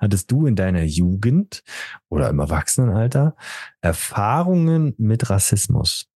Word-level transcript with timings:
Hattest 0.00 0.30
du 0.32 0.46
in 0.46 0.56
deiner 0.56 0.82
Jugend 0.82 1.62
oder 2.08 2.30
im 2.30 2.38
Erwachsenenalter 2.38 3.36
Erfahrungen 3.82 4.94
mit 4.96 5.28
Rassismus? 5.28 6.06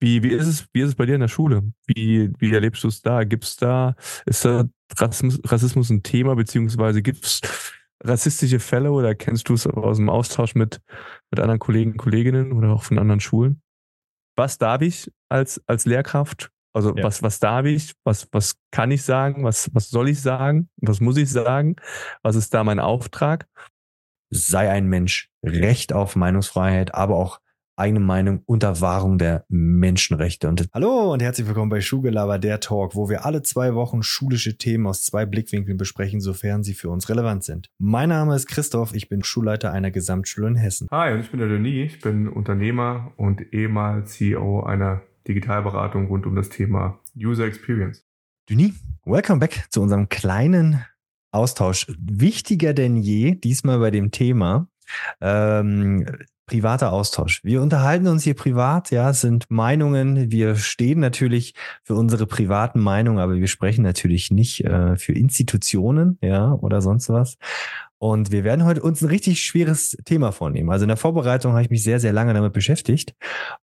Wie, 0.00 0.22
wie, 0.22 0.30
ist 0.30 0.46
es, 0.46 0.66
wie 0.72 0.80
ist 0.80 0.88
es 0.88 0.94
bei 0.94 1.06
dir 1.06 1.14
in 1.14 1.20
der 1.20 1.28
Schule? 1.28 1.62
Wie, 1.86 2.32
wie 2.38 2.52
erlebst 2.52 2.82
du 2.84 2.88
es 2.88 3.02
da? 3.02 3.22
Gibt 3.24 3.44
es 3.44 3.56
da, 3.56 3.94
ist 4.26 4.44
da 4.44 4.64
Rassismus, 4.98 5.40
Rassismus 5.44 5.90
ein 5.90 6.02
Thema, 6.02 6.34
beziehungsweise 6.34 7.02
gibt 7.02 7.24
es 7.24 7.40
rassistische 8.02 8.60
Fälle 8.60 8.90
oder 8.90 9.14
kennst 9.14 9.48
du 9.48 9.54
es 9.54 9.66
aus 9.66 9.98
dem 9.98 10.08
Austausch 10.08 10.54
mit, 10.54 10.80
mit 11.30 11.38
anderen 11.38 11.60
Kollegen, 11.60 11.96
Kolleginnen 11.98 12.52
oder 12.52 12.70
auch 12.70 12.82
von 12.82 12.98
anderen 12.98 13.20
Schulen? 13.20 13.62
Was 14.36 14.58
darf 14.58 14.80
ich 14.80 15.12
als, 15.28 15.62
als 15.66 15.84
Lehrkraft? 15.84 16.50
Also 16.72 16.94
ja. 16.94 17.02
was, 17.02 17.22
was 17.22 17.40
darf 17.40 17.66
ich? 17.66 17.94
Was, 18.04 18.28
was 18.32 18.56
kann 18.70 18.90
ich 18.90 19.02
sagen? 19.02 19.44
Was, 19.44 19.70
was 19.74 19.90
soll 19.90 20.08
ich 20.08 20.20
sagen? 20.20 20.68
Was 20.76 21.00
muss 21.00 21.16
ich 21.16 21.30
sagen? 21.30 21.76
Was 22.22 22.36
ist 22.36 22.54
da 22.54 22.64
mein 22.64 22.78
Auftrag? 22.78 23.48
Sei 24.30 24.70
ein 24.70 24.86
Mensch, 24.86 25.30
Recht 25.42 25.92
auf 25.92 26.14
Meinungsfreiheit, 26.14 26.94
aber 26.94 27.16
auch 27.16 27.40
eigene 27.80 28.00
Meinung 28.00 28.42
unter 28.44 28.80
Wahrung 28.82 29.16
der 29.16 29.44
Menschenrechte. 29.48 30.48
Und 30.48 30.68
Hallo 30.74 31.12
und 31.12 31.22
herzlich 31.22 31.46
willkommen 31.48 31.70
bei 31.70 31.80
Schulgelaber, 31.80 32.38
der 32.38 32.60
Talk, 32.60 32.94
wo 32.94 33.08
wir 33.08 33.24
alle 33.24 33.42
zwei 33.42 33.74
Wochen 33.74 34.02
schulische 34.02 34.58
Themen 34.58 34.86
aus 34.86 35.02
zwei 35.02 35.24
Blickwinkeln 35.24 35.78
besprechen, 35.78 36.20
sofern 36.20 36.62
sie 36.62 36.74
für 36.74 36.90
uns 36.90 37.08
relevant 37.08 37.42
sind. 37.42 37.70
Mein 37.78 38.10
Name 38.10 38.36
ist 38.36 38.46
Christoph, 38.46 38.94
ich 38.94 39.08
bin 39.08 39.24
Schulleiter 39.24 39.72
einer 39.72 39.90
Gesamtschule 39.90 40.48
in 40.48 40.56
Hessen. 40.56 40.88
Hi, 40.90 41.14
und 41.14 41.20
ich 41.20 41.30
bin 41.30 41.40
der 41.40 41.48
Denis, 41.48 41.94
ich 41.94 42.00
bin 42.02 42.28
Unternehmer 42.28 43.12
und 43.16 43.52
ehemals 43.52 44.12
CEO 44.12 44.62
einer 44.62 45.00
Digitalberatung 45.28 46.06
rund 46.06 46.26
um 46.26 46.34
das 46.34 46.48
Thema 46.48 46.98
User 47.16 47.44
Experience. 47.44 48.04
Denis, 48.48 48.74
welcome 49.04 49.38
back 49.38 49.66
zu 49.70 49.82
unserem 49.82 50.08
kleinen 50.08 50.84
Austausch. 51.32 51.86
Wichtiger 51.98 52.74
denn 52.74 52.96
je, 52.96 53.36
diesmal 53.36 53.78
bei 53.78 53.90
dem 53.90 54.10
Thema, 54.10 54.68
ähm, 55.20 56.06
privater 56.46 56.92
Austausch. 56.92 57.44
Wir 57.44 57.62
unterhalten 57.62 58.08
uns 58.08 58.24
hier 58.24 58.34
privat, 58.34 58.90
ja, 58.90 59.12
sind 59.12 59.48
Meinungen. 59.50 60.32
Wir 60.32 60.56
stehen 60.56 60.98
natürlich 60.98 61.54
für 61.84 61.94
unsere 61.94 62.26
privaten 62.26 62.80
Meinungen, 62.80 63.20
aber 63.20 63.36
wir 63.36 63.46
sprechen 63.46 63.82
natürlich 63.82 64.32
nicht 64.32 64.64
äh, 64.64 64.96
für 64.96 65.12
Institutionen, 65.12 66.18
ja, 66.22 66.52
oder 66.52 66.80
sonst 66.80 67.08
was. 67.08 67.36
Und 68.02 68.32
wir 68.32 68.44
werden 68.44 68.64
heute 68.64 68.82
uns 68.82 69.02
ein 69.02 69.08
richtig 69.08 69.42
schweres 69.42 69.94
Thema 70.06 70.32
vornehmen. 70.32 70.70
Also 70.70 70.84
in 70.84 70.88
der 70.88 70.96
Vorbereitung 70.96 71.52
habe 71.52 71.62
ich 71.62 71.70
mich 71.70 71.82
sehr, 71.82 72.00
sehr 72.00 72.14
lange 72.14 72.32
damit 72.32 72.54
beschäftigt. 72.54 73.14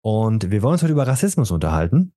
Und 0.01 0.51
wir 0.51 0.61
wollen 0.61 0.73
uns 0.73 0.83
heute 0.83 0.91
über 0.91 1.07
Rassismus 1.07 1.51
unterhalten. 1.51 2.11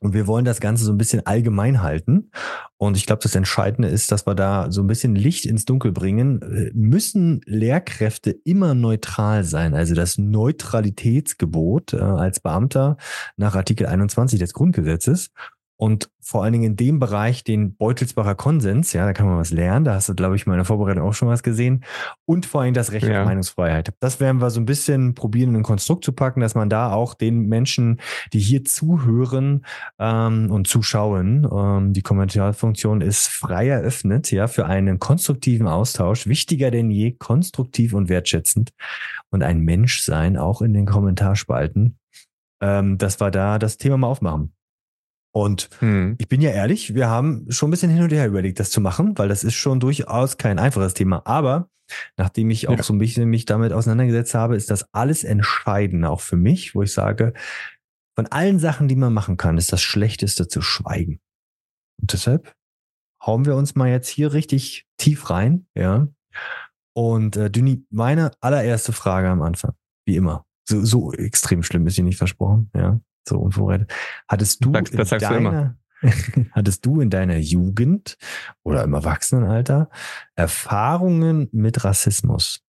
Und 0.00 0.12
wir 0.12 0.26
wollen 0.26 0.44
das 0.44 0.60
Ganze 0.60 0.84
so 0.84 0.92
ein 0.92 0.98
bisschen 0.98 1.24
allgemein 1.26 1.82
halten. 1.82 2.32
Und 2.78 2.96
ich 2.96 3.06
glaube, 3.06 3.22
das 3.22 3.34
Entscheidende 3.36 3.88
ist, 3.88 4.10
dass 4.10 4.26
wir 4.26 4.34
da 4.34 4.72
so 4.72 4.80
ein 4.80 4.88
bisschen 4.88 5.14
Licht 5.14 5.46
ins 5.46 5.66
Dunkel 5.66 5.92
bringen. 5.92 6.40
Müssen 6.74 7.42
Lehrkräfte 7.44 8.30
immer 8.30 8.74
neutral 8.74 9.44
sein? 9.44 9.74
Also 9.74 9.94
das 9.94 10.18
Neutralitätsgebot 10.18 11.92
äh, 11.92 11.98
als 11.98 12.40
Beamter 12.40 12.96
nach 13.36 13.54
Artikel 13.54 13.86
21 13.86 14.40
des 14.40 14.52
Grundgesetzes 14.52 15.30
und 15.80 16.10
vor 16.20 16.44
allen 16.44 16.52
Dingen 16.52 16.64
in 16.64 16.76
dem 16.76 16.98
Bereich 16.98 17.42
den 17.42 17.74
Beutelsbacher 17.74 18.34
Konsens, 18.34 18.92
ja, 18.92 19.06
da 19.06 19.14
kann 19.14 19.26
man 19.26 19.38
was 19.38 19.50
lernen, 19.50 19.86
da 19.86 19.94
hast 19.94 20.10
du, 20.10 20.14
glaube 20.14 20.36
ich, 20.36 20.46
mal 20.46 20.52
in 20.52 20.58
der 20.58 20.66
Vorbereitung 20.66 21.08
auch 21.08 21.14
schon 21.14 21.28
was 21.28 21.42
gesehen 21.42 21.84
und 22.26 22.44
vor 22.44 22.60
allem 22.60 22.74
das 22.74 22.92
Recht 22.92 23.06
ja. 23.06 23.22
auf 23.22 23.26
Meinungsfreiheit. 23.26 23.94
Das 23.98 24.20
werden 24.20 24.42
wir 24.42 24.50
so 24.50 24.60
ein 24.60 24.66
bisschen 24.66 25.14
probieren, 25.14 25.50
in 25.50 25.56
ein 25.56 25.62
Konstrukt 25.62 26.04
zu 26.04 26.12
packen, 26.12 26.40
dass 26.40 26.54
man 26.54 26.68
da 26.68 26.92
auch 26.92 27.14
den 27.14 27.46
Menschen, 27.46 27.98
die 28.34 28.40
hier 28.40 28.62
zuhören 28.62 29.64
ähm, 29.98 30.50
und 30.50 30.66
zuschauen, 30.66 31.48
ähm, 31.50 31.94
die 31.94 32.02
Kommentarfunktion 32.02 33.00
ist 33.00 33.28
frei 33.28 33.68
eröffnet, 33.68 34.30
ja, 34.30 34.48
für 34.48 34.66
einen 34.66 34.98
konstruktiven 34.98 35.66
Austausch, 35.66 36.26
wichtiger 36.26 36.70
denn 36.70 36.90
je, 36.90 37.12
konstruktiv 37.12 37.94
und 37.94 38.10
wertschätzend 38.10 38.74
und 39.30 39.42
ein 39.42 39.60
Mensch 39.60 40.02
sein, 40.02 40.36
auch 40.36 40.60
in 40.60 40.74
den 40.74 40.84
Kommentarspalten, 40.84 41.96
ähm, 42.60 42.98
dass 42.98 43.18
wir 43.18 43.30
da 43.30 43.58
das 43.58 43.78
Thema 43.78 43.96
mal 43.96 44.08
aufmachen. 44.08 44.52
Und 45.32 45.70
hm. 45.78 46.16
ich 46.18 46.28
bin 46.28 46.40
ja 46.40 46.50
ehrlich, 46.50 46.94
wir 46.94 47.08
haben 47.08 47.46
schon 47.50 47.68
ein 47.68 47.70
bisschen 47.70 47.90
hin 47.90 48.02
und 48.02 48.12
her 48.12 48.26
überlegt, 48.26 48.58
das 48.58 48.70
zu 48.70 48.80
machen, 48.80 49.16
weil 49.16 49.28
das 49.28 49.44
ist 49.44 49.54
schon 49.54 49.78
durchaus 49.78 50.38
kein 50.38 50.58
einfaches 50.58 50.94
Thema. 50.94 51.22
Aber 51.24 51.70
nachdem 52.16 52.50
ich 52.50 52.68
auch 52.68 52.76
ja. 52.76 52.82
so 52.82 52.92
ein 52.92 52.98
bisschen 52.98 53.28
mich 53.28 53.44
damit 53.44 53.72
auseinandergesetzt 53.72 54.34
habe, 54.34 54.56
ist 54.56 54.70
das 54.70 54.92
alles 54.92 55.22
entscheidend, 55.22 56.04
auch 56.04 56.20
für 56.20 56.36
mich, 56.36 56.74
wo 56.74 56.82
ich 56.82 56.92
sage, 56.92 57.32
von 58.16 58.26
allen 58.26 58.58
Sachen, 58.58 58.88
die 58.88 58.96
man 58.96 59.12
machen 59.12 59.36
kann, 59.36 59.56
ist 59.56 59.72
das 59.72 59.82
Schlechteste 59.82 60.48
zu 60.48 60.62
schweigen. 60.62 61.20
Und 62.00 62.12
deshalb 62.12 62.54
hauen 63.24 63.44
wir 63.44 63.54
uns 63.54 63.76
mal 63.76 63.88
jetzt 63.88 64.08
hier 64.08 64.32
richtig 64.32 64.86
tief 64.98 65.30
rein, 65.30 65.66
ja. 65.76 66.08
Und 66.92 67.36
äh, 67.36 67.50
Düni, 67.50 67.84
meine 67.90 68.32
allererste 68.40 68.92
Frage 68.92 69.28
am 69.28 69.42
Anfang, 69.42 69.74
wie 70.06 70.16
immer. 70.16 70.44
So, 70.68 70.84
so 70.84 71.12
extrem 71.12 71.62
schlimm 71.62 71.86
ist 71.86 71.94
sie 71.94 72.02
nicht 72.02 72.18
versprochen, 72.18 72.70
ja 72.74 73.00
so 73.26 73.38
unvorbereitet. 73.38 73.92
Hattest 74.28 74.64
du, 74.64 74.72
das, 74.72 74.90
das 74.90 75.20
deiner, 75.20 75.76
hattest 76.52 76.86
du 76.86 77.00
in 77.00 77.10
deiner 77.10 77.36
Jugend 77.36 78.16
oder 78.62 78.84
im 78.84 78.94
Erwachsenenalter 78.94 79.90
Erfahrungen 80.34 81.48
mit 81.52 81.84
Rassismus? 81.84 82.64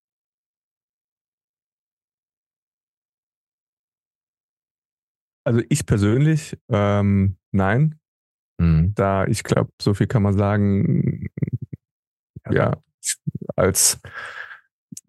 Also 5.43 5.61
ich 5.69 5.85
persönlich, 5.85 6.57
ähm, 6.69 7.37
nein. 7.51 7.99
Mhm. 8.59 8.93
Da, 8.93 9.25
ich 9.25 9.43
glaube, 9.43 9.71
so 9.81 9.93
viel 9.93 10.07
kann 10.07 10.21
man 10.21 10.37
sagen, 10.37 11.29
ja, 12.45 12.53
ja 12.53 12.83
als 13.55 13.99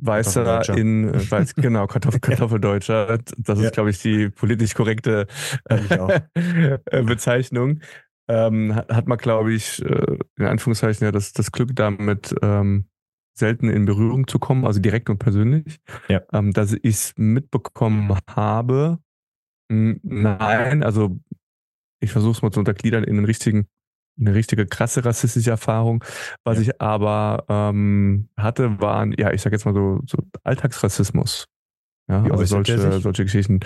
Weißer 0.05 0.77
in 0.77 1.09
äh, 1.09 1.31
Weiß, 1.31 1.55
genau, 1.55 1.87
Kartoffel, 1.87 2.21
Kartoffeldeutscher. 2.21 3.19
Das 3.37 3.59
ist, 3.59 3.65
ja. 3.65 3.71
glaube 3.71 3.91
ich, 3.91 4.01
die 4.01 4.29
politisch 4.29 4.75
korrekte 4.75 5.27
äh, 5.65 7.03
Bezeichnung. 7.03 7.81
Ähm, 8.29 8.75
hat, 8.75 9.09
man, 9.09 9.19
glaube 9.19 9.53
ich, 9.53 9.85
äh, 9.85 10.19
in 10.39 10.47
Anführungszeichen 10.47 11.05
ja 11.05 11.13
das, 11.13 11.33
das 11.33 11.53
Glück 11.53 11.75
damit 11.75 12.35
ähm, 12.43 12.87
selten 13.35 13.69
in 13.69 13.85
Berührung 13.85 14.27
zu 14.27 14.39
kommen, 14.39 14.65
also 14.67 14.81
direkt 14.81 15.11
und 15.11 15.19
persönlich. 15.19 15.81
Ja. 16.09 16.23
Ähm, 16.33 16.53
dass 16.53 16.73
ich 16.73 16.83
es 16.85 17.15
mitbekommen 17.17 18.17
habe. 18.29 18.99
Nein, 19.69 20.83
also 20.83 21.19
ich 22.01 22.13
versuche 22.13 22.33
es 22.33 22.43
mal 22.43 22.51
zu 22.51 22.61
untergliedern 22.61 23.05
in 23.05 23.17
den 23.17 23.25
richtigen 23.25 23.69
eine 24.19 24.35
richtige 24.35 24.67
krasse 24.67 25.05
rassistische 25.05 25.51
Erfahrung. 25.51 26.05
Was 26.45 26.57
ja. 26.57 26.63
ich 26.63 26.81
aber 26.81 27.45
ähm, 27.49 28.29
hatte, 28.37 28.81
waren, 28.81 29.15
ja, 29.19 29.33
ich 29.33 29.43
sag 29.43 29.53
jetzt 29.53 29.65
mal 29.65 29.75
so, 29.75 30.01
so 30.07 30.19
Alltagsrassismus. 30.45 31.49
Ja, 32.09 32.25
Wie 32.25 32.31
also 32.31 32.45
solche, 32.45 33.01
solche 33.01 33.25
Geschichten. 33.25 33.61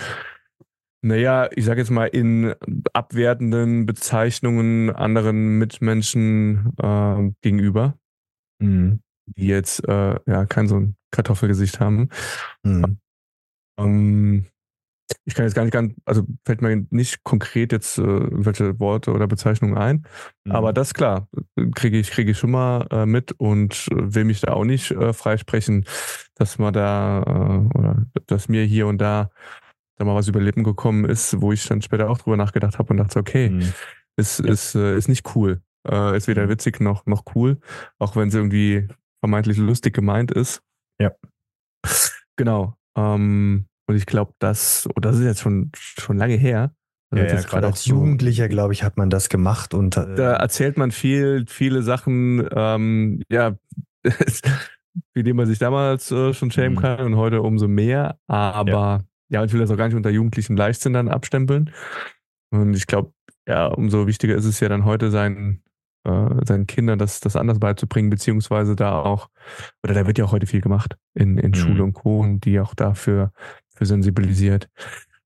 Naja, 1.02 1.48
ich 1.54 1.64
sag 1.64 1.78
jetzt 1.78 1.90
mal 1.90 2.06
in 2.06 2.54
abwertenden 2.92 3.86
Bezeichnungen 3.86 4.90
anderen 4.90 5.58
Mitmenschen 5.58 6.72
äh, 6.82 7.32
gegenüber, 7.42 7.98
mhm. 8.58 9.00
die 9.26 9.46
jetzt 9.46 9.86
äh, 9.88 10.18
ja 10.26 10.46
kein 10.46 10.68
so 10.68 10.76
ein 10.80 10.96
Kartoffelgesicht 11.12 11.80
haben. 11.80 12.08
Mhm. 12.62 12.98
Ähm, 13.78 14.46
ich 15.24 15.34
kann 15.34 15.44
jetzt 15.44 15.54
gar 15.54 15.62
nicht 15.62 15.72
ganz, 15.72 15.94
also 16.04 16.22
fällt 16.44 16.62
mir 16.62 16.86
nicht 16.90 17.22
konkret 17.24 17.72
jetzt 17.72 17.98
äh, 17.98 18.02
irgendwelche 18.02 18.78
Worte 18.80 19.12
oder 19.12 19.26
Bezeichnungen 19.26 19.76
ein. 19.76 20.06
Mhm. 20.44 20.52
Aber 20.52 20.72
das 20.72 20.94
klar, 20.94 21.28
kriege 21.74 21.98
ich, 21.98 22.10
kriege 22.10 22.32
ich 22.32 22.38
schon 22.38 22.50
mal 22.50 22.86
äh, 22.90 23.06
mit 23.06 23.32
und 23.32 23.88
will 23.92 24.24
mich 24.24 24.40
da 24.40 24.52
auch 24.52 24.64
nicht 24.64 24.90
äh, 24.90 25.12
freisprechen, 25.12 25.84
dass 26.34 26.58
man 26.58 26.72
da 26.72 27.22
äh, 27.22 27.78
oder 27.78 28.06
dass 28.26 28.48
mir 28.48 28.64
hier 28.64 28.86
und 28.86 28.98
da 28.98 29.30
da 29.96 30.04
mal 30.04 30.14
was 30.14 30.28
über 30.28 30.40
Lippen 30.40 30.64
gekommen 30.64 31.04
ist, 31.04 31.40
wo 31.40 31.52
ich 31.52 31.66
dann 31.66 31.82
später 31.82 32.10
auch 32.10 32.18
drüber 32.18 32.36
nachgedacht 32.36 32.78
habe 32.78 32.90
und 32.90 32.98
dachte, 32.98 33.18
okay, 33.18 33.50
mhm. 33.50 33.72
ist, 34.16 34.40
ja. 34.40 34.46
ist, 34.46 34.74
äh, 34.74 34.96
ist 34.96 35.08
nicht 35.08 35.34
cool. 35.34 35.62
Äh, 35.88 36.16
ist 36.16 36.28
weder 36.28 36.44
mhm. 36.44 36.50
witzig 36.50 36.80
noch, 36.80 37.06
noch 37.06 37.24
cool, 37.34 37.58
auch 37.98 38.16
wenn 38.16 38.28
es 38.28 38.34
irgendwie 38.34 38.88
vermeintlich 39.20 39.56
lustig 39.56 39.94
gemeint 39.94 40.30
ist. 40.30 40.62
Ja. 41.00 41.12
Genau. 42.36 42.76
Ähm, 42.96 43.66
und 43.86 43.96
ich 43.96 44.06
glaube, 44.06 44.32
das, 44.38 44.88
oh, 44.94 45.00
das 45.00 45.16
ist 45.18 45.24
jetzt 45.24 45.40
schon, 45.40 45.70
schon 45.74 46.16
lange 46.16 46.34
her. 46.34 46.74
Also 47.10 47.24
ja, 47.24 47.34
ja 47.34 47.40
gerade 47.42 47.66
als 47.68 47.86
Jugendlicher, 47.86 48.48
glaube 48.48 48.72
ich, 48.72 48.82
hat 48.82 48.96
man 48.96 49.10
das 49.10 49.28
gemacht 49.28 49.74
und 49.74 49.96
äh, 49.96 50.14
da 50.16 50.34
erzählt 50.34 50.76
man 50.76 50.90
viel, 50.90 51.44
viele 51.48 51.82
Sachen, 51.82 52.46
ähm, 52.52 53.22
ja, 53.30 53.56
wie 55.14 55.22
dem 55.22 55.36
man 55.36 55.46
sich 55.46 55.58
damals 55.58 56.10
äh, 56.10 56.34
schon 56.34 56.50
schämen 56.50 56.76
mhm. 56.76 56.80
kann 56.80 57.06
und 57.06 57.16
heute 57.16 57.42
umso 57.42 57.68
mehr. 57.68 58.18
Aber 58.26 59.04
ja. 59.30 59.40
ja, 59.40 59.44
ich 59.44 59.52
will 59.52 59.60
das 59.60 59.70
auch 59.70 59.76
gar 59.76 59.86
nicht 59.86 59.96
unter 59.96 60.10
jugendlichen 60.10 60.56
Leichtsinn 60.56 60.94
dann 60.94 61.08
abstempeln. 61.08 61.70
Und 62.50 62.74
ich 62.74 62.86
glaube, 62.86 63.12
ja, 63.46 63.66
umso 63.66 64.06
wichtiger 64.06 64.34
ist 64.34 64.44
es 64.44 64.58
ja 64.58 64.68
dann 64.68 64.84
heute, 64.84 65.10
sein, 65.10 65.62
äh, 66.04 66.44
seinen 66.44 66.66
Kindern 66.66 66.98
das, 66.98 67.20
das 67.20 67.36
anders 67.36 67.60
beizubringen, 67.60 68.10
beziehungsweise 68.10 68.74
da 68.74 68.98
auch, 68.98 69.28
oder 69.84 69.94
da 69.94 70.06
wird 70.06 70.18
ja 70.18 70.24
auch 70.24 70.32
heute 70.32 70.46
viel 70.46 70.60
gemacht 70.60 70.96
in, 71.14 71.38
in 71.38 71.50
mhm. 71.50 71.54
Schule 71.54 71.84
und 71.84 71.92
Co. 71.92 72.20
und 72.20 72.44
die 72.44 72.58
auch 72.58 72.74
dafür 72.74 73.32
für 73.76 73.86
sensibilisiert. 73.86 74.68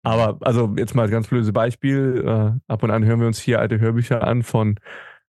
Aber 0.02 0.38
also 0.42 0.72
jetzt 0.78 0.94
mal 0.94 1.08
ganz 1.08 1.28
blödes 1.28 1.52
Beispiel. 1.52 2.22
Äh, 2.24 2.72
ab 2.72 2.82
und 2.82 2.90
an 2.90 3.04
hören 3.04 3.20
wir 3.20 3.26
uns 3.26 3.40
hier 3.40 3.58
alte 3.58 3.80
Hörbücher 3.80 4.22
an 4.26 4.44
von 4.44 4.78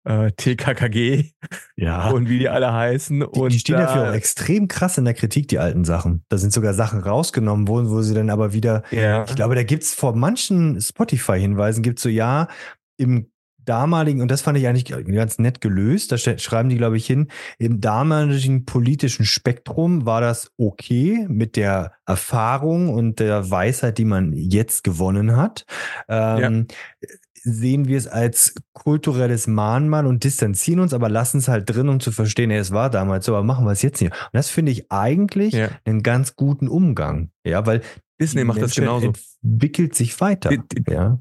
äh, 0.05 0.33
TKKG 0.33 1.31
ja. 1.77 2.11
und 2.11 2.29
wie 2.29 2.39
die 2.39 2.49
alle 2.49 2.73
heißen. 2.73 3.21
Die, 3.21 3.27
und 3.27 3.53
die 3.53 3.59
stehen 3.59 3.77
dafür 3.77 4.11
auch 4.11 4.15
extrem 4.15 4.69
krass 4.69 4.99
in 4.99 5.05
der 5.05 5.15
Kritik, 5.15 5.49
die 5.49 5.59
alten 5.59 5.85
Sachen. 5.85 6.25
Da 6.29 6.39
sind 6.39 6.53
sogar 6.53 6.75
Sachen 6.75 7.01
rausgenommen 7.01 7.69
worden, 7.69 7.89
wo 7.89 8.03
sie 8.03 8.15
dann 8.15 8.31
aber 8.31 8.53
wieder, 8.53 8.83
ja. 8.91 9.25
ich 9.25 9.35
glaube, 9.35 9.55
da 9.55 9.63
gibt 9.63 9.85
es 9.85 9.95
vor 9.95 10.15
manchen 10.15 10.81
Spotify-Hinweisen, 10.81 11.83
gibt 11.83 11.99
es 11.99 12.03
so, 12.03 12.09
ja, 12.09 12.49
im 12.97 13.31
damaligen, 13.65 14.21
und 14.23 14.31
das 14.31 14.43
fand 14.43 14.59
ich 14.59 14.67
eigentlich 14.67 14.85
ganz 14.85 15.39
nett 15.39 15.61
gelöst, 15.61 16.13
da 16.13 16.19
schreiben 16.19 16.69
die, 16.69 16.77
glaube 16.77 16.97
ich, 16.97 17.07
hin, 17.07 17.29
im 17.59 17.81
damaligen 17.81 18.65
politischen 18.65 19.25
Spektrum 19.25 20.07
war 20.07 20.21
das 20.21 20.53
okay 20.57 21.27
mit 21.29 21.57
der 21.57 21.93
Erfahrung 22.07 22.93
und 22.93 23.21
der 23.21 23.51
Weisheit, 23.51 23.99
die 23.99 24.05
man 24.05 24.33
jetzt 24.33 24.85
gewonnen 24.85 25.37
hat. 25.37 25.65
Ähm, 26.09 26.67
ja 27.01 27.09
sehen 27.45 27.87
wir 27.87 27.99
es 27.99 28.09
als 28.09 28.55
kulturelles 28.73 29.47
Mahnmal 29.47 30.07
und 30.07 30.25
distanzieren 30.25 30.81
uns, 30.81 30.95
aber 30.95 31.11
lassen 31.11 31.39
es 31.39 31.49
halt 31.49 31.69
drin, 31.69 31.91
um 31.91 32.01
zu 32.01 32.11
verstehen, 32.11 32.51
ey, 32.51 32.59
es 32.59 32.73
war 32.73 32.89
damals 32.89 33.27
so, 33.27 33.37
aber 33.37 33.45
machen 33.45 33.67
wir 33.67 33.73
es 33.73 33.83
jetzt 33.83 34.01
nicht. 34.01 34.13
Und 34.13 34.31
das 34.33 34.49
finde 34.49 34.73
ich 34.73 34.91
eigentlich 34.91 35.53
ja. 35.53 35.69
einen 35.85 36.03
ganz 36.03 36.37
guten 36.37 36.69
Umgang. 36.69 37.31
Ja, 37.45 37.67
weil 37.67 37.83
Disney 38.19 38.45
macht 38.45 38.63
das 38.63 38.75
genauso. 38.75 39.13
Entwickelt 39.43 39.95
sich 39.95 40.19
weiter. 40.21 40.49
Die, 40.49 40.61
die, 40.73 40.91
ja. 40.91 41.19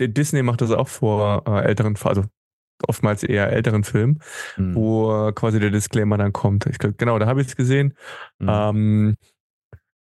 Ja. 0.00 0.06
Disney 0.06 0.42
macht 0.42 0.60
das 0.60 0.70
auch 0.70 0.88
vor 0.88 1.44
äh, 1.46 1.64
älteren, 1.64 1.96
also 2.02 2.24
oftmals 2.86 3.22
eher 3.22 3.50
älteren 3.52 3.84
Filmen, 3.84 4.20
mhm. 4.56 4.74
wo 4.74 5.32
quasi 5.32 5.58
der 5.60 5.70
Disclaimer 5.70 6.18
dann 6.18 6.32
kommt. 6.32 6.66
Ich, 6.66 6.78
genau, 6.78 7.18
da 7.18 7.26
habe 7.26 7.40
ich 7.40 7.48
es 7.48 7.56
gesehen. 7.56 7.94
Mhm. 8.38 8.48
Ähm, 8.50 9.16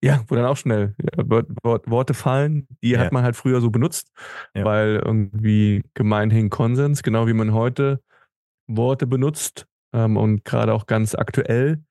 ja, 0.04 0.24
wo 0.28 0.36
dann 0.36 0.46
auch 0.46 0.58
schnell 0.58 0.94
Worte 1.00 2.14
fallen, 2.14 2.68
die 2.84 2.92
ja. 2.92 3.00
hat 3.00 3.12
man 3.12 3.24
halt 3.24 3.36
früher 3.36 3.60
so 3.60 3.72
benutzt, 3.72 4.12
ja. 4.54 4.64
weil 4.64 5.02
irgendwie 5.04 5.84
gemeinhin 5.96 6.52
Konsens, 6.52 7.02
genau 7.02 7.26
wie 7.28 7.34
man 7.34 7.54
heute 7.54 8.02
Worte 8.68 9.08
benutzt 9.08 9.66
ähm, 9.94 10.18
und 10.18 10.46
gerade 10.46 10.74
auch 10.74 10.86
ganz 10.86 11.16
aktuell, 11.16 11.84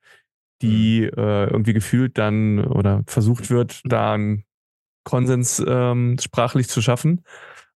die 0.61 1.01
mhm. 1.01 1.19
äh, 1.19 1.45
irgendwie 1.47 1.73
gefühlt 1.73 2.17
dann 2.17 2.63
oder 2.63 3.03
versucht 3.05 3.49
wird, 3.49 3.81
da 3.83 4.13
einen 4.13 4.45
Konsens 5.03 5.61
ähm, 5.67 6.15
sprachlich 6.19 6.69
zu 6.69 6.81
schaffen 6.81 7.23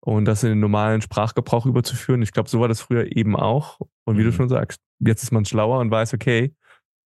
und 0.09 0.25
das 0.25 0.43
in 0.43 0.51
den 0.51 0.61
normalen 0.61 1.03
Sprachgebrauch 1.03 1.67
überzuführen. 1.67 2.23
Ich 2.23 2.33
glaube, 2.33 2.49
so 2.49 2.61
war 2.61 2.69
das 2.69 2.81
früher 2.81 3.15
eben 3.15 3.37
auch. 3.37 3.79
Und 4.05 4.17
wie 4.17 4.23
mhm. 4.23 4.27
du 4.27 4.33
schon 4.33 4.49
sagst, 4.49 4.81
jetzt 5.01 5.23
ist 5.23 5.33
man 5.33 5.45
schlauer 5.45 5.81
und 5.81 5.91
weiß, 5.91 6.15
okay, 6.15 6.55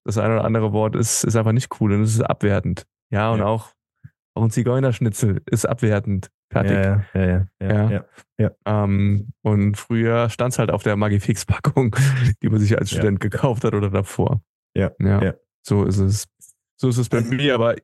das 0.04 0.18
eine 0.18 0.34
oder 0.34 0.44
andere 0.44 0.72
Wort 0.72 0.94
ist, 0.94 1.24
ist 1.24 1.34
einfach 1.34 1.52
nicht 1.52 1.80
cool 1.80 1.92
und 1.92 2.02
es 2.02 2.14
ist 2.14 2.20
abwertend. 2.20 2.86
Ja, 3.10 3.32
und 3.32 3.40
ja. 3.40 3.46
auch, 3.46 3.72
auch 4.34 4.44
ein 4.44 4.50
Zigeunerschnitzel 4.50 5.42
ist 5.46 5.66
abwertend. 5.66 6.30
Fertig. 6.52 6.76
Ja, 6.76 7.04
ja, 7.14 7.26
ja. 7.26 7.46
ja, 7.60 7.90
ja, 7.90 8.04
ja. 8.38 8.50
Ähm, 8.66 9.32
und 9.42 9.76
früher 9.76 10.28
stand 10.28 10.52
es 10.52 10.60
halt 10.60 10.70
auf 10.70 10.84
der 10.84 10.96
Magifix-Packung, 10.96 11.96
die 12.42 12.48
man 12.50 12.60
sich 12.60 12.78
als 12.78 12.90
Student 12.90 13.18
gekauft 13.18 13.64
hat 13.64 13.74
oder 13.74 13.90
davor. 13.90 14.42
Ja, 14.76 14.92
ja. 15.00 15.34
So 15.66 15.84
ist 15.84 15.98
es. 15.98 16.28
So 16.76 16.88
ist 16.88 16.98
es 16.98 17.08
bei 17.08 17.20
mir. 17.20 17.54
Aber 17.54 17.74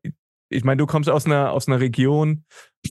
ich 0.51 0.65
meine, 0.65 0.79
du 0.79 0.87
kommst 0.87 1.11
aus 1.11 1.27
einer, 1.27 1.53
aus 1.53 1.69
einer 1.69 1.81
Region, 1.81 2.45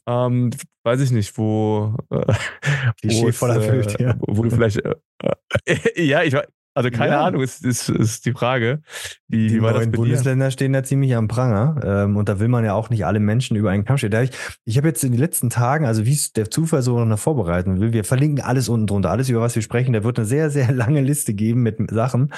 ähm, 0.05 0.51
weiß 0.83 1.01
ich 1.01 1.11
nicht, 1.11 1.37
wo. 1.37 1.95
Äh, 2.09 2.33
wo, 3.03 3.27
es, 3.27 3.41
äh, 3.41 4.03
ja. 4.03 4.15
wo 4.19 4.43
du 4.43 4.49
vielleicht. 4.49 4.77
Äh, 4.77 4.95
äh 5.65 6.03
ja, 6.03 6.23
ich, 6.23 6.35
also 6.77 6.91
keine 6.91 7.13
ja. 7.13 7.25
Ahnung, 7.25 7.41
ist, 7.41 7.65
ist, 7.65 7.89
ist 7.89 8.27
die 8.27 8.33
Frage. 8.33 8.83
Wie, 9.27 9.47
die 9.47 9.55
wie 9.55 9.61
war 9.63 9.71
neuen 9.71 9.91
das 9.91 9.99
Bundesländer 9.99 10.51
stehen 10.51 10.73
da 10.73 10.83
ziemlich 10.83 11.15
am 11.15 11.27
Pranger. 11.27 11.81
Ähm, 11.83 12.17
und 12.17 12.29
da 12.29 12.39
will 12.39 12.49
man 12.49 12.63
ja 12.63 12.75
auch 12.75 12.91
nicht 12.91 13.03
alle 13.03 13.19
Menschen 13.19 13.57
über 13.57 13.71
einen 13.71 13.83
Kamm 13.83 13.97
stehen. 13.97 14.13
Ich, 14.21 14.29
ich 14.63 14.77
habe 14.77 14.87
jetzt 14.87 15.03
in 15.03 15.11
den 15.11 15.19
letzten 15.19 15.49
Tagen, 15.49 15.87
also 15.87 16.05
wie 16.05 16.13
es 16.13 16.33
der 16.33 16.51
Zufall 16.51 16.83
so 16.83 17.03
noch 17.03 17.17
vorbereiten 17.17 17.79
will, 17.79 17.93
wir 17.93 18.03
verlinken 18.03 18.43
alles 18.43 18.69
unten 18.69 18.85
drunter, 18.85 19.09
alles 19.09 19.27
über 19.27 19.41
was 19.41 19.55
wir 19.55 19.63
sprechen. 19.63 19.93
Da 19.93 20.03
wird 20.03 20.19
eine 20.19 20.27
sehr, 20.27 20.51
sehr 20.51 20.71
lange 20.71 21.01
Liste 21.01 21.33
geben 21.33 21.63
mit 21.63 21.79
Sachen. 21.89 22.31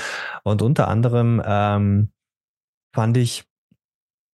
Und 0.44 0.62
unter 0.62 0.88
anderem 0.88 1.42
ähm, 1.46 2.12
fand 2.96 3.18
ich, 3.18 3.44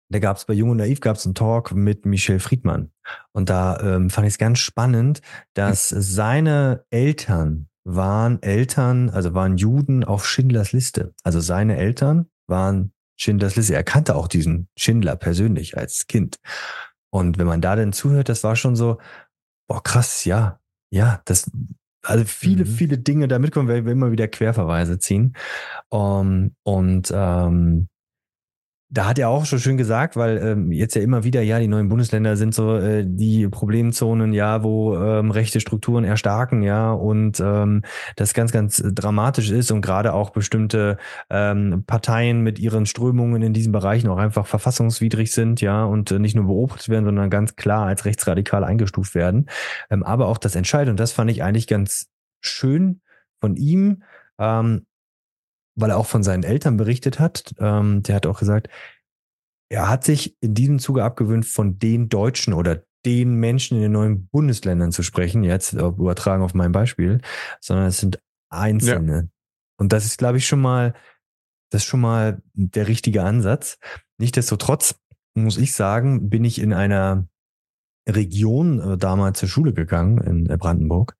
da 0.09 0.19
gab 0.19 0.37
es 0.37 0.45
bei 0.45 0.53
Jung 0.53 0.71
und 0.71 0.77
Naiv 0.77 0.99
gab 0.99 1.17
es 1.17 1.25
einen 1.25 1.35
Talk 1.35 1.73
mit 1.73 2.05
Michel 2.05 2.39
Friedmann. 2.39 2.91
Und 3.31 3.49
da 3.49 3.79
ähm, 3.79 4.09
fand 4.09 4.27
ich 4.27 4.33
es 4.33 4.37
ganz 4.37 4.59
spannend, 4.59 5.21
dass 5.53 5.89
seine 5.89 6.85
Eltern 6.89 7.69
waren 7.83 8.41
Eltern, 8.41 9.09
also 9.09 9.33
waren 9.33 9.57
Juden 9.57 10.03
auf 10.03 10.27
Schindlers 10.27 10.71
Liste. 10.71 11.13
Also 11.23 11.39
seine 11.39 11.77
Eltern 11.77 12.27
waren 12.47 12.91
Schindlers 13.15 13.55
Liste. 13.55 13.75
Er 13.75 13.83
kannte 13.83 14.15
auch 14.15 14.27
diesen 14.27 14.67
Schindler 14.77 15.15
persönlich 15.15 15.77
als 15.77 16.07
Kind. 16.07 16.37
Und 17.11 17.37
wenn 17.37 17.47
man 17.47 17.61
da 17.61 17.75
denn 17.75 17.93
zuhört, 17.93 18.29
das 18.29 18.43
war 18.43 18.55
schon 18.55 18.75
so, 18.75 18.97
boah, 19.67 19.81
krass, 19.81 20.25
ja, 20.25 20.59
ja, 20.91 21.21
das, 21.25 21.49
also 22.03 22.25
viele, 22.25 22.65
mhm. 22.65 22.69
viele 22.69 22.97
Dinge 22.97 23.27
da 23.27 23.39
mitkommen, 23.39 23.67
weil 23.67 23.85
wir 23.85 23.91
immer 23.91 24.11
wieder 24.11 24.27
Querverweise 24.27 24.99
ziehen. 24.99 25.35
Um, 25.89 26.55
und 26.63 27.11
ähm, 27.13 27.87
da 28.89 29.07
hat 29.07 29.17
er 29.17 29.29
auch 29.29 29.45
schon 29.45 29.59
schön 29.59 29.77
gesagt, 29.77 30.15
weil 30.15 30.37
ähm, 30.37 30.71
jetzt 30.71 30.95
ja 30.95 31.01
immer 31.01 31.23
wieder, 31.23 31.41
ja, 31.41 31.59
die 31.59 31.67
neuen 31.67 31.89
Bundesländer 31.89 32.37
sind 32.37 32.53
so 32.53 32.77
äh, 32.77 33.03
die 33.05 33.47
Problemzonen, 33.47 34.31
ja, 34.31 34.63
wo 34.63 34.95
ähm, 34.95 35.31
rechte 35.31 35.59
Strukturen 35.59 36.03
erstarken, 36.03 36.61
ja, 36.61 36.91
und 36.91 37.39
ähm, 37.39 37.81
das 38.15 38.35
ganz, 38.35 38.51
ganz 38.51 38.83
dramatisch 38.85 39.49
ist 39.49 39.71
und 39.71 39.81
gerade 39.81 40.13
auch 40.13 40.29
bestimmte 40.29 40.97
ähm, 41.31 41.83
Parteien 41.87 42.41
mit 42.41 42.59
ihren 42.59 42.85
Strömungen 42.85 43.41
in 43.41 43.53
diesen 43.53 43.71
Bereichen 43.71 44.07
auch 44.09 44.17
einfach 44.17 44.45
verfassungswidrig 44.45 45.31
sind, 45.31 45.61
ja, 45.61 45.83
und 45.83 46.11
äh, 46.11 46.19
nicht 46.19 46.35
nur 46.35 46.45
beobachtet 46.45 46.89
werden, 46.89 47.05
sondern 47.05 47.31
ganz 47.31 47.55
klar 47.55 47.87
als 47.87 48.05
rechtsradikal 48.05 48.63
eingestuft 48.63 49.15
werden. 49.15 49.47
Ähm, 49.89 50.03
aber 50.03 50.27
auch 50.27 50.37
das 50.37 50.55
Entscheidende, 50.55 50.91
und 50.91 50.99
das 50.99 51.11
fand 51.11 51.31
ich 51.31 51.41
eigentlich 51.41 51.67
ganz 51.67 52.07
schön 52.39 53.01
von 53.41 53.55
ihm, 53.55 54.03
ähm, 54.37 54.85
weil 55.75 55.91
er 55.91 55.97
auch 55.97 56.05
von 56.05 56.23
seinen 56.23 56.43
Eltern 56.43 56.77
berichtet 56.77 57.19
hat. 57.19 57.53
Ähm, 57.59 58.03
der 58.03 58.15
hat 58.15 58.25
auch 58.25 58.39
gesagt, 58.39 58.69
er 59.69 59.89
hat 59.89 60.03
sich 60.03 60.37
in 60.41 60.53
diesem 60.53 60.79
Zuge 60.79 61.03
abgewöhnt, 61.03 61.45
von 61.45 61.79
den 61.79 62.09
Deutschen 62.09 62.53
oder 62.53 62.83
den 63.05 63.35
Menschen 63.35 63.77
in 63.77 63.83
den 63.83 63.91
neuen 63.91 64.27
Bundesländern 64.27 64.91
zu 64.91 65.03
sprechen, 65.03 65.43
jetzt 65.43 65.73
übertragen 65.73 66.43
auf 66.43 66.53
mein 66.53 66.71
Beispiel, 66.71 67.21
sondern 67.61 67.85
es 67.87 67.99
sind 67.99 68.19
Einzelne. 68.49 69.15
Ja. 69.15 69.27
Und 69.77 69.93
das 69.93 70.05
ist, 70.05 70.17
glaube 70.17 70.37
ich, 70.37 70.47
schon 70.47 70.61
mal, 70.61 70.93
das 71.71 71.83
ist 71.83 71.87
schon 71.87 72.01
mal 72.01 72.41
der 72.53 72.87
richtige 72.87 73.23
Ansatz. 73.23 73.77
Nichtsdestotrotz 74.17 74.99
muss 75.35 75.57
ich 75.57 75.75
sagen, 75.75 76.29
bin 76.29 76.45
ich 76.45 76.59
in 76.59 76.73
einer 76.73 77.27
Region 78.07 78.79
äh, 78.79 78.97
damals 78.97 79.39
zur 79.39 79.49
Schule 79.49 79.73
gegangen 79.73 80.19
in 80.19 80.49
äh, 80.49 80.57
Brandenburg, 80.57 81.17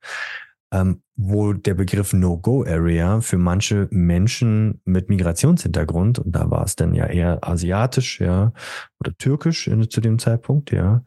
ähm, 0.71 1.01
wo 1.15 1.53
der 1.53 1.73
Begriff 1.73 2.13
No-Go-Area 2.13 3.21
für 3.21 3.37
manche 3.37 3.87
Menschen 3.91 4.81
mit 4.85 5.09
Migrationshintergrund, 5.09 6.19
und 6.19 6.31
da 6.35 6.49
war 6.51 6.63
es 6.63 6.75
dann 6.75 6.93
ja 6.93 7.05
eher 7.05 7.47
asiatisch, 7.47 8.19
ja, 8.21 8.53
oder 8.99 9.15
türkisch 9.17 9.67
in, 9.67 9.89
zu 9.89 10.01
dem 10.01 10.19
Zeitpunkt, 10.19 10.71
ja, 10.71 11.03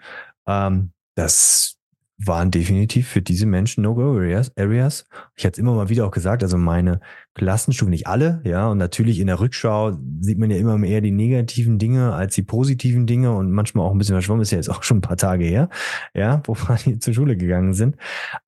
ähm, 0.46 0.92
das 1.14 1.77
waren 2.18 2.50
definitiv 2.50 3.08
für 3.08 3.22
diese 3.22 3.46
Menschen 3.46 3.82
No-Go-Areas. 3.82 4.52
Areas. 4.56 5.04
Ich 5.37 5.44
hatte 5.44 5.54
es 5.54 5.58
immer 5.58 5.75
mal 5.75 5.88
wieder 5.88 6.04
auch 6.04 6.10
gesagt, 6.10 6.42
also 6.42 6.58
meine 6.58 7.00
Klassenstufen, 7.34 7.90
nicht 7.90 8.08
alle, 8.08 8.42
ja, 8.44 8.68
und 8.68 8.78
natürlich 8.78 9.20
in 9.20 9.28
der 9.28 9.38
Rückschau 9.38 9.96
sieht 10.20 10.38
man 10.38 10.50
ja 10.50 10.56
immer 10.56 10.76
mehr 10.76 11.00
die 11.00 11.12
negativen 11.12 11.78
Dinge 11.78 12.12
als 12.12 12.34
die 12.34 12.42
positiven 12.42 13.06
Dinge 13.06 13.32
und 13.32 13.52
manchmal 13.52 13.87
auch 13.87 13.92
ein 13.92 13.98
bisschen 13.98 14.16
verschwommen, 14.16 14.42
ist 14.42 14.50
ja 14.50 14.58
jetzt 14.58 14.68
auch 14.68 14.82
schon 14.82 14.98
ein 14.98 15.02
paar 15.02 15.16
Tage 15.16 15.44
her, 15.44 15.68
ja, 16.12 16.42
wo 16.44 16.56
wir 16.84 16.98
zur 16.98 17.14
Schule 17.14 17.37
gegangen 17.37 17.75
sind. 17.75 17.96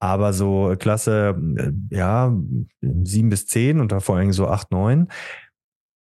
Aber 0.00 0.32
so 0.32 0.74
Klasse, 0.76 1.36
äh, 1.56 1.70
ja, 1.94 2.36
sieben 2.80 3.30
bis 3.30 3.46
zehn 3.46 3.78
und 3.80 3.92
da 3.92 4.00
vor 4.00 4.16
allem 4.16 4.32
so 4.32 4.48
acht, 4.48 4.72
neun, 4.72 5.08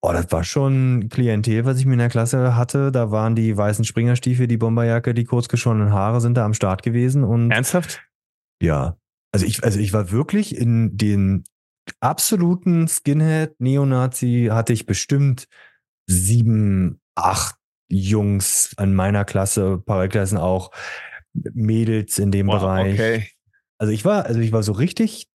Oh, 0.07 0.13
das 0.13 0.31
war 0.31 0.43
schon 0.43 1.09
Klientel, 1.09 1.65
was 1.65 1.79
ich 1.79 1.85
mir 1.87 1.93
in 1.93 1.99
der 1.99 2.09
Klasse 2.09 2.55
hatte. 2.55 2.91
Da 2.91 3.09
waren 3.09 3.35
die 3.35 3.57
weißen 3.57 3.85
Springerstiefel, 3.85 4.45
die 4.45 4.57
Bomberjacke, 4.57 5.15
die 5.15 5.23
kurzgeschorenen 5.23 5.91
Haare 5.91 6.21
sind 6.21 6.37
da 6.37 6.45
am 6.45 6.53
Start 6.53 6.83
gewesen. 6.83 7.23
Und 7.23 7.49
Ernsthaft? 7.49 8.03
Ja. 8.61 8.97
Also 9.31 9.47
ich, 9.47 9.63
also 9.63 9.79
ich 9.79 9.93
war 9.93 10.11
wirklich 10.11 10.55
in 10.55 10.95
den 10.95 11.43
absoluten 12.01 12.87
Skinhead, 12.87 13.59
Neonazi, 13.59 14.49
hatte 14.51 14.73
ich 14.73 14.85
bestimmt 14.85 15.47
sieben, 16.07 17.01
acht 17.15 17.55
Jungs 17.89 18.73
an 18.77 18.93
meiner 18.93 19.25
Klasse, 19.25 19.79
Parallelklassen 19.79 20.37
auch, 20.37 20.69
Mädels 21.33 22.19
in 22.19 22.29
dem 22.29 22.47
wow, 22.47 22.59
Bereich. 22.59 22.93
Okay. 22.93 23.29
Also 23.79 23.91
ich 23.91 24.05
war, 24.05 24.27
also 24.27 24.39
ich 24.39 24.51
war 24.51 24.61
so 24.61 24.71
richtig 24.71 25.27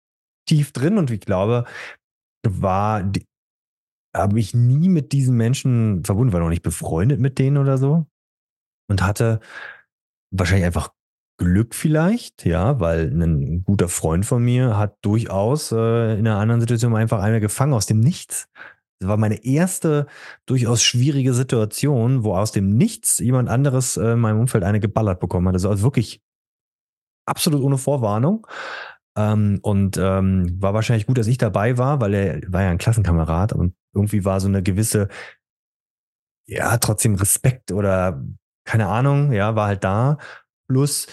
tief 0.47 0.71
drin 0.71 0.97
und 0.97 1.11
ich 1.11 1.21
glaube, 1.21 1.65
war 2.47 3.03
die, 3.03 3.27
habe 4.15 4.39
ich 4.41 4.55
nie 4.55 4.89
mit 4.89 5.13
diesen 5.13 5.37
Menschen 5.37 6.05
verbunden, 6.05 6.33
war 6.33 6.41
noch 6.41 6.49
nicht 6.49 6.63
befreundet 6.63 7.21
mit 7.21 7.39
denen 7.39 7.57
oder 7.57 7.79
so. 7.79 8.07
Und 8.89 9.03
hatte 9.03 9.41
wahrscheinlich 10.33 10.67
einfach 10.67 10.93
Glück 11.39 11.75
vielleicht, 11.75 12.45
ja, 12.45 12.81
weil 12.81 13.07
ein 13.07 13.65
guter 13.65 13.89
Freund 13.89 14.27
von 14.27 14.45
mir 14.45 14.77
hat 14.77 14.99
durchaus 15.03 15.73
äh, 15.73 16.19
in 16.19 16.27
einer 16.27 16.39
anderen 16.39 16.61
Situation 16.61 16.95
einfach 16.95 17.21
einer 17.21 17.41
gefangen 17.41 17.73
aus 17.73 17.87
dem 17.87 18.01
Nichts. 18.01 18.49
Das 18.99 19.09
war 19.09 19.17
meine 19.17 19.43
erste 19.43 20.07
durchaus 20.45 20.83
schwierige 20.83 21.33
Situation, 21.33 22.25
wo 22.25 22.37
aus 22.37 22.53
dem 22.53 22.77
Nichts 22.77 23.19
jemand 23.19 23.49
anderes 23.49 23.97
äh, 23.97 24.13
in 24.13 24.21
meinem 24.21 24.41
Umfeld 24.41 24.65
eine 24.65 24.81
geballert 24.81 25.21
bekommen 25.21 25.49
hat. 25.49 25.55
Also 25.55 25.83
wirklich 25.83 26.21
absolut 27.27 27.63
ohne 27.63 27.79
Vorwarnung. 27.79 28.47
Ähm, 29.17 29.59
und 29.63 29.97
ähm, 29.97 30.61
war 30.61 30.75
wahrscheinlich 30.75 31.07
gut, 31.07 31.19
dass 31.19 31.27
ich 31.27 31.39
dabei 31.39 31.79
war, 31.79 32.01
weil 32.01 32.15
er 32.15 32.41
war 32.49 32.63
ja 32.63 32.71
ein 32.71 32.79
Klassenkamerad 32.79 33.53
und 33.53 33.75
irgendwie 33.95 34.25
war 34.25 34.41
so 34.41 34.49
eine 34.49 34.63
gewisse, 34.63 35.09
ja, 36.47 36.79
trotzdem 36.79 37.17
Respekt 37.17 37.73
oder 37.73 38.23
keine 38.65 38.87
Ahnung, 38.87 39.33
ja, 39.33 39.57
war 39.57 39.67
halt 39.67 39.85
da. 39.85 40.19
Plus, 40.69 41.07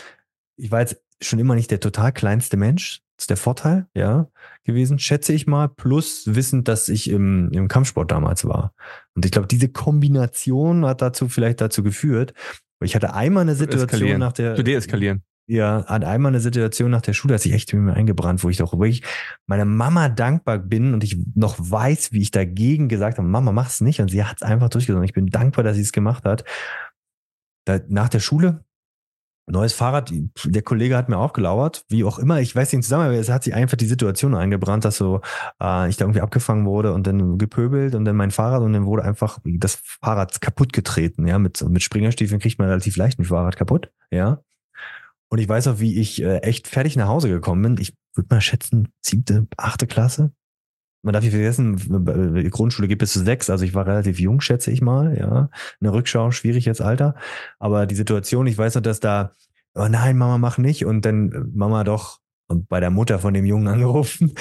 ich 0.57 0.71
war 0.71 0.81
jetzt 0.81 1.01
schon 1.21 1.39
immer 1.39 1.55
nicht 1.55 1.71
der 1.71 1.79
total 1.79 2.11
kleinste 2.11 2.57
Mensch. 2.57 3.01
Das 3.17 3.23
ist 3.23 3.29
der 3.31 3.37
Vorteil, 3.37 3.87
ja, 3.95 4.27
gewesen, 4.63 4.99
schätze 4.99 5.33
ich 5.33 5.47
mal. 5.47 5.67
Plus 5.67 6.35
wissend, 6.35 6.67
dass 6.67 6.87
ich 6.87 7.09
im, 7.09 7.51
im 7.51 7.67
Kampfsport 7.67 8.11
damals 8.11 8.45
war. 8.45 8.73
Und 9.15 9.25
ich 9.25 9.31
glaube, 9.31 9.47
diese 9.47 9.69
Kombination 9.69 10.85
hat 10.85 11.01
dazu 11.01 11.27
vielleicht 11.27 11.59
dazu 11.59 11.81
geführt. 11.81 12.33
Ich 12.79 12.95
hatte 12.95 13.15
einmal 13.15 13.41
eine 13.41 13.55
Situation 13.55 14.19
nach 14.19 14.33
der. 14.33 14.55
Zu 14.55 14.63
deeskalieren. 14.63 15.23
Ja, 15.49 15.85
hat 15.85 16.03
einmal 16.03 16.31
eine 16.31 16.41
Situation 16.41 16.91
nach 16.91 17.01
der 17.01 17.13
Schule, 17.13 17.33
dass 17.33 17.45
ich 17.45 17.53
echt 17.53 17.73
mit 17.73 17.81
mir 17.81 17.93
eingebrannt, 17.93 18.43
wo 18.43 18.49
ich 18.49 18.57
doch 18.57 18.73
wirklich 18.73 19.03
meiner 19.45 19.63
Mama 19.63 20.09
dankbar 20.09 20.59
bin 20.59 20.93
und 20.93 21.05
ich 21.05 21.17
noch 21.35 21.55
weiß, 21.57 22.11
wie 22.11 22.21
ich 22.21 22.31
dagegen 22.31 22.89
gesagt 22.89 23.17
habe, 23.17 23.27
Mama, 23.27 23.53
mach's 23.53 23.79
nicht. 23.79 24.01
Und 24.01 24.11
sie 24.11 24.25
hat 24.25 24.37
es 24.37 24.41
einfach 24.41 24.69
durchgezogen. 24.69 25.05
Ich 25.05 25.13
bin 25.13 25.27
dankbar, 25.27 25.63
dass 25.63 25.77
sie 25.77 25.83
es 25.83 25.93
gemacht 25.93 26.25
hat. 26.25 26.43
Da, 27.65 27.79
nach 27.87 28.09
der 28.09 28.19
Schule 28.19 28.65
neues 29.49 29.73
Fahrrad, 29.73 30.11
der 30.43 30.61
Kollege 30.61 30.97
hat 30.97 31.07
mir 31.09 31.17
auch 31.17 31.33
gelauert, 31.33 31.85
wie 31.87 32.03
auch 32.03 32.19
immer, 32.19 32.41
ich 32.41 32.53
weiß 32.55 32.73
nicht 32.73 32.83
zusammen, 32.83 33.05
aber 33.05 33.13
es 33.15 33.29
hat 33.29 33.43
sich 33.43 33.53
einfach 33.53 33.77
die 33.77 33.85
Situation 33.85 34.35
eingebrannt, 34.35 34.83
dass 34.83 34.97
so 34.97 35.21
äh, 35.61 35.89
ich 35.89 35.95
da 35.95 36.05
irgendwie 36.05 36.21
abgefangen 36.21 36.65
wurde 36.65 36.93
und 36.93 37.07
dann 37.07 37.37
gepöbelt 37.37 37.95
und 37.95 38.03
dann 38.05 38.17
mein 38.17 38.31
Fahrrad 38.31 38.61
und 38.61 38.73
dann 38.73 38.85
wurde 38.85 39.03
einfach 39.03 39.39
das 39.45 39.79
Fahrrad 39.83 40.41
kaputt 40.41 40.73
getreten, 40.73 41.27
ja, 41.27 41.39
mit, 41.39 41.67
mit 41.69 41.81
Springerstiefeln 41.81 42.41
kriegt 42.41 42.59
man 42.59 42.67
relativ 42.67 42.97
leicht 42.97 43.19
ein 43.19 43.25
Fahrrad 43.25 43.55
kaputt, 43.55 43.89
ja. 44.11 44.41
Und 45.29 45.39
ich 45.39 45.49
weiß 45.49 45.67
auch, 45.67 45.79
wie 45.79 45.99
ich 45.99 46.21
äh, 46.21 46.37
echt 46.37 46.67
fertig 46.67 46.95
nach 46.95 47.07
Hause 47.07 47.29
gekommen 47.29 47.61
bin. 47.61 47.77
Ich 47.79 47.93
würde 48.15 48.33
mal 48.33 48.41
schätzen, 48.41 48.89
siebte, 49.01 49.47
achte 49.57 49.87
Klasse, 49.87 50.31
man 51.07 51.13
darf 51.13 51.23
nicht 51.23 51.31
vergessen, 51.31 52.49
Grundschule 52.51 52.87
gibt 52.87 53.01
es 53.01 53.13
zu 53.13 53.23
sechs, 53.23 53.49
also 53.49 53.63
ich 53.63 53.73
war 53.73 53.87
relativ 53.87 54.19
jung, 54.19 54.41
schätze 54.41 54.71
ich 54.71 54.81
mal, 54.81 55.17
ja. 55.17 55.49
Eine 55.79 55.93
Rückschau, 55.93 56.31
schwierig 56.31 56.65
jetzt 56.65 56.81
Alter. 56.81 57.15
Aber 57.59 57.85
die 57.85 57.95
Situation, 57.95 58.47
ich 58.47 58.57
weiß 58.57 58.75
noch, 58.75 58.81
dass 58.81 58.99
da, 58.99 59.33
oh 59.73 59.87
nein, 59.87 60.17
Mama, 60.17 60.37
mach 60.37 60.57
nicht. 60.57 60.85
Und 60.85 61.05
dann 61.05 61.51
Mama 61.53 61.83
doch 61.83 62.19
bei 62.47 62.79
der 62.79 62.89
Mutter 62.89 63.19
von 63.19 63.33
dem 63.33 63.45
Jungen 63.45 63.67
angerufen. 63.73 64.33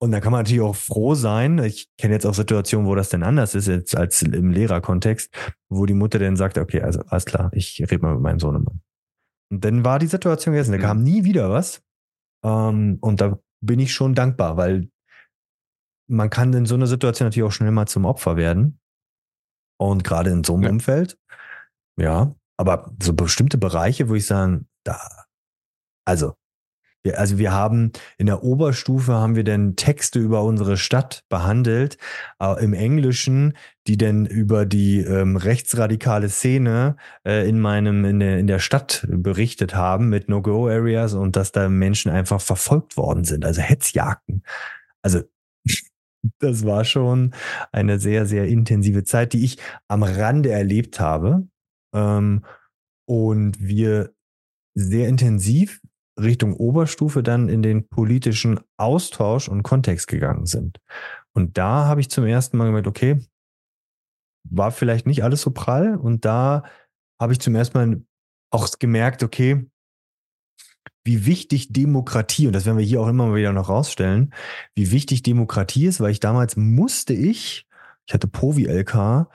Und 0.00 0.12
da 0.12 0.20
kann 0.20 0.32
man 0.32 0.40
natürlich 0.40 0.62
auch 0.62 0.76
froh 0.76 1.14
sein. 1.14 1.58
Ich 1.58 1.88
kenne 1.98 2.14
jetzt 2.14 2.26
auch 2.26 2.34
Situationen, 2.34 2.86
wo 2.88 2.94
das 2.94 3.10
denn 3.10 3.22
anders 3.22 3.54
ist, 3.54 3.68
jetzt 3.68 3.96
als 3.96 4.22
im 4.22 4.50
Lehrerkontext, 4.50 5.32
wo 5.68 5.86
die 5.86 5.94
Mutter 5.94 6.18
dann 6.18 6.36
sagt, 6.36 6.56
okay, 6.56 6.82
also 6.82 7.00
alles 7.06 7.26
klar, 7.26 7.50
ich 7.52 7.80
rede 7.80 8.00
mal 8.00 8.14
mit 8.14 8.22
meinem 8.22 8.38
Sohn. 8.38 8.66
Und 9.50 9.64
dann 9.64 9.84
war 9.84 9.98
die 9.98 10.06
Situation 10.06 10.54
gegessen. 10.54 10.72
Da 10.72 10.78
kam 10.78 11.02
nie 11.02 11.24
wieder 11.24 11.50
was. 11.50 11.82
Ähm, 12.44 12.98
und 13.00 13.20
da 13.20 13.38
bin 13.60 13.80
ich 13.80 13.92
schon 13.92 14.14
dankbar, 14.14 14.56
weil 14.56 14.90
man 16.08 16.30
kann 16.30 16.52
in 16.52 16.66
so 16.66 16.74
einer 16.74 16.86
Situation 16.86 17.26
natürlich 17.26 17.48
auch 17.48 17.52
schnell 17.52 17.70
mal 17.70 17.86
zum 17.86 18.04
Opfer 18.04 18.36
werden. 18.36 18.80
Und 19.80 20.04
gerade 20.04 20.30
in 20.30 20.44
so 20.44 20.54
einem 20.54 20.64
ja. 20.64 20.70
Umfeld, 20.70 21.18
ja, 22.00 22.34
aber 22.56 22.92
so 23.00 23.12
bestimmte 23.12 23.58
Bereiche, 23.58 24.08
wo 24.08 24.14
ich 24.14 24.26
sagen, 24.26 24.68
da, 24.84 25.00
also, 26.04 26.34
also 27.14 27.38
wir 27.38 27.52
haben 27.52 27.92
in 28.16 28.26
der 28.26 28.42
Oberstufe 28.42 29.14
haben 29.14 29.36
wir 29.36 29.44
denn 29.44 29.76
Texte 29.76 30.18
über 30.18 30.42
unsere 30.42 30.76
Stadt 30.76 31.24
behandelt, 31.28 31.96
äh, 32.40 32.62
im 32.62 32.72
Englischen, 32.74 33.56
die 33.86 33.96
denn 33.96 34.26
über 34.26 34.66
die 34.66 34.98
ähm, 35.00 35.36
rechtsradikale 35.36 36.28
Szene 36.28 36.96
äh, 37.24 37.48
in 37.48 37.60
meinem, 37.60 38.04
in 38.04 38.20
der, 38.20 38.38
in 38.38 38.46
der 38.46 38.58
Stadt 38.58 39.06
berichtet 39.10 39.74
haben 39.74 40.08
mit 40.08 40.28
No-Go-Areas 40.28 41.14
und 41.14 41.36
dass 41.36 41.52
da 41.52 41.68
Menschen 41.68 42.10
einfach 42.10 42.40
verfolgt 42.40 42.96
worden 42.96 43.24
sind, 43.24 43.44
also 43.44 43.60
Hetzjagden. 43.60 44.42
Also 45.02 45.22
das 46.40 46.64
war 46.66 46.84
schon 46.84 47.34
eine 47.72 47.98
sehr, 47.98 48.26
sehr 48.26 48.46
intensive 48.46 49.04
Zeit, 49.04 49.32
die 49.32 49.44
ich 49.44 49.58
am 49.88 50.02
Rande 50.02 50.50
erlebt 50.50 51.00
habe. 51.00 51.46
Ähm, 51.94 52.44
und 53.06 53.58
wir 53.58 54.12
sehr 54.74 55.08
intensiv 55.08 55.80
Richtung 56.18 56.54
Oberstufe 56.54 57.22
dann 57.22 57.48
in 57.48 57.62
den 57.62 57.88
politischen 57.88 58.60
Austausch 58.76 59.48
und 59.48 59.62
Kontext 59.62 60.08
gegangen 60.08 60.46
sind. 60.46 60.80
Und 61.32 61.56
da 61.58 61.86
habe 61.86 62.00
ich 62.00 62.10
zum 62.10 62.26
ersten 62.26 62.56
Mal 62.56 62.66
gemerkt, 62.66 62.86
okay, 62.86 63.20
war 64.44 64.72
vielleicht 64.72 65.06
nicht 65.06 65.22
alles 65.22 65.42
so 65.42 65.50
prall. 65.50 65.96
Und 65.96 66.24
da 66.24 66.64
habe 67.20 67.32
ich 67.32 67.40
zum 67.40 67.54
ersten 67.54 67.78
Mal 67.78 68.02
auch 68.50 68.68
gemerkt, 68.78 69.22
okay, 69.22 69.66
wie 71.04 71.26
wichtig 71.26 71.72
Demokratie, 71.72 72.46
und 72.46 72.52
das 72.52 72.66
werden 72.66 72.78
wir 72.78 72.84
hier 72.84 73.00
auch 73.00 73.08
immer 73.08 73.26
mal 73.26 73.36
wieder 73.36 73.52
noch 73.52 73.68
rausstellen, 73.68 74.34
wie 74.74 74.90
wichtig 74.90 75.22
Demokratie 75.22 75.86
ist, 75.86 76.00
weil 76.00 76.10
ich 76.10 76.20
damals 76.20 76.56
musste 76.56 77.14
ich, 77.14 77.66
ich 78.06 78.14
hatte 78.14 78.28
Povi-LK, 78.28 79.26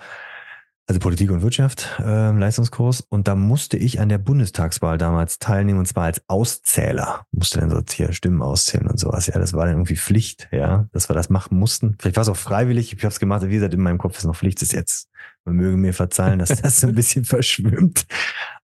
also 0.86 1.00
Politik 1.00 1.32
und 1.32 1.42
Wirtschaft, 1.42 1.98
äh, 2.00 2.32
Leistungskurs, 2.32 3.02
und 3.02 3.28
da 3.28 3.36
musste 3.36 3.78
ich 3.78 4.02
an 4.02 4.10
der 4.10 4.18
Bundestagswahl 4.18 4.98
damals 4.98 5.40
teilnehmen, 5.40 5.80
und 5.80 5.86
zwar 5.86 6.06
als 6.06 6.22
Auszähler. 6.28 7.26
Musste 7.32 7.62
dann 7.62 7.70
so 7.70 7.82
hier 7.90 8.12
Stimmen 8.12 8.42
auszählen 8.42 8.88
und 8.88 9.00
sowas. 9.00 9.28
Ja, 9.28 9.40
das 9.40 9.54
war 9.54 9.66
dann 9.66 9.76
irgendwie 9.76 9.96
Pflicht, 9.96 10.50
ja, 10.52 10.88
dass 10.92 11.10
wir 11.10 11.16
das 11.16 11.30
machen 11.30 11.58
mussten. 11.58 11.96
Vielleicht 12.00 12.18
war 12.18 12.24
es 12.24 12.30
auch 12.30 12.38
freiwillig, 12.38 12.92
ich 12.92 13.00
habe 13.00 13.14
es 13.14 13.20
gemacht, 13.20 13.44
wie 13.48 13.54
gesagt, 13.54 13.74
in 13.74 13.82
meinem 13.82 13.98
Kopf 13.98 14.18
ist 14.18 14.26
noch 14.26 14.36
Pflicht, 14.36 14.62
ist 14.62 14.74
jetzt, 14.74 15.10
man 15.46 15.56
möge 15.56 15.78
mir 15.78 15.94
verzeihen, 15.94 16.40
dass 16.40 16.50
das 16.50 16.82
so 16.82 16.88
ein 16.88 16.96
bisschen 16.96 17.24
verschwimmt. 17.26 18.06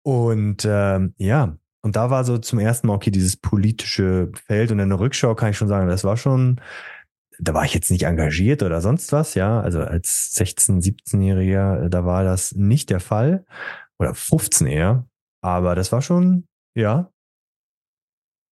Und 0.03 0.67
ähm, 0.67 1.15
ja, 1.19 1.57
und 1.83 1.95
da 1.97 2.11
war 2.11 2.25
so 2.25 2.39
zum 2.39 2.59
ersten 2.59 2.87
Mal, 2.89 2.95
okay, 2.95 3.11
dieses 3.11 3.37
politische 3.37 4.33
Feld 4.47 4.73
und 4.73 4.81
in 4.81 4.89
der 4.89 4.99
Rückschau 4.99 5.35
kann 5.35 5.51
ich 5.51 5.57
schon 5.57 5.69
sagen, 5.69 5.87
das 5.87 6.03
war 6.03 6.17
schon, 6.17 6.61
da 7.39 7.55
war 7.55 7.65
ich 7.65 7.75
jetzt 7.75 7.91
nicht 7.91 8.05
engagiert 8.05 8.63
oder 8.63 8.81
sonst 8.81 9.13
was, 9.13 9.35
ja. 9.35 9.61
Also 9.61 9.81
als 9.81 10.35
16-, 10.37 10.83
17-Jähriger, 10.83 11.85
äh, 11.85 11.91
da 11.91 12.05
war 12.05 12.25
das 12.25 12.53
nicht 12.53 12.91
der 12.91 13.01
Fall. 13.01 13.45
Oder 13.99 14.15
15 14.15 14.67
eher. 14.67 15.07
Aber 15.43 15.75
das 15.75 15.93
war 15.93 16.03
schon, 16.03 16.47
ja. 16.75 17.11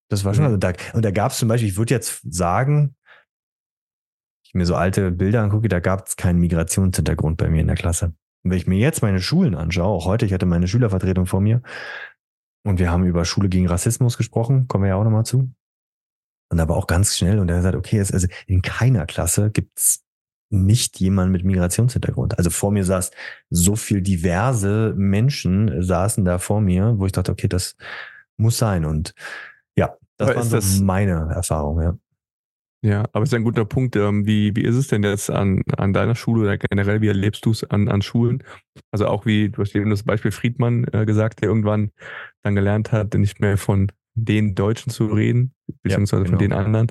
Das 0.09 0.23
war 0.23 0.33
schon, 0.33 0.45
also 0.45 0.57
da, 0.57 0.73
und 0.93 1.03
da 1.03 1.11
gab 1.11 1.31
es 1.31 1.39
zum 1.39 1.49
Beispiel, 1.49 1.69
ich 1.69 1.77
würde 1.77 1.93
jetzt 1.93 2.21
sagen, 2.29 2.95
ich 4.45 4.53
mir 4.53 4.65
so 4.65 4.75
alte 4.75 5.11
Bilder 5.11 5.41
angucke, 5.41 5.67
da 5.67 5.79
gab 5.79 6.07
es 6.07 6.15
keinen 6.15 6.39
Migrationshintergrund 6.39 7.37
bei 7.37 7.49
mir 7.49 7.61
in 7.61 7.67
der 7.67 7.75
Klasse. 7.75 8.13
Und 8.43 8.51
wenn 8.51 8.57
ich 8.57 8.67
mir 8.67 8.77
jetzt 8.77 9.01
meine 9.01 9.19
Schulen 9.19 9.55
anschaue, 9.55 9.95
auch 9.95 10.05
heute, 10.05 10.25
ich 10.25 10.33
hatte 10.33 10.45
meine 10.45 10.67
Schülervertretung 10.67 11.25
vor 11.25 11.41
mir, 11.41 11.61
und 12.63 12.79
wir 12.79 12.91
haben 12.91 13.03
über 13.05 13.25
Schule 13.25 13.49
gegen 13.49 13.67
Rassismus 13.67 14.17
gesprochen, 14.17 14.67
kommen 14.67 14.83
wir 14.83 14.89
ja 14.89 14.95
auch 14.95 15.03
nochmal 15.03 15.25
zu. 15.25 15.51
Und 16.49 16.59
aber 16.59 16.77
auch 16.77 16.87
ganz 16.87 17.17
schnell, 17.17 17.39
und 17.39 17.49
er 17.49 17.61
sagt, 17.61 17.75
okay, 17.75 17.97
es, 17.97 18.11
also 18.11 18.27
in 18.45 18.61
keiner 18.61 19.05
Klasse 19.05 19.49
gibt's 19.51 20.03
nicht 20.49 20.99
jemand 20.99 21.31
mit 21.31 21.43
Migrationshintergrund. 21.43 22.37
Also 22.37 22.49
vor 22.49 22.71
mir 22.71 22.83
saß 22.83 23.11
so 23.49 23.75
viel 23.75 24.01
diverse 24.01 24.93
Menschen 24.95 25.81
saßen 25.81 26.23
da 26.23 26.37
vor 26.37 26.61
mir, 26.61 26.95
wo 26.97 27.05
ich 27.05 27.11
dachte, 27.11 27.31
okay, 27.31 27.47
das 27.47 27.75
muss 28.37 28.57
sein. 28.57 28.85
Und 28.85 29.13
ja, 29.75 29.95
das 30.17 30.29
aber 30.29 30.39
waren 30.39 30.49
so 30.49 30.55
das, 30.55 30.79
meine 30.79 31.31
Erfahrungen, 31.33 31.83
ja. 31.83 31.97
Ja, 32.81 33.03
aber 33.13 33.23
es 33.23 33.29
ist 33.29 33.33
ein 33.33 33.43
guter 33.43 33.65
Punkt. 33.65 33.95
Ähm, 33.95 34.27
wie, 34.27 34.55
wie 34.55 34.61
ist 34.61 34.75
es 34.75 34.87
denn 34.87 35.01
jetzt 35.01 35.31
an, 35.31 35.63
an 35.75 35.91
deiner 35.91 36.13
Schule 36.13 36.43
oder 36.43 36.57
generell, 36.59 37.01
wie 37.01 37.07
erlebst 37.07 37.43
du 37.47 37.49
es 37.49 37.63
an, 37.63 37.87
an 37.87 38.03
Schulen? 38.03 38.43
Also 38.91 39.07
auch 39.07 39.25
wie, 39.25 39.49
du 39.49 39.63
hast 39.63 39.75
eben 39.75 39.89
das 39.89 40.03
Beispiel 40.03 40.29
Friedmann 40.29 40.85
äh, 40.93 41.03
gesagt, 41.07 41.41
der 41.41 41.49
irgendwann 41.49 41.89
dann 42.43 42.53
gelernt 42.53 42.91
hat, 42.91 43.15
nicht 43.15 43.39
mehr 43.39 43.57
von 43.57 43.91
den 44.15 44.55
Deutschen 44.55 44.91
zu 44.91 45.07
reden, 45.07 45.53
beziehungsweise 45.83 46.23
ja, 46.23 46.29
genau. 46.29 46.37
von 46.37 46.39
den 46.39 46.53
anderen. 46.53 46.87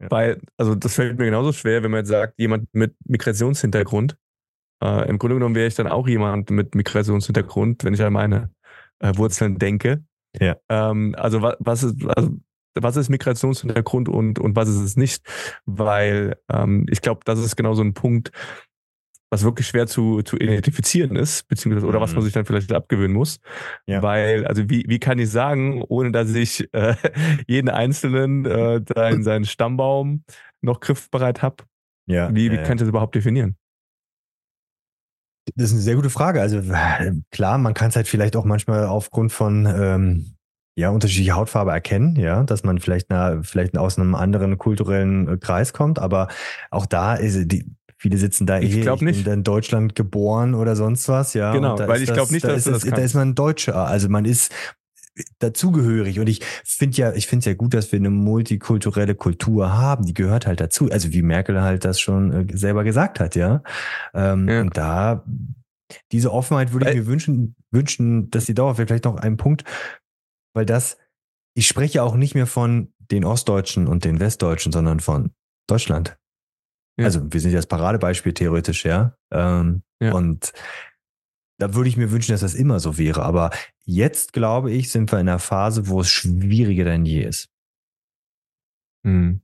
Ja. 0.00 0.10
Weil, 0.10 0.40
also 0.56 0.74
das 0.74 0.94
fällt 0.94 1.18
mir 1.18 1.26
genauso 1.26 1.52
schwer, 1.52 1.82
wenn 1.82 1.90
man 1.90 2.00
jetzt 2.00 2.08
sagt, 2.08 2.38
jemand 2.38 2.68
mit 2.72 2.94
Migrationshintergrund. 3.04 4.16
Äh, 4.82 5.08
Im 5.08 5.18
Grunde 5.18 5.36
genommen 5.36 5.54
wäre 5.54 5.68
ich 5.68 5.74
dann 5.74 5.86
auch 5.86 6.08
jemand 6.08 6.50
mit 6.50 6.74
Migrationshintergrund, 6.74 7.84
wenn 7.84 7.94
ich 7.94 8.02
an 8.02 8.12
meine 8.12 8.50
äh, 8.98 9.12
Wurzeln 9.16 9.58
denke. 9.58 10.04
Ja. 10.38 10.56
Ähm, 10.68 11.14
also 11.16 11.40
was, 11.40 11.56
was 11.60 11.82
ist, 11.82 12.04
also 12.04 12.36
was 12.74 12.96
ist 12.96 13.08
Migrationshintergrund 13.08 14.08
und, 14.08 14.38
und 14.38 14.54
was 14.54 14.68
ist 14.68 14.80
es 14.80 14.96
nicht? 14.96 15.24
Weil 15.64 16.36
ähm, 16.52 16.86
ich 16.90 17.00
glaube, 17.00 17.20
das 17.24 17.38
ist 17.38 17.56
genau 17.56 17.74
so 17.74 17.82
ein 17.82 17.94
Punkt, 17.94 18.32
was 19.30 19.42
wirklich 19.42 19.66
schwer 19.66 19.86
zu, 19.86 20.22
zu 20.22 20.36
identifizieren 20.36 21.16
ist, 21.16 21.48
beziehungsweise 21.48 21.86
oder 21.86 22.00
was 22.00 22.12
man 22.12 22.20
mhm. 22.20 22.24
sich 22.24 22.34
dann 22.34 22.44
vielleicht 22.44 22.72
abgewöhnen 22.72 23.14
muss. 23.14 23.40
Ja. 23.86 24.02
Weil, 24.02 24.46
also 24.46 24.68
wie, 24.68 24.84
wie 24.88 24.98
kann 24.98 25.18
ich 25.18 25.30
sagen, 25.30 25.82
ohne 25.82 26.12
dass 26.12 26.34
ich 26.34 26.72
äh, 26.72 26.94
jeden 27.46 27.68
Einzelnen 27.68 28.44
äh, 28.44 28.80
in 29.10 29.22
seinen 29.22 29.44
Stammbaum 29.44 30.24
noch 30.60 30.80
griffbereit 30.80 31.42
habe? 31.42 31.64
Ja, 32.08 32.32
wie, 32.32 32.52
wie 32.52 32.56
ja, 32.56 32.62
kann 32.62 32.76
ich 32.76 32.80
das 32.80 32.88
überhaupt 32.88 33.16
definieren? 33.16 33.56
Das 35.54 35.66
ist 35.66 35.72
eine 35.72 35.82
sehr 35.82 35.96
gute 35.96 36.10
Frage. 36.10 36.40
Also 36.40 36.60
klar, 37.30 37.58
man 37.58 37.74
kann 37.74 37.88
es 37.88 37.96
halt 37.96 38.08
vielleicht 38.08 38.36
auch 38.36 38.44
manchmal 38.44 38.86
aufgrund 38.86 39.32
von 39.32 39.66
ähm, 39.66 40.36
ja, 40.76 40.90
unterschiedliche 40.90 41.32
Hautfarbe 41.32 41.70
erkennen, 41.70 42.16
ja, 42.16 42.42
dass 42.44 42.62
man 42.62 42.78
vielleicht, 42.78 43.08
na, 43.08 43.42
vielleicht 43.42 43.78
aus 43.78 43.98
einem 43.98 44.14
anderen 44.14 44.58
kulturellen 44.58 45.26
äh, 45.26 45.36
Kreis 45.38 45.72
kommt, 45.72 45.98
aber 45.98 46.28
auch 46.70 46.84
da 46.84 47.14
ist 47.14 47.50
die, 47.50 47.64
viele 47.98 48.18
sitzen 48.18 48.46
da 48.46 48.58
ich 48.58 48.76
eh 48.76 48.80
glaub 48.80 49.02
nicht. 49.02 49.26
in 49.26 49.44
Deutschland 49.44 49.94
geboren 49.94 50.54
oder 50.54 50.76
sonst 50.76 51.08
was, 51.08 51.34
ja. 51.34 51.52
Genau, 51.52 51.78
weil 51.78 52.02
ich 52.02 52.12
glaube 52.12 52.32
nicht, 52.32 52.44
da 52.44 52.48
dass 52.48 52.58
ist, 52.58 52.66
das, 52.66 52.82
das 52.82 52.90
da 52.90 52.96
ist 52.96 53.14
man 53.14 53.34
Deutscher. 53.34 53.86
Also 53.86 54.08
man 54.08 54.24
ist 54.24 54.52
dazugehörig. 55.38 56.20
Und 56.20 56.28
ich 56.28 56.44
finde 56.64 56.96
ja, 56.96 57.12
ich 57.12 57.26
finde 57.26 57.40
es 57.40 57.46
ja 57.46 57.54
gut, 57.54 57.74
dass 57.74 57.92
wir 57.92 57.98
eine 57.98 58.10
multikulturelle 58.10 59.14
Kultur 59.14 59.72
haben. 59.72 60.04
Die 60.04 60.14
gehört 60.14 60.46
halt 60.46 60.60
dazu. 60.60 60.90
Also 60.90 61.12
wie 61.12 61.22
Merkel 61.22 61.62
halt 61.62 61.84
das 61.84 62.00
schon 62.00 62.32
äh, 62.32 62.56
selber 62.56 62.84
gesagt 62.84 63.20
hat, 63.20 63.34
ja. 63.34 63.62
Ähm, 64.14 64.48
ja. 64.48 64.60
Und 64.60 64.76
da 64.76 65.24
diese 66.12 66.32
Offenheit 66.32 66.72
würde 66.72 66.90
ich 66.90 66.96
mir 66.96 67.06
wünschen, 67.06 67.54
wünschen, 67.70 68.30
dass 68.30 68.46
sie 68.46 68.54
dauert. 68.54 68.76
Vielleicht 68.76 69.04
noch 69.04 69.16
ein 69.16 69.36
Punkt, 69.36 69.64
weil 70.52 70.66
das, 70.66 70.98
ich 71.54 71.68
spreche 71.68 72.02
auch 72.02 72.16
nicht 72.16 72.34
mehr 72.34 72.46
von 72.46 72.92
den 72.98 73.24
Ostdeutschen 73.24 73.86
und 73.86 74.04
den 74.04 74.18
Westdeutschen, 74.18 74.72
sondern 74.72 75.00
von 75.00 75.30
Deutschland. 75.68 76.18
Ja. 76.98 77.04
Also 77.04 77.32
wir 77.32 77.40
sind 77.40 77.52
ja 77.52 77.58
das 77.58 77.66
Paradebeispiel 77.66 78.32
theoretisch, 78.32 78.84
ja. 78.84 79.16
Ähm, 79.30 79.82
ja. 80.00 80.12
Und 80.12 80.52
da 81.58 81.74
würde 81.74 81.88
ich 81.88 81.96
mir 81.96 82.10
wünschen, 82.10 82.32
dass 82.32 82.40
das 82.40 82.54
immer 82.54 82.80
so 82.80 82.98
wäre. 82.98 83.22
Aber 83.22 83.50
jetzt, 83.84 84.32
glaube 84.32 84.70
ich, 84.70 84.90
sind 84.90 85.10
wir 85.12 85.20
in 85.20 85.28
einer 85.28 85.38
Phase, 85.38 85.88
wo 85.88 86.00
es 86.00 86.10
schwieriger 86.10 86.84
denn 86.84 87.04
je 87.04 87.22
ist. 87.22 87.48
Hm. 89.04 89.40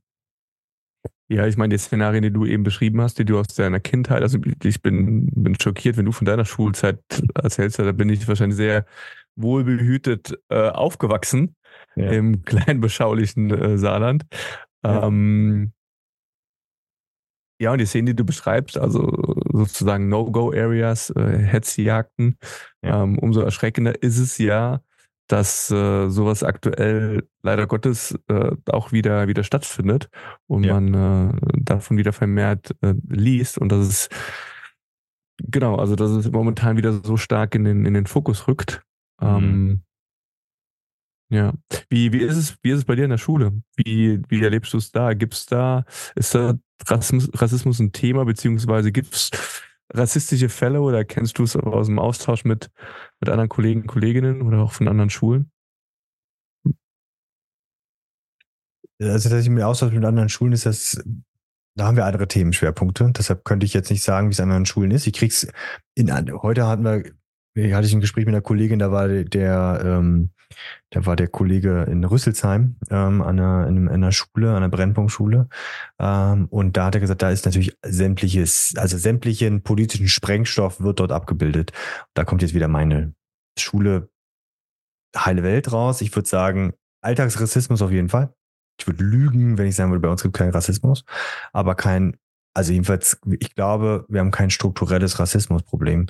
Ja, 1.29 1.47
ich 1.47 1.57
meine, 1.57 1.73
die 1.73 1.79
Szenarien, 1.79 2.21
die 2.21 2.31
du 2.31 2.45
eben 2.45 2.63
beschrieben 2.63 3.01
hast, 3.01 3.17
die 3.17 3.25
du 3.25 3.39
aus 3.39 3.47
deiner 3.47 3.79
Kindheit, 3.79 4.21
also 4.21 4.37
ich 4.63 4.81
bin, 4.81 5.27
bin 5.27 5.59
schockiert, 5.59 5.97
wenn 5.97 6.05
du 6.05 6.11
von 6.11 6.25
deiner 6.25 6.45
Schulzeit 6.45 6.99
erzählst, 7.35 7.79
da 7.79 7.91
bin 7.91 8.09
ich 8.09 8.27
wahrscheinlich 8.27 8.57
sehr 8.57 8.85
wohlbehütet 9.35 10.37
äh, 10.49 10.69
aufgewachsen 10.69 11.55
ja. 11.95 12.11
im 12.11 12.43
kleinen, 12.45 12.81
beschaulichen 12.81 13.49
äh, 13.49 13.77
Saarland. 13.77 14.25
Ja. 14.83 15.07
Ähm, 15.07 15.72
ja, 17.59 17.71
und 17.71 17.79
die 17.79 17.85
Szenen, 17.85 18.07
die 18.07 18.15
du 18.15 18.25
beschreibst, 18.25 18.77
also 18.77 19.35
sozusagen 19.51 20.09
No-Go-Areas, 20.09 21.11
äh, 21.11 21.37
Hetzjagden, 21.37 22.37
ja. 22.81 23.03
ähm, 23.03 23.19
umso 23.19 23.41
erschreckender 23.41 24.01
ist 24.01 24.17
es 24.17 24.37
ja, 24.37 24.81
dass 25.27 25.71
äh, 25.71 26.09
sowas 26.09 26.43
aktuell 26.43 27.27
leider 27.41 27.65
Gottes 27.67 28.17
äh, 28.27 28.51
auch 28.69 28.91
wieder 28.91 29.27
wieder 29.27 29.43
stattfindet 29.43 30.09
und 30.47 30.65
ja. 30.65 30.79
man 30.79 30.93
äh, 30.93 31.33
davon 31.57 31.97
wieder 31.97 32.11
vermehrt 32.11 32.75
äh, 32.81 32.93
liest 33.07 33.57
und 33.57 33.71
dass 33.71 33.87
es 33.87 34.09
genau, 35.39 35.77
also 35.77 35.95
dass 35.95 36.11
es 36.11 36.29
momentan 36.29 36.75
wieder 36.75 36.91
so 36.91 37.15
stark 37.15 37.55
in 37.55 37.63
den 37.63 37.85
in 37.85 37.93
den 37.93 38.05
Fokus 38.05 38.47
rückt. 38.47 38.83
Mhm. 39.21 39.27
Ähm, 39.27 39.83
ja. 41.29 41.53
Wie, 41.89 42.13
wie 42.13 42.19
ist 42.19 42.37
es, 42.37 42.57
wie 42.61 42.69
ist 42.69 42.79
es 42.79 42.85
bei 42.85 42.95
dir 42.95 43.05
in 43.05 43.09
der 43.09 43.17
Schule? 43.17 43.63
Wie, 43.75 44.21
wie 44.29 44.43
erlebst 44.43 44.71
du 44.73 44.77
es 44.77 44.91
da? 44.91 45.13
Gibt 45.13 45.33
es 45.33 45.47
da, 45.47 45.83
ist 46.15 46.35
da 46.35 46.53
Rassismus, 46.87 47.29
Rassismus 47.33 47.79
ein 47.79 47.91
Thema, 47.91 48.25
beziehungsweise 48.25 48.91
gibt 48.91 49.15
es 49.15 49.31
rassistische 49.93 50.49
Fälle 50.49 50.81
oder 50.81 51.05
kennst 51.05 51.37
du 51.37 51.43
es 51.43 51.55
aus 51.55 51.87
dem 51.87 51.99
Austausch 51.99 52.45
mit, 52.45 52.71
mit 53.19 53.29
anderen 53.29 53.49
Kollegen 53.49 53.81
und 53.81 53.87
Kolleginnen 53.87 54.41
oder 54.41 54.59
auch 54.59 54.71
von 54.71 54.87
anderen 54.87 55.09
Schulen? 55.09 55.51
Also, 59.01 59.29
dass 59.29 59.43
ich 59.43 59.49
mir 59.49 59.67
Austausch 59.67 59.91
mit 59.93 60.05
anderen 60.05 60.29
Schulen 60.29 60.53
ist, 60.53 60.65
das, 60.65 61.03
da 61.75 61.85
haben 61.85 61.97
wir 61.97 62.05
andere 62.05 62.27
Themenschwerpunkte. 62.27 63.11
Deshalb 63.15 63.43
könnte 63.43 63.65
ich 63.65 63.73
jetzt 63.73 63.89
nicht 63.89 64.03
sagen, 64.03 64.29
wie 64.29 64.31
es 64.31 64.39
an 64.39 64.49
anderen 64.49 64.65
Schulen 64.65 64.91
ist. 64.91 65.07
Ich 65.07 65.13
krieg's 65.13 65.47
in, 65.95 66.11
heute 66.41 66.67
hatten 66.67 66.83
wir, 66.83 67.75
hatte 67.75 67.87
ich 67.87 67.93
ein 67.93 68.01
Gespräch 68.01 68.25
mit 68.25 68.33
einer 68.33 68.41
Kollegin, 68.41 68.79
da 68.79 68.91
war 68.91 69.07
der, 69.07 69.81
ähm, 69.83 70.29
da 70.89 71.05
war 71.05 71.15
der 71.15 71.27
Kollege 71.27 71.83
in 71.83 72.03
Rüsselsheim 72.03 72.75
ähm, 72.89 73.21
an, 73.21 73.39
einer, 73.39 73.67
in 73.67 73.89
einer 73.89 74.11
Schule, 74.11 74.49
an 74.49 74.57
einer 74.57 74.69
Brennpunktschule. 74.69 75.47
Ähm, 75.99 76.47
und 76.49 76.77
da 76.77 76.85
hat 76.85 76.95
er 76.95 77.01
gesagt, 77.01 77.21
da 77.21 77.29
ist 77.29 77.45
natürlich 77.45 77.77
sämtliches, 77.83 78.73
also 78.77 78.97
sämtlichen 78.97 79.63
politischen 79.63 80.07
Sprengstoff 80.07 80.81
wird 80.81 80.99
dort 80.99 81.11
abgebildet. 81.11 81.71
Da 82.13 82.23
kommt 82.23 82.41
jetzt 82.41 82.53
wieder 82.53 82.67
meine 82.67 83.13
Schule 83.57 84.09
heile 85.15 85.43
Welt 85.43 85.71
raus. 85.71 86.01
Ich 86.01 86.15
würde 86.15 86.27
sagen, 86.27 86.73
Alltagsrassismus 87.01 87.81
auf 87.81 87.91
jeden 87.91 88.09
Fall. 88.09 88.33
Ich 88.79 88.87
würde 88.87 89.03
lügen, 89.03 89.57
wenn 89.57 89.67
ich 89.67 89.75
sagen 89.75 89.91
würde, 89.91 90.01
bei 90.01 90.09
uns 90.09 90.23
gibt 90.23 90.35
es 90.35 90.39
keinen 90.39 90.51
Rassismus, 90.51 91.05
aber 91.51 91.75
kein, 91.75 92.17
also 92.55 92.71
jedenfalls, 92.71 93.19
ich 93.39 93.53
glaube, 93.55 94.05
wir 94.09 94.19
haben 94.19 94.31
kein 94.31 94.49
strukturelles 94.49 95.19
Rassismusproblem. 95.19 96.07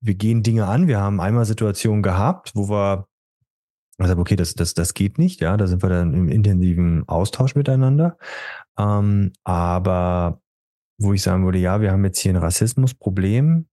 Wir 0.00 0.14
gehen 0.14 0.42
Dinge 0.42 0.66
an. 0.66 0.88
Wir 0.88 1.00
haben 1.00 1.20
einmal 1.20 1.44
Situationen 1.44 2.02
gehabt, 2.02 2.52
wo 2.54 2.68
wir 2.68 3.06
also 4.00 4.16
okay, 4.16 4.36
das, 4.36 4.54
das, 4.54 4.74
das 4.74 4.94
geht 4.94 5.18
nicht, 5.18 5.40
ja, 5.40 5.56
da 5.56 5.66
sind 5.66 5.82
wir 5.82 5.90
dann 5.90 6.14
im 6.14 6.28
intensiven 6.28 7.06
Austausch 7.08 7.54
miteinander. 7.54 8.16
Ähm, 8.78 9.32
aber 9.44 10.40
wo 10.98 11.12
ich 11.12 11.22
sagen 11.22 11.44
würde, 11.44 11.58
ja, 11.58 11.80
wir 11.80 11.92
haben 11.92 12.04
jetzt 12.04 12.18
hier 12.18 12.32
ein 12.32 12.36
Rassismusproblem, 12.36 13.66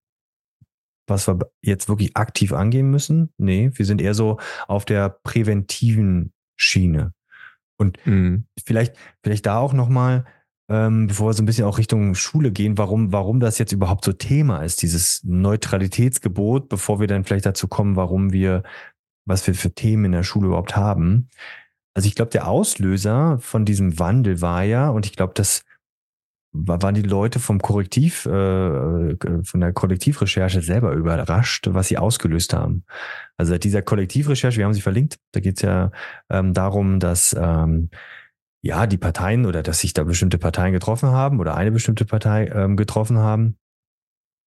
was 1.08 1.28
wir 1.28 1.40
jetzt 1.62 1.88
wirklich 1.88 2.16
aktiv 2.18 2.52
angehen 2.52 2.90
müssen. 2.90 3.34
Nee, 3.38 3.72
wir 3.74 3.86
sind 3.86 4.02
eher 4.02 4.13
so 4.13 4.38
auf 4.68 4.86
der 4.86 5.10
präventiven 5.10 6.34
Schiene. 6.58 7.13
Und 7.80 8.06
mhm. 8.06 8.48
vielleicht, 8.66 8.96
vielleicht 9.24 9.46
da 9.46 9.60
auch 9.60 9.74
nochmal, 9.74 10.26
ähm, 10.70 11.08
bevor 11.08 11.30
wir 11.30 11.34
so 11.34 11.44
ein 11.44 11.46
bisschen 11.46 11.66
auch 11.66 11.78
Richtung 11.78 12.16
Schule 12.16 12.52
gehen, 12.52 12.78
warum, 12.78 13.13
warum 13.13 13.40
das 13.40 13.60
jetzt 13.60 13.72
überhaupt 13.72 14.04
so 14.04 14.13
Thema 14.13 14.63
ist, 14.63 14.82
dieses 14.82 15.24
Neutralitätsgebot, 15.24 16.68
bevor 16.68 17.00
wir 17.00 17.08
dann 17.08 17.24
vielleicht 17.24 17.46
dazu 17.46 17.68
kommen, 17.68 17.96
warum 17.96 18.34
wir 18.34 18.63
was 19.28 19.46
wir 19.46 19.54
für 19.54 19.72
Themen 19.72 20.06
in 20.06 20.12
der 20.13 20.24
Schule 20.24 20.48
überhaupt 20.48 20.76
haben. 20.76 21.30
Also 21.94 22.08
ich 22.08 22.16
glaube, 22.16 22.32
der 22.32 22.48
Auslöser 22.48 23.38
von 23.40 23.66
diesem 23.66 24.00
Wandel 24.00 24.42
war 24.42 24.63
ja, 24.63 24.90
und 24.90 25.06
ich 25.06 25.16
glaube, 25.16 25.34
das 25.36 25.63
waren 26.54 26.96
die 26.96 27.02
Leute 27.02 27.40
vom 27.40 27.60
Korrektiv, 27.62 28.26
äh, 28.26 29.16
von 29.44 29.60
der 29.60 29.74
Kollektivrecherche 29.74 30.62
selber 30.62 30.94
überrascht, 30.94 31.68
was 31.70 31.90
sie 31.90 31.98
ausgelöst 31.98 32.54
haben. 32.54 32.84
Also 33.36 33.52
seit 33.52 33.63
dieser 33.63 33.82
Kollektivrecherche, 33.82 34.58
wir 34.58 34.66
haben 34.66 34.74
sie 34.74 34.82
verlinkt, 34.82 35.18
da 35.34 35.40
geht 35.40 35.58
es 35.58 35.62
ja 35.62 35.92
ähm, 36.30 36.54
darum, 36.54 37.00
dass 37.00 37.36
ähm, 37.38 37.90
ja 38.63 38.88
die 38.88 38.98
Parteien 38.98 39.46
oder 39.46 39.62
dass 39.62 39.80
sich 39.80 39.94
da 39.94 40.04
bestimmte 40.04 40.40
Parteien 40.40 40.74
getroffen 40.74 41.10
haben 41.10 41.40
oder 41.40 41.56
eine 41.56 41.72
bestimmte 41.72 42.06
Partei 42.06 42.48
ähm, 42.48 42.76
getroffen 42.78 43.18
haben 43.18 43.58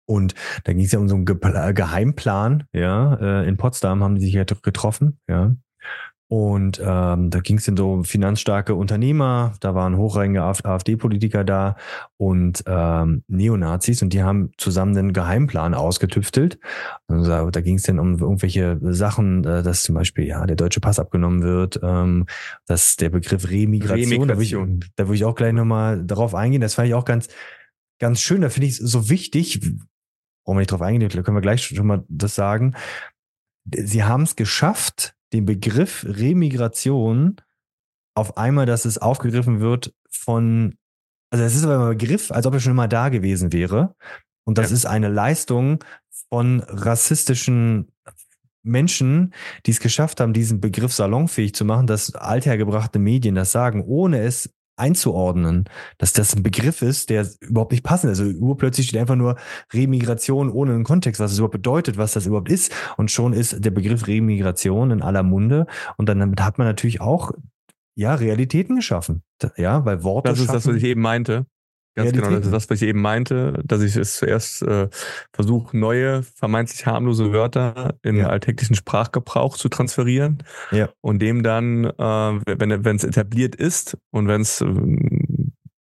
und 0.09 0.35
da 0.65 0.73
ging 0.73 0.85
es 0.85 0.93
ja 0.93 0.99
um 0.99 1.09
so 1.09 1.17
einen 1.17 1.27
Geheimplan, 1.27 2.65
ja, 2.73 3.15
äh, 3.15 3.49
in 3.49 3.57
Potsdam 3.59 4.03
haben 4.03 4.15
die 4.15 4.23
sich 4.23 4.33
ja 4.33 4.45
getroffen, 4.45 5.19
ja. 5.29 5.55
Und 6.31 6.79
ähm, 6.85 7.31
da 7.31 7.41
ging 7.41 7.57
es 7.57 7.65
dann 7.65 7.79
so 7.79 7.91
um 7.91 8.05
finanzstarke 8.05 8.75
Unternehmer, 8.75 9.55
da 9.61 9.75
waren 9.75 9.97
hochrangige 9.97 10.43
AfD-Politiker 10.43 11.43
da 11.43 11.77
und 12.19 12.63
ähm, 12.67 13.25
Neonazis 13.29 14.03
und 14.03 14.13
die 14.13 14.23
haben 14.23 14.51
zusammen 14.59 14.97
einen 14.97 15.15
Geheimplan 15.15 15.73
ausgetüftelt. 15.73 16.59
Und 17.07 17.27
da, 17.27 17.51
da 17.51 17.61
ging 17.63 17.77
es 17.77 17.85
dann 17.85 17.99
um 17.99 18.19
irgendwelche 18.19 18.79
Sachen, 18.93 19.43
äh, 19.45 19.63
dass 19.63 19.83
zum 19.83 19.95
Beispiel 19.95 20.27
ja 20.27 20.45
der 20.45 20.57
deutsche 20.57 20.81
Pass 20.81 20.99
abgenommen 20.99 21.43
wird, 21.43 21.81
ähm, 21.83 22.27
dass 22.67 22.97
der 22.97 23.09
Begriff 23.09 23.49
Remigration, 23.49 24.13
Remigration. 24.13 24.29
Da, 24.29 24.37
will 24.37 24.85
ich, 24.85 24.93
da 24.97 25.07
würde 25.07 25.17
ich 25.17 25.25
auch 25.25 25.35
gleich 25.35 25.55
nochmal 25.55 26.05
darauf 26.05 26.35
eingehen. 26.35 26.61
Das 26.61 26.75
fand 26.75 26.89
ich 26.89 26.95
auch 26.95 27.07
ganz, 27.07 27.29
ganz 27.99 28.21
schön. 28.21 28.43
Da 28.43 28.51
finde 28.51 28.67
ich 28.67 28.79
es 28.79 28.79
so 28.79 29.09
wichtig, 29.09 29.61
brauchen 30.49 30.57
wir 30.57 30.61
nicht 30.61 30.73
drauf 30.73 30.81
eingehen, 30.81 31.11
können 31.11 31.37
wir 31.37 31.43
gleich 31.43 31.63
schon 31.63 31.87
mal 31.87 32.07
das 32.09 32.35
sagen. 32.35 32.75
Sie 33.71 34.05
haben 34.05 34.23
es 34.23 34.35
geschafft, 34.35 35.15
den 35.35 35.45
Begriff 35.45 36.07
Remigration 36.09 37.37
auf 38.15 38.39
einmal, 38.39 38.65
dass 38.65 38.87
es 38.87 38.97
aufgegriffen 38.97 39.61
wird 39.61 39.93
von, 40.11 40.79
also 41.31 41.45
es 41.45 41.55
ist 41.55 41.65
aber 41.65 41.91
ein 41.91 41.99
Begriff, 41.99 42.33
als 42.33 42.47
ob 42.47 42.55
er 42.55 42.61
schon 42.61 42.73
immer 42.73 42.89
da 42.89 43.11
gewesen 43.11 43.53
wäre. 43.53 43.95
Und 44.47 44.57
das 44.57 44.71
ja. 44.71 44.77
ist 44.77 44.87
eine 44.87 45.09
Leistung 45.09 45.85
von 46.31 46.61
rassistischen 46.61 47.93
Menschen, 48.63 49.35
die 49.67 49.73
es 49.73 49.81
geschafft 49.81 50.19
haben, 50.19 50.33
diesen 50.33 50.63
Begriff 50.63 50.95
salonfähig 50.95 51.55
zu 51.55 51.67
machen, 51.67 51.87
dass 51.87 52.15
althergebrachte 52.15 52.99
Medien 52.99 53.35
das 53.35 53.53
sagen, 53.53 53.83
ohne 53.83 54.23
es 54.23 54.51
einzuordnen, 54.79 55.65
dass 55.99 56.13
das 56.13 56.35
ein 56.35 56.43
Begriff 56.43 56.83
ist, 56.83 57.11
der 57.11 57.27
überhaupt 57.41 57.73
nicht 57.73 57.85
passend 57.85 58.13
ist. 58.13 58.21
Also 58.21 58.39
urplötzlich 58.39 58.89
steht 58.89 59.01
einfach 59.01 59.17
nur 59.17 59.37
Remigration 59.73 60.51
ohne 60.51 60.75
einen 60.75 60.85
Kontext, 60.85 61.21
was 61.21 61.33
es 61.33 61.39
überhaupt 61.39 61.53
bedeutet, 61.53 61.99
was 61.99 62.13
das 62.13 62.27
überhaupt 62.27 62.51
ist. 62.51 62.73
Und 62.97 63.11
schon 63.11 63.33
ist 63.33 63.65
der 63.65 63.71
Begriff 63.71 64.07
Remigration 64.07 64.91
in 64.91 65.03
aller 65.03 65.23
Munde. 65.23 65.67
Und 65.97 66.09
dann 66.09 66.19
damit 66.19 66.43
hat 66.43 66.59
man 66.59 66.67
natürlich 66.67 67.01
auch 67.01 67.33
ja, 67.95 68.15
Realitäten 68.15 68.77
geschaffen. 68.77 69.23
Ja, 69.57 69.85
weil 69.85 70.05
Worte. 70.05 70.31
Das 70.31 70.39
ist 70.39 70.53
das, 70.53 70.67
was 70.67 70.77
ich 70.77 70.85
eben 70.85 71.01
meinte. 71.01 71.47
Ganz 71.99 72.13
genau, 72.13 72.31
das 72.31 72.47
ist 72.47 72.53
das, 72.53 72.71
was 72.71 72.81
ich 72.81 72.89
eben 72.89 73.01
meinte, 73.01 73.61
dass 73.65 73.83
ich 73.83 73.97
es 73.97 74.17
zuerst 74.17 74.63
äh, 74.63 74.89
versuche, 75.33 75.77
neue, 75.77 76.23
vermeintlich 76.23 76.87
harmlose 76.87 77.33
Wörter 77.33 77.95
in 78.03 78.17
ja. 78.17 78.29
alltäglichen 78.29 78.77
Sprachgebrauch 78.77 79.57
zu 79.57 79.69
transferieren 79.69 80.43
ja. 80.71 80.89
und 81.01 81.21
dem 81.21 81.43
dann, 81.43 81.85
äh, 81.85 81.93
wenn 81.99 82.85
wenn 82.85 82.97
es 82.97 83.05
etabliert 83.05 83.57
ist 83.57 83.97
und 84.11 84.29
wenn 84.29 84.43
es 84.43 84.61
äh, 84.61 84.67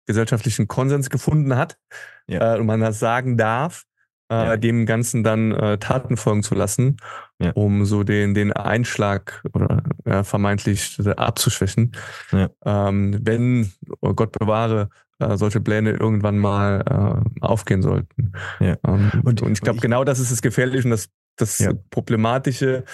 gesellschaftlichen 0.07 0.67
Konsens 0.67 1.11
gefunden 1.11 1.57
hat 1.57 1.79
ja. 2.27 2.57
äh, 2.57 2.59
und 2.59 2.67
man 2.67 2.81
das 2.81 2.99
sagen 2.99 3.37
darf, 3.37 3.85
äh, 4.31 4.35
ja. 4.35 4.57
dem 4.57 4.87
Ganzen 4.87 5.25
dann 5.25 5.53
äh, 5.53 5.79
Taten 5.79 6.17
folgen 6.17 6.43
zu 6.43 6.55
lassen, 6.55 6.97
ja. 7.41 7.51
um 7.53 7.85
so 7.85 8.05
den, 8.05 8.35
den 8.35 8.53
Einschlag 8.53 9.43
oder 9.53 9.83
ja, 10.07 10.25
vermeintlich 10.25 10.99
abzuschwächen. 11.17 11.93
Ja. 12.33 12.49
Ähm, 12.65 13.19
wenn, 13.23 13.73
oh 14.01 14.15
Gott 14.15 14.33
bewahre, 14.39 14.89
äh, 15.21 15.37
solche 15.37 15.61
Pläne 15.61 15.93
irgendwann 15.93 16.39
mal 16.39 17.23
äh, 17.41 17.45
aufgehen 17.45 17.83
sollten. 17.83 18.33
Ja. 18.59 18.77
Ähm, 18.87 19.11
und, 19.25 19.43
und 19.43 19.53
ich 19.53 19.61
glaube, 19.61 19.81
genau 19.81 20.05
das 20.05 20.19
ist 20.19 20.33
das 20.33 20.43
Gefährliche 20.43 20.85
und 20.85 20.91
das, 20.91 21.09
das 21.37 21.67
Problematische 21.91 22.85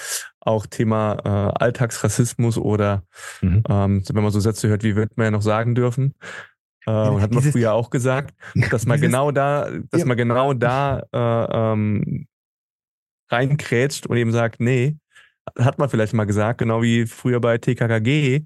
auch 0.40 0.66
Thema 0.66 1.16
äh, 1.24 1.64
Alltagsrassismus 1.64 2.58
oder 2.58 3.02
mhm. 3.40 3.62
ähm, 3.68 4.02
wenn 4.08 4.22
man 4.22 4.32
so 4.32 4.40
Sätze 4.40 4.68
hört, 4.68 4.84
wie 4.84 4.96
wird 4.96 5.16
man 5.16 5.24
ja 5.24 5.30
noch 5.32 5.42
sagen 5.42 5.74
dürfen. 5.74 6.14
Äh, 6.86 6.90
und 6.90 7.20
hat 7.20 7.32
man 7.32 7.42
früher 7.42 7.72
auch 7.72 7.90
gesagt, 7.90 8.34
dass 8.70 8.86
man 8.86 8.96
dieses, 8.96 9.08
genau 9.08 9.32
da, 9.32 9.68
dass 9.90 10.00
ja. 10.00 10.06
man 10.06 10.16
genau 10.16 10.54
da 10.54 11.02
äh, 11.12 11.72
ähm, 11.72 12.26
reinkrätscht 13.28 14.06
und 14.06 14.16
eben 14.16 14.32
sagt, 14.32 14.60
nee, 14.60 14.96
hat 15.58 15.78
man 15.78 15.88
vielleicht 15.88 16.12
mal 16.12 16.24
gesagt, 16.24 16.58
genau 16.58 16.82
wie 16.82 17.06
früher 17.06 17.40
bei 17.40 17.58
TKKG 17.58 18.36
äh, 18.36 18.44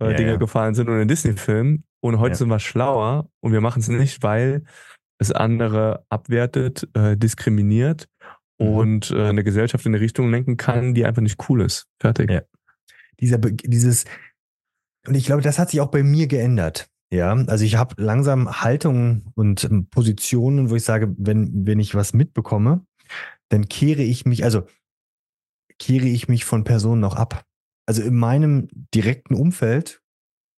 ja, 0.00 0.12
Dinge 0.14 0.32
ja. 0.32 0.36
gefallen 0.36 0.74
sind 0.74 0.88
und 0.88 1.00
in 1.00 1.08
Disney-Filmen. 1.08 1.84
Und 2.02 2.18
heute 2.18 2.34
sind 2.34 2.48
wir 2.48 2.58
schlauer 2.58 3.30
und 3.40 3.52
wir 3.52 3.60
machen 3.60 3.80
es 3.80 3.88
nicht, 3.88 4.22
weil 4.22 4.64
es 5.18 5.30
andere 5.30 6.04
abwertet, 6.08 6.88
äh, 6.94 7.16
diskriminiert 7.16 8.08
mhm. 8.58 8.66
und 8.66 9.10
äh, 9.12 9.28
eine 9.28 9.44
Gesellschaft 9.44 9.86
in 9.86 9.94
eine 9.94 10.02
Richtung 10.02 10.30
lenken 10.30 10.56
kann, 10.56 10.94
die 10.94 11.04
einfach 11.04 11.22
nicht 11.22 11.48
cool 11.48 11.62
ist. 11.62 11.86
Fertig. 12.00 12.30
Ja. 12.30 12.42
Dieser, 13.20 13.38
dieses, 13.38 14.04
und 15.06 15.14
ich 15.14 15.26
glaube, 15.26 15.42
das 15.42 15.60
hat 15.60 15.70
sich 15.70 15.80
auch 15.80 15.90
bei 15.90 16.02
mir 16.02 16.26
geändert. 16.26 16.88
Ja, 17.12 17.34
also 17.34 17.64
ich 17.64 17.76
habe 17.76 17.94
langsam 18.02 18.62
Haltungen 18.62 19.30
und 19.34 19.62
ähm, 19.64 19.86
Positionen, 19.88 20.70
wo 20.70 20.76
ich 20.76 20.84
sage, 20.84 21.14
wenn, 21.18 21.66
wenn 21.66 21.78
ich 21.78 21.94
was 21.94 22.14
mitbekomme, 22.14 22.84
dann 23.48 23.68
kehre 23.68 24.02
ich 24.02 24.24
mich, 24.24 24.44
also 24.44 24.62
kehre 25.78 26.06
ich 26.06 26.26
mich 26.26 26.44
von 26.44 26.64
Personen 26.64 27.00
noch 27.00 27.14
ab. 27.14 27.44
Also 27.86 28.02
in 28.02 28.16
meinem 28.16 28.68
direkten 28.94 29.34
Umfeld, 29.34 30.01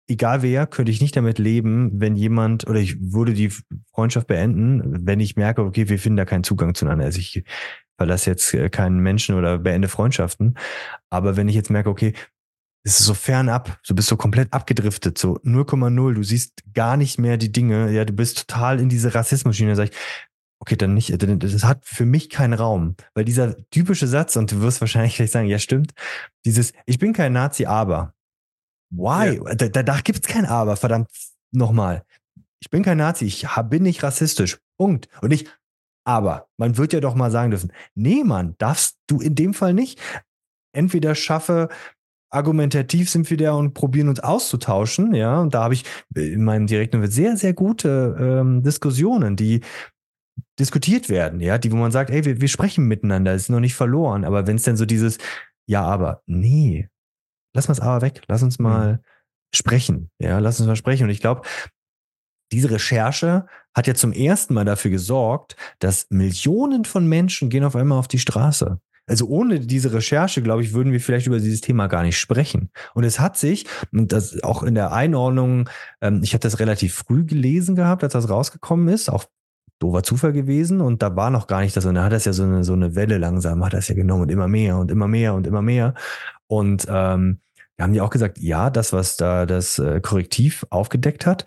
egal 0.08 0.42
wer, 0.42 0.66
könnte 0.66 0.92
ich 0.92 1.00
nicht 1.00 1.16
damit 1.16 1.38
leben, 1.38 1.90
wenn 1.94 2.16
jemand, 2.16 2.66
oder 2.66 2.78
ich 2.78 2.96
würde 3.00 3.34
die 3.34 3.52
Freundschaft 3.92 4.26
beenden, 4.26 5.06
wenn 5.06 5.20
ich 5.20 5.36
merke, 5.36 5.62
okay, 5.62 5.88
wir 5.88 5.98
finden 5.98 6.16
da 6.16 6.24
keinen 6.24 6.44
Zugang 6.44 6.74
zueinander. 6.74 7.04
Also 7.04 7.18
ich 7.18 7.44
verlasse 7.96 8.30
jetzt 8.30 8.52
äh, 8.54 8.68
keinen 8.70 8.98
Menschen 8.98 9.34
oder 9.34 9.58
beende 9.58 9.88
Freundschaften. 9.88 10.58
Aber 11.10 11.36
wenn 11.36 11.48
ich 11.48 11.54
jetzt 11.54 11.70
merke, 11.70 11.90
okay, 11.90 12.12
es 12.86 13.00
ist 13.00 13.06
so 13.06 13.14
fernab, 13.14 13.80
du 13.86 13.94
bist 13.94 14.08
so 14.08 14.16
komplett 14.16 14.52
abgedriftet, 14.52 15.16
so 15.16 15.38
0,0, 15.38 16.14
du 16.14 16.22
siehst 16.22 16.52
gar 16.74 16.96
nicht 16.98 17.18
mehr 17.18 17.38
die 17.38 17.50
Dinge, 17.50 17.90
ja, 17.90 18.04
du 18.04 18.12
bist 18.12 18.46
total 18.46 18.78
in 18.78 18.90
diese 18.90 19.14
Rassismusschiene, 19.14 19.74
sag 19.74 19.88
ich, 19.88 19.96
okay, 20.60 20.76
dann 20.76 20.92
nicht, 20.92 21.14
das 21.18 21.64
hat 21.64 21.84
für 21.84 22.04
mich 22.04 22.28
keinen 22.28 22.52
Raum, 22.52 22.96
weil 23.14 23.24
dieser 23.24 23.56
typische 23.70 24.06
Satz, 24.06 24.36
und 24.36 24.52
du 24.52 24.60
wirst 24.60 24.82
wahrscheinlich 24.82 25.16
gleich 25.16 25.30
sagen, 25.30 25.48
ja, 25.48 25.58
stimmt, 25.58 25.92
dieses, 26.44 26.74
ich 26.84 26.98
bin 26.98 27.14
kein 27.14 27.32
Nazi, 27.32 27.64
aber, 27.64 28.14
why? 28.96 29.36
Ja. 29.36 29.54
Da, 29.54 29.82
da 29.82 30.00
gibt's 30.00 30.28
kein 30.28 30.46
aber, 30.46 30.76
verdammt, 30.76 31.08
nochmal. 31.52 32.04
Ich 32.60 32.70
bin 32.70 32.82
kein 32.82 32.98
Nazi, 32.98 33.26
ich 33.26 33.46
bin 33.68 33.82
nicht 33.82 34.02
rassistisch, 34.02 34.58
Punkt. 34.78 35.08
Und 35.20 35.32
ich, 35.32 35.46
aber, 36.06 36.48
man 36.56 36.76
wird 36.76 36.92
ja 36.92 37.00
doch 37.00 37.14
mal 37.14 37.30
sagen 37.30 37.50
dürfen, 37.50 37.72
nee, 37.94 38.24
Mann, 38.24 38.54
darfst 38.58 38.96
du 39.06 39.20
in 39.20 39.34
dem 39.34 39.54
Fall 39.54 39.74
nicht. 39.74 40.00
Entweder 40.72 41.14
schaffe 41.14 41.68
argumentativ 42.30 43.08
sind 43.10 43.30
wir 43.30 43.36
da 43.36 43.52
und 43.52 43.74
probieren 43.74 44.08
uns 44.08 44.20
auszutauschen, 44.20 45.14
ja. 45.14 45.40
Und 45.40 45.54
da 45.54 45.62
habe 45.62 45.74
ich 45.74 45.84
in 46.14 46.42
meinem 46.42 46.66
direkten 46.66 47.06
sehr, 47.08 47.36
sehr 47.36 47.54
gute 47.54 48.16
ähm, 48.18 48.62
Diskussionen, 48.62 49.36
die 49.36 49.60
diskutiert 50.58 51.08
werden, 51.08 51.40
ja, 51.40 51.58
die, 51.58 51.70
wo 51.70 51.76
man 51.76 51.92
sagt, 51.92 52.10
ey, 52.10 52.24
wir, 52.24 52.40
wir 52.40 52.48
sprechen 52.48 52.86
miteinander, 52.86 53.32
es 53.32 53.42
ist 53.42 53.48
noch 53.50 53.60
nicht 53.60 53.74
verloren. 53.74 54.24
Aber 54.24 54.46
wenn 54.46 54.56
es 54.56 54.64
denn 54.64 54.76
so 54.76 54.84
dieses, 54.84 55.18
ja, 55.66 55.82
aber, 55.82 56.22
nee, 56.26 56.88
lass 57.54 57.68
mal 57.68 57.72
es 57.72 57.80
aber 57.80 58.02
weg, 58.02 58.22
lass 58.28 58.42
uns 58.42 58.58
mal 58.58 58.94
mhm. 58.94 58.98
sprechen, 59.54 60.10
ja, 60.18 60.38
lass 60.38 60.60
uns 60.60 60.66
mal 60.66 60.76
sprechen. 60.76 61.04
Und 61.04 61.10
ich 61.10 61.20
glaube, 61.20 61.42
diese 62.52 62.70
Recherche 62.70 63.46
hat 63.74 63.86
ja 63.86 63.94
zum 63.94 64.12
ersten 64.12 64.54
Mal 64.54 64.64
dafür 64.64 64.90
gesorgt, 64.90 65.56
dass 65.78 66.06
Millionen 66.10 66.84
von 66.84 67.08
Menschen 67.08 67.50
gehen 67.50 67.64
auf 67.64 67.74
einmal 67.76 67.98
auf 67.98 68.08
die 68.08 68.18
Straße. 68.18 68.78
Also 69.06 69.26
ohne 69.26 69.60
diese 69.60 69.92
Recherche, 69.92 70.40
glaube 70.40 70.62
ich, 70.62 70.72
würden 70.72 70.92
wir 70.92 71.00
vielleicht 71.00 71.26
über 71.26 71.38
dieses 71.38 71.60
Thema 71.60 71.88
gar 71.88 72.02
nicht 72.02 72.18
sprechen. 72.18 72.70
Und 72.94 73.04
es 73.04 73.20
hat 73.20 73.36
sich, 73.36 73.66
und 73.92 74.12
das 74.12 74.42
auch 74.42 74.62
in 74.62 74.74
der 74.74 74.92
Einordnung, 74.92 75.68
ähm, 76.00 76.20
ich 76.22 76.32
habe 76.32 76.40
das 76.40 76.58
relativ 76.58 76.94
früh 76.94 77.24
gelesen 77.24 77.76
gehabt, 77.76 78.02
als 78.02 78.14
das 78.14 78.30
rausgekommen 78.30 78.88
ist, 78.88 79.10
auch 79.10 79.24
doofer 79.78 80.02
Zufall 80.02 80.32
gewesen 80.32 80.80
und 80.80 81.02
da 81.02 81.16
war 81.16 81.30
noch 81.30 81.46
gar 81.46 81.60
nicht 81.60 81.76
das 81.76 81.84
und 81.84 81.96
da 81.96 82.04
hat 82.04 82.12
das 82.12 82.24
ja 82.24 82.32
so 82.32 82.44
eine, 82.44 82.64
so 82.64 82.72
eine 82.72 82.94
Welle 82.94 83.18
langsam, 83.18 83.64
hat 83.64 83.74
das 83.74 83.88
ja 83.88 83.94
genommen 83.94 84.22
und 84.22 84.30
immer 84.30 84.48
mehr 84.48 84.78
und 84.78 84.90
immer 84.90 85.08
mehr 85.08 85.34
und 85.34 85.46
immer 85.46 85.62
mehr. 85.62 85.94
Und 86.46 86.86
ähm, 86.88 87.40
haben 87.80 87.92
die 87.92 88.00
auch 88.00 88.10
gesagt, 88.10 88.38
ja, 88.38 88.70
das, 88.70 88.92
was 88.92 89.16
da 89.16 89.46
das 89.46 89.78
äh, 89.78 90.00
Korrektiv 90.00 90.66
aufgedeckt 90.70 91.26
hat, 91.26 91.44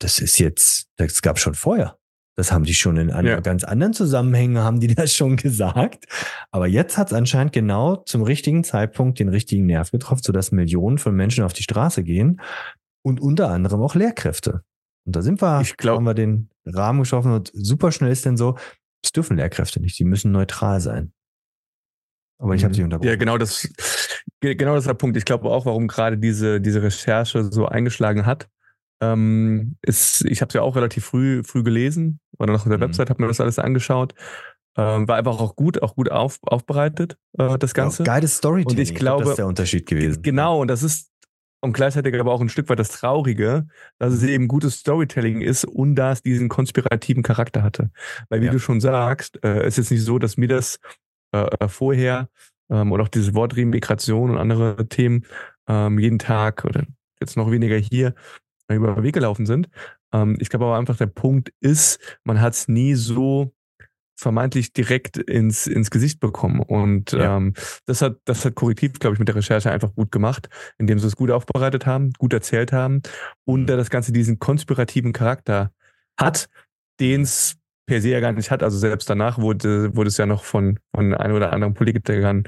das 0.00 0.18
ist 0.18 0.38
jetzt, 0.38 0.88
das 0.96 1.22
gab 1.22 1.38
schon 1.38 1.54
vorher. 1.54 1.98
Das 2.36 2.52
haben 2.52 2.64
die 2.64 2.74
schon 2.74 2.98
in 2.98 3.10
einem 3.10 3.28
ja. 3.28 3.40
ganz 3.40 3.64
anderen 3.64 3.94
Zusammenhängen, 3.94 4.58
haben 4.58 4.80
die 4.80 4.88
das 4.94 5.14
schon 5.14 5.36
gesagt. 5.36 6.04
Aber 6.50 6.66
jetzt 6.66 6.98
hat 6.98 7.08
es 7.08 7.12
anscheinend 7.14 7.52
genau 7.52 7.96
zum 7.96 8.22
richtigen 8.22 8.62
Zeitpunkt 8.62 9.18
den 9.18 9.28
richtigen 9.28 9.66
Nerv 9.66 9.90
getroffen, 9.90 10.22
sodass 10.22 10.52
Millionen 10.52 10.98
von 10.98 11.14
Menschen 11.14 11.44
auf 11.44 11.54
die 11.54 11.62
Straße 11.62 12.04
gehen 12.04 12.40
und 13.02 13.20
unter 13.20 13.50
anderem 13.50 13.80
auch 13.80 13.94
Lehrkräfte. 13.94 14.62
Und 15.06 15.16
da 15.16 15.22
sind 15.22 15.40
wir, 15.40 15.60
ich 15.62 15.76
glaub, 15.76 15.96
haben 15.96 16.04
wir 16.04 16.14
den 16.14 16.50
Rahmen 16.66 17.00
geschaffen 17.00 17.32
und 17.32 17.50
super 17.54 17.92
schnell 17.92 18.10
ist 18.10 18.26
denn 18.26 18.36
so, 18.36 18.58
es 19.02 19.12
dürfen 19.12 19.36
Lehrkräfte 19.36 19.80
nicht, 19.80 19.98
die 19.98 20.04
müssen 20.04 20.32
neutral 20.32 20.80
sein. 20.80 21.12
Aber 22.38 22.54
ich 22.54 22.64
habe 22.64 22.74
sie 22.74 22.80
mhm. 22.80 22.86
unterbrochen. 22.86 23.08
Ja, 23.08 23.16
genau 23.16 23.38
das, 23.38 23.68
genau 24.40 24.74
das 24.74 24.84
ist 24.84 24.88
der 24.88 24.94
Punkt. 24.94 25.16
Ich 25.16 25.24
glaube 25.24 25.48
auch, 25.48 25.66
warum 25.66 25.88
gerade 25.88 26.18
diese, 26.18 26.60
diese 26.60 26.82
Recherche 26.82 27.44
so 27.44 27.66
eingeschlagen 27.66 28.26
hat. 28.26 28.48
Ähm, 29.00 29.76
ist, 29.82 30.24
ich 30.24 30.40
habe 30.40 30.48
es 30.48 30.54
ja 30.54 30.62
auch 30.62 30.74
relativ 30.74 31.04
früh, 31.04 31.42
früh 31.44 31.62
gelesen, 31.62 32.18
oder 32.38 32.52
noch 32.52 32.60
auf 32.60 32.68
der 32.68 32.78
mhm. 32.78 32.82
Website, 32.82 33.10
habe 33.10 33.22
mir 33.22 33.28
das 33.28 33.40
alles 33.40 33.58
angeschaut. 33.58 34.14
Ähm, 34.78 35.08
war 35.08 35.16
einfach 35.16 35.40
auch 35.40 35.56
gut, 35.56 35.82
auch 35.82 35.94
gut 35.94 36.10
auf, 36.10 36.38
aufbereitet, 36.42 37.16
äh, 37.38 37.58
das 37.58 37.72
Ganze. 37.72 38.02
Ja, 38.04 38.14
geiles 38.14 38.36
Storytelling. 38.36 38.78
Und 38.78 38.82
ich 38.82 38.94
glaube, 38.94 39.22
das 39.22 39.30
ist 39.30 39.38
der 39.38 39.46
Unterschied 39.46 39.86
gewesen. 39.86 40.22
Genau, 40.22 40.60
und 40.60 40.68
das 40.68 40.82
ist 40.82 41.10
und 41.62 41.72
gleichzeitig 41.72 42.14
aber 42.18 42.32
auch 42.32 42.40
ein 42.40 42.48
Stück 42.48 42.68
weit 42.68 42.78
das 42.78 42.90
Traurige, 42.90 43.66
dass 43.98 44.12
es 44.12 44.22
eben 44.22 44.46
gutes 44.46 44.76
Storytelling 44.76 45.40
ist 45.40 45.64
und 45.64 45.96
da 45.96 46.12
es 46.12 46.22
diesen 46.22 46.48
konspirativen 46.48 47.22
Charakter 47.22 47.62
hatte. 47.62 47.90
Weil 48.28 48.42
wie 48.42 48.46
ja. 48.46 48.52
du 48.52 48.58
schon 48.58 48.80
sagst, 48.80 49.42
äh, 49.42 49.66
ist 49.66 49.78
jetzt 49.78 49.90
nicht 49.90 50.04
so, 50.04 50.18
dass 50.18 50.36
mir 50.36 50.48
das 50.48 50.78
äh, 51.44 51.64
äh 51.64 51.68
vorher 51.68 52.28
ähm, 52.70 52.92
oder 52.92 53.04
auch 53.04 53.08
dieses 53.08 53.34
Wort 53.34 53.56
Remigration 53.56 54.30
und 54.30 54.38
andere 54.38 54.88
Themen 54.88 55.24
ähm, 55.68 55.98
jeden 55.98 56.18
Tag 56.18 56.64
oder 56.64 56.84
jetzt 57.20 57.36
noch 57.36 57.50
weniger 57.50 57.76
hier 57.76 58.14
über 58.68 58.94
den 58.94 59.04
Weg 59.04 59.14
gelaufen 59.14 59.46
sind. 59.46 59.68
Ähm, 60.12 60.36
ich 60.40 60.48
glaube 60.48 60.66
aber 60.66 60.78
einfach, 60.78 60.96
der 60.96 61.06
Punkt 61.06 61.52
ist, 61.60 62.18
man 62.24 62.40
hat 62.40 62.54
es 62.54 62.68
nie 62.68 62.94
so 62.94 63.52
vermeintlich 64.18 64.72
direkt 64.72 65.18
ins, 65.18 65.66
ins 65.66 65.90
Gesicht 65.90 66.20
bekommen. 66.20 66.60
Und 66.60 67.12
ja. 67.12 67.36
ähm, 67.36 67.52
das 67.84 68.00
hat, 68.00 68.16
das 68.24 68.44
hat 68.44 68.54
Korrektiv, 68.54 68.98
glaube 68.98 69.14
ich, 69.14 69.18
mit 69.18 69.28
der 69.28 69.36
Recherche 69.36 69.70
einfach 69.70 69.94
gut 69.94 70.10
gemacht, 70.10 70.48
indem 70.78 70.98
sie 70.98 71.06
es 71.06 71.16
gut 71.16 71.30
aufbereitet 71.30 71.86
haben, 71.86 72.12
gut 72.18 72.32
erzählt 72.32 72.72
haben 72.72 73.02
und 73.44 73.62
mhm. 73.62 73.66
da 73.66 73.76
das 73.76 73.90
Ganze 73.90 74.12
diesen 74.12 74.38
konspirativen 74.38 75.12
Charakter 75.12 75.70
hat, 76.18 76.48
den 76.98 77.22
es 77.22 77.58
per 77.86 78.00
se 78.00 78.10
ja 78.10 78.20
gar 78.20 78.32
nicht 78.32 78.50
hat. 78.50 78.62
Also 78.62 78.78
selbst 78.78 79.08
danach 79.08 79.38
wurde, 79.38 79.94
wurde 79.96 80.08
es 80.08 80.16
ja 80.16 80.26
noch 80.26 80.44
von, 80.44 80.78
von 80.94 81.14
ein 81.14 81.32
oder 81.32 81.52
anderen 81.52 81.74
Politikern 81.74 82.44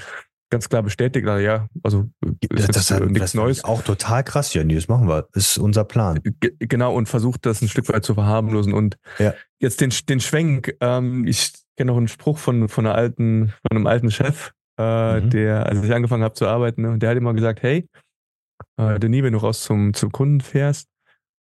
ganz 0.50 0.68
klar 0.68 0.82
bestätigt, 0.82 1.26
also 1.26 1.44
ja, 1.44 1.68
also 1.82 2.08
ist 2.48 2.74
das, 2.74 2.88
das, 2.88 3.00
nichts 3.00 3.18
das 3.18 3.34
Neues. 3.34 3.64
Auch 3.64 3.82
total 3.82 4.24
krass, 4.24 4.54
ja, 4.54 4.64
das 4.64 4.88
machen 4.88 5.08
wir. 5.08 5.28
Das 5.32 5.50
ist 5.50 5.58
unser 5.58 5.84
Plan. 5.84 6.20
G 6.22 6.52
genau, 6.58 6.94
und 6.94 7.06
versucht 7.06 7.44
das 7.46 7.60
ein 7.60 7.68
Stück 7.68 7.88
weit 7.88 8.04
zu 8.04 8.14
verharmlosen. 8.14 8.72
Und 8.72 8.96
ja. 9.18 9.34
jetzt 9.60 9.80
den, 9.80 9.92
den 10.08 10.20
Schwenk, 10.20 10.74
ähm, 10.80 11.26
ich 11.26 11.52
kenne 11.76 11.92
noch 11.92 11.98
einen 11.98 12.08
Spruch 12.08 12.38
von, 12.38 12.68
von, 12.68 12.86
einer 12.86 12.94
alten, 12.94 13.52
von 13.68 13.76
einem 13.76 13.86
alten 13.86 14.10
Chef, 14.10 14.52
äh, 14.78 15.20
mhm. 15.20 15.30
der, 15.30 15.66
als 15.66 15.82
ich 15.82 15.92
angefangen 15.92 16.24
habe 16.24 16.34
zu 16.34 16.46
arbeiten, 16.46 16.82
ne, 16.82 16.98
der 16.98 17.10
hat 17.10 17.16
immer 17.16 17.34
gesagt, 17.34 17.62
hey, 17.62 17.86
äh, 18.78 18.98
Denis, 18.98 19.22
wenn 19.22 19.34
du 19.34 19.38
raus 19.38 19.62
zum, 19.62 19.92
zum 19.94 20.12
Kunden 20.12 20.40
fährst, 20.40 20.88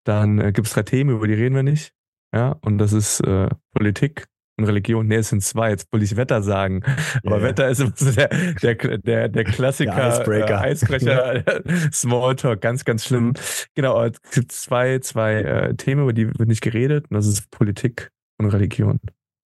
dann 0.04 0.40
äh, 0.40 0.52
gibt 0.52 0.68
es 0.68 0.74
drei 0.74 0.84
Themen, 0.84 1.12
über 1.12 1.28
die 1.28 1.34
reden 1.34 1.56
wir 1.56 1.64
nicht. 1.64 1.95
Ja, 2.36 2.58
und 2.62 2.78
das 2.80 2.92
ist 2.92 3.22
äh, 3.22 3.50
Politik, 3.74 4.28
und 4.58 4.66
Religion, 4.66 5.08
nee, 5.08 5.18
es 5.18 5.30
sind 5.30 5.44
zwei, 5.44 5.72
jetzt 5.72 5.92
wollte 5.92 6.06
ich 6.06 6.16
Wetter 6.16 6.42
sagen. 6.42 6.82
Aber 7.26 7.38
ja, 7.38 7.44
Wetter 7.44 7.70
ist 7.70 7.80
so 7.80 8.12
der, 8.12 8.30
der, 8.62 8.76
der, 8.76 9.30
der 9.30 9.44
Klassiker, 9.44 9.96
der 9.96 10.10
Icebreaker. 10.10 10.64
Äh, 10.64 10.70
Eisbrecher, 10.70 11.44
Smalltalk, 11.92 12.62
ganz, 12.62 12.86
ganz 12.86 13.06
schlimm. 13.06 13.34
Genau, 13.74 14.02
es 14.04 14.22
gibt 14.32 14.52
zwei, 14.54 15.00
zwei 15.00 15.42
äh, 15.42 15.76
Themen, 15.76 16.04
über 16.04 16.14
die 16.14 16.28
wird 16.28 16.48
nicht 16.48 16.62
geredet, 16.62 17.08
und 17.10 17.16
das 17.16 17.28
ist 17.28 17.52
Politik 17.52 18.12
und 18.38 18.48
Religion. 18.48 19.00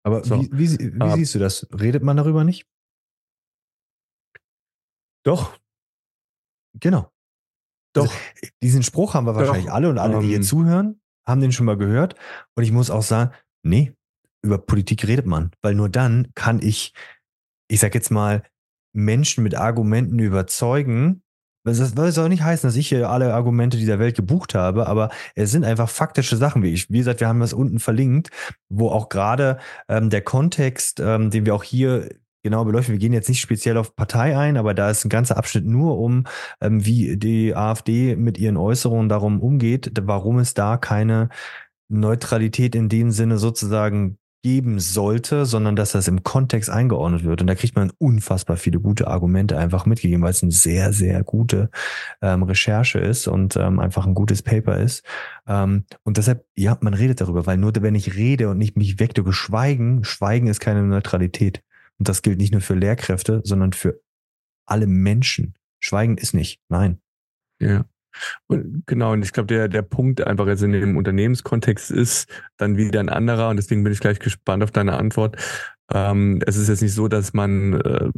Aber 0.03 0.23
so. 0.23 0.41
wie, 0.41 0.49
wie, 0.53 0.79
wie 0.79 1.03
uh, 1.03 1.15
siehst 1.15 1.35
du 1.35 1.39
das? 1.39 1.67
Redet 1.77 2.03
man 2.03 2.15
darüber 2.15 2.43
nicht? 2.43 2.65
Doch. 5.25 5.57
Genau. 6.79 7.09
Doch. 7.93 8.03
Also, 8.03 8.15
diesen 8.61 8.83
Spruch 8.83 9.13
haben 9.13 9.25
wir 9.25 9.35
wahrscheinlich 9.35 9.67
Doch. 9.67 9.73
alle 9.73 9.89
und 9.89 9.97
alle, 9.97 10.19
die 10.19 10.27
hier 10.27 10.37
ähm. 10.37 10.43
zuhören, 10.43 11.01
haben 11.25 11.41
den 11.41 11.51
schon 11.51 11.65
mal 11.65 11.77
gehört. 11.77 12.15
Und 12.55 12.63
ich 12.63 12.71
muss 12.71 12.89
auch 12.89 13.03
sagen, 13.03 13.31
nee, 13.63 13.93
über 14.43 14.57
Politik 14.57 15.07
redet 15.07 15.25
man, 15.25 15.51
weil 15.61 15.75
nur 15.75 15.89
dann 15.89 16.27
kann 16.35 16.61
ich, 16.61 16.93
ich 17.69 17.79
sag 17.79 17.95
jetzt 17.95 18.11
mal, 18.11 18.43
Menschen 18.93 19.43
mit 19.43 19.55
Argumenten 19.55 20.19
überzeugen. 20.19 21.23
Das 21.65 21.77
soll 21.95 22.27
nicht 22.27 22.43
heißen, 22.43 22.67
dass 22.67 22.75
ich 22.75 22.89
hier 22.89 23.09
alle 23.09 23.33
Argumente 23.33 23.77
dieser 23.77 23.97
Welt 23.97 24.17
gebucht 24.17 24.53
habe, 24.53 24.85
aber 24.85 25.09
es 25.33 25.49
sind 25.49 25.63
einfach 25.63 25.89
faktische 25.89 26.35
Sachen, 26.35 26.61
wie 26.61 26.73
ich. 26.73 26.89
Wie 26.89 26.97
gesagt, 26.97 27.21
wir 27.21 27.29
haben 27.29 27.39
das 27.39 27.53
unten 27.53 27.79
verlinkt, 27.79 28.31
wo 28.67 28.89
auch 28.89 29.07
gerade 29.07 29.59
ähm, 29.87 30.09
der 30.09 30.21
Kontext, 30.21 30.99
ähm, 30.99 31.29
den 31.29 31.45
wir 31.45 31.55
auch 31.55 31.63
hier 31.63 32.09
genau 32.43 32.65
beleuchten. 32.65 32.93
Wir 32.93 32.99
gehen 32.99 33.13
jetzt 33.13 33.29
nicht 33.29 33.41
speziell 33.41 33.77
auf 33.77 33.95
Partei 33.95 34.37
ein, 34.37 34.57
aber 34.57 34.73
da 34.73 34.89
ist 34.89 35.05
ein 35.05 35.09
ganzer 35.09 35.37
Abschnitt 35.37 35.65
nur 35.65 35.97
um, 35.97 36.25
ähm, 36.61 36.85
wie 36.85 37.17
die 37.17 37.55
AfD 37.55 38.15
mit 38.15 38.37
ihren 38.37 38.57
Äußerungen 38.57 39.09
darum 39.09 39.41
umgeht, 39.41 39.91
warum 40.01 40.39
es 40.39 40.53
da 40.53 40.77
keine 40.77 41.29
Neutralität 41.89 42.75
in 42.75 42.89
dem 42.89 43.11
Sinne 43.11 43.37
sozusagen 43.37 44.17
geben 44.43 44.79
sollte, 44.79 45.45
sondern 45.45 45.77
dass 45.77 45.93
das 45.93 46.09
im 46.09 46.23
Kontext 46.23 46.69
eingeordnet 46.69 47.23
wird. 47.23 47.39
Und 47.39 47.47
da 47.47 47.55
kriegt 47.55 47.77
man 47.77 47.91
unfassbar 47.97 48.57
viele 48.57 48.81
gute 48.81 49.07
Argumente 49.07 49.57
einfach 49.57 49.85
mitgegeben, 49.85 50.21
weil 50.21 50.31
es 50.31 50.43
eine 50.43 50.51
sehr, 50.51 50.91
sehr 50.91 51.23
gute 51.23 51.69
ähm, 52.21 52.43
Recherche 52.43 52.99
ist 52.99 53.27
und 53.27 53.55
ähm, 53.55 53.79
einfach 53.79 54.05
ein 54.05 54.13
gutes 54.13 54.41
Paper 54.41 54.77
ist. 54.77 55.05
Ähm, 55.47 55.85
und 56.03 56.17
deshalb, 56.17 56.45
ja, 56.55 56.77
man 56.81 56.93
redet 56.93 57.21
darüber, 57.21 57.45
weil 57.45 57.57
nur 57.57 57.71
wenn 57.79 57.95
ich 57.95 58.15
rede 58.15 58.49
und 58.49 58.57
nicht 58.57 58.75
mich 58.75 58.99
wegdrücke, 58.99 59.31
schweigen, 59.31 60.03
schweigen 60.03 60.47
ist 60.47 60.59
keine 60.59 60.83
Neutralität. 60.83 61.63
Und 62.03 62.09
das 62.09 62.21
gilt 62.21 62.39
nicht 62.39 62.51
nur 62.51 62.59
für 62.59 62.73
Lehrkräfte, 62.73 63.39
sondern 63.45 63.71
für 63.71 64.01
alle 64.65 64.87
Menschen. 64.87 65.53
Schweigen 65.79 66.17
ist 66.17 66.33
nicht. 66.33 66.59
Nein. 66.67 66.99
Ja. 67.61 67.85
Und 68.47 68.83
genau, 68.87 69.13
und 69.13 69.23
ich 69.23 69.31
glaube, 69.31 69.47
der, 69.47 69.69
der 69.69 69.83
Punkt 69.83 70.19
einfach 70.19 70.45
jetzt 70.47 70.63
in 70.63 70.73
dem 70.73 70.97
Unternehmenskontext 70.97 71.91
ist 71.91 72.27
dann 72.57 72.75
wieder 72.75 72.99
ein 72.99 73.07
anderer 73.07 73.47
und 73.47 73.55
deswegen 73.55 73.85
bin 73.85 73.93
ich 73.93 74.01
gleich 74.01 74.19
gespannt 74.19 74.63
auf 74.63 74.71
deine 74.71 74.97
Antwort. 74.97 75.37
Ähm, 75.93 76.41
es 76.45 76.57
ist 76.57 76.67
jetzt 76.67 76.81
nicht 76.81 76.93
so, 76.93 77.07
dass 77.07 77.31
man 77.31 77.79
äh, 77.79 78.09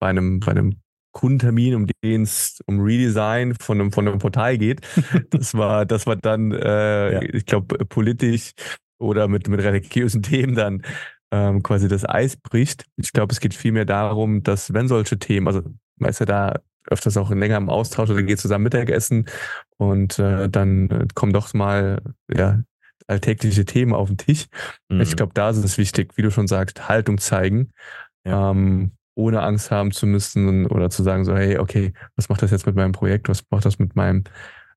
bei 0.00 0.08
einem, 0.08 0.40
bei 0.40 0.50
einem 0.50 0.80
Kundentermin, 1.12 1.76
um 1.76 1.86
den 2.02 2.22
es 2.22 2.58
um 2.66 2.80
Redesign 2.80 3.54
von 3.54 3.80
einem, 3.80 3.92
von 3.92 4.08
einem 4.08 4.18
Portal 4.18 4.58
geht, 4.58 4.80
das 5.30 5.54
war, 5.54 5.86
das 5.86 6.08
war 6.08 6.16
dann, 6.16 6.50
äh, 6.50 7.12
ja. 7.12 7.22
ich 7.22 7.46
glaube, 7.46 7.78
politisch 7.84 8.54
oder 8.98 9.28
mit, 9.28 9.46
mit 9.46 9.60
religiösen 9.60 10.24
Themen 10.24 10.56
dann 10.56 10.82
ähm, 11.30 11.62
quasi 11.62 11.88
das 11.88 12.08
Eis 12.08 12.36
bricht. 12.36 12.84
Ich 12.96 13.12
glaube, 13.12 13.32
es 13.32 13.40
geht 13.40 13.54
vielmehr 13.54 13.84
darum, 13.84 14.42
dass 14.42 14.72
wenn 14.72 14.88
solche 14.88 15.18
Themen, 15.18 15.46
also 15.46 15.62
weißt 15.96 16.20
du, 16.20 16.24
da 16.24 16.60
öfters 16.88 17.16
auch 17.16 17.30
länger 17.30 17.56
im 17.56 17.68
Austausch 17.68 18.10
oder 18.10 18.22
geht 18.22 18.40
zusammen 18.40 18.64
Mittagessen 18.64 19.26
und 19.76 20.18
äh, 20.18 20.48
dann 20.48 21.08
kommen 21.14 21.32
doch 21.32 21.52
mal 21.54 22.02
ja, 22.32 22.62
alltägliche 23.06 23.64
Themen 23.64 23.92
auf 23.92 24.08
den 24.08 24.16
Tisch. 24.16 24.46
Mhm. 24.88 25.00
Ich 25.00 25.16
glaube, 25.16 25.32
da 25.34 25.50
ist 25.50 25.58
es 25.58 25.78
wichtig, 25.78 26.16
wie 26.16 26.22
du 26.22 26.30
schon 26.30 26.48
sagst, 26.48 26.88
Haltung 26.88 27.18
zeigen, 27.18 27.72
ja. 28.24 28.50
ähm, 28.50 28.92
ohne 29.14 29.42
Angst 29.42 29.70
haben 29.70 29.92
zu 29.92 30.06
müssen 30.06 30.66
oder 30.66 30.90
zu 30.90 31.02
sagen 31.02 31.24
so, 31.24 31.36
hey, 31.36 31.58
okay, 31.58 31.92
was 32.16 32.28
macht 32.28 32.42
das 32.42 32.50
jetzt 32.50 32.66
mit 32.66 32.76
meinem 32.76 32.92
Projekt, 32.92 33.28
was 33.28 33.42
macht 33.50 33.64
das 33.64 33.78
mit 33.78 33.94
meinem 33.94 34.24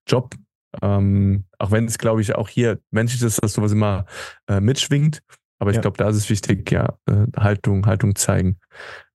Job? 0.06 0.34
Ähm, 0.82 1.44
auch 1.58 1.70
wenn 1.70 1.86
es, 1.86 1.98
glaube 1.98 2.20
ich, 2.20 2.34
auch 2.34 2.48
hier 2.48 2.80
menschlich 2.90 3.22
ist, 3.22 3.42
dass 3.42 3.54
sowas 3.54 3.72
immer 3.72 4.06
äh, 4.48 4.60
mitschwingt. 4.60 5.22
Aber 5.64 5.70
ich 5.70 5.76
ja. 5.76 5.80
glaube, 5.80 5.96
da 5.96 6.10
ist 6.10 6.16
es 6.16 6.28
wichtig, 6.28 6.70
ja, 6.70 6.98
äh, 7.06 7.26
Haltung, 7.38 7.86
Haltung 7.86 8.16
zeigen. 8.16 8.58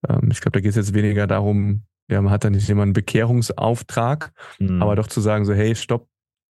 Ähm, 0.07 0.29
ich 0.31 0.41
glaube, 0.41 0.53
da 0.53 0.61
geht 0.61 0.71
es 0.71 0.77
jetzt 0.77 0.95
weniger 0.95 1.27
darum, 1.27 1.83
ja, 2.09 2.19
man 2.23 2.33
hat 2.33 2.43
da 2.43 2.49
nicht 2.49 2.67
immer 2.71 2.81
einen 2.81 2.93
Bekehrungsauftrag, 2.93 4.33
mhm. 4.57 4.81
aber 4.81 4.95
doch 4.95 5.05
zu 5.05 5.21
sagen, 5.21 5.45
so, 5.45 5.53
hey, 5.53 5.75
stopp, 5.75 6.07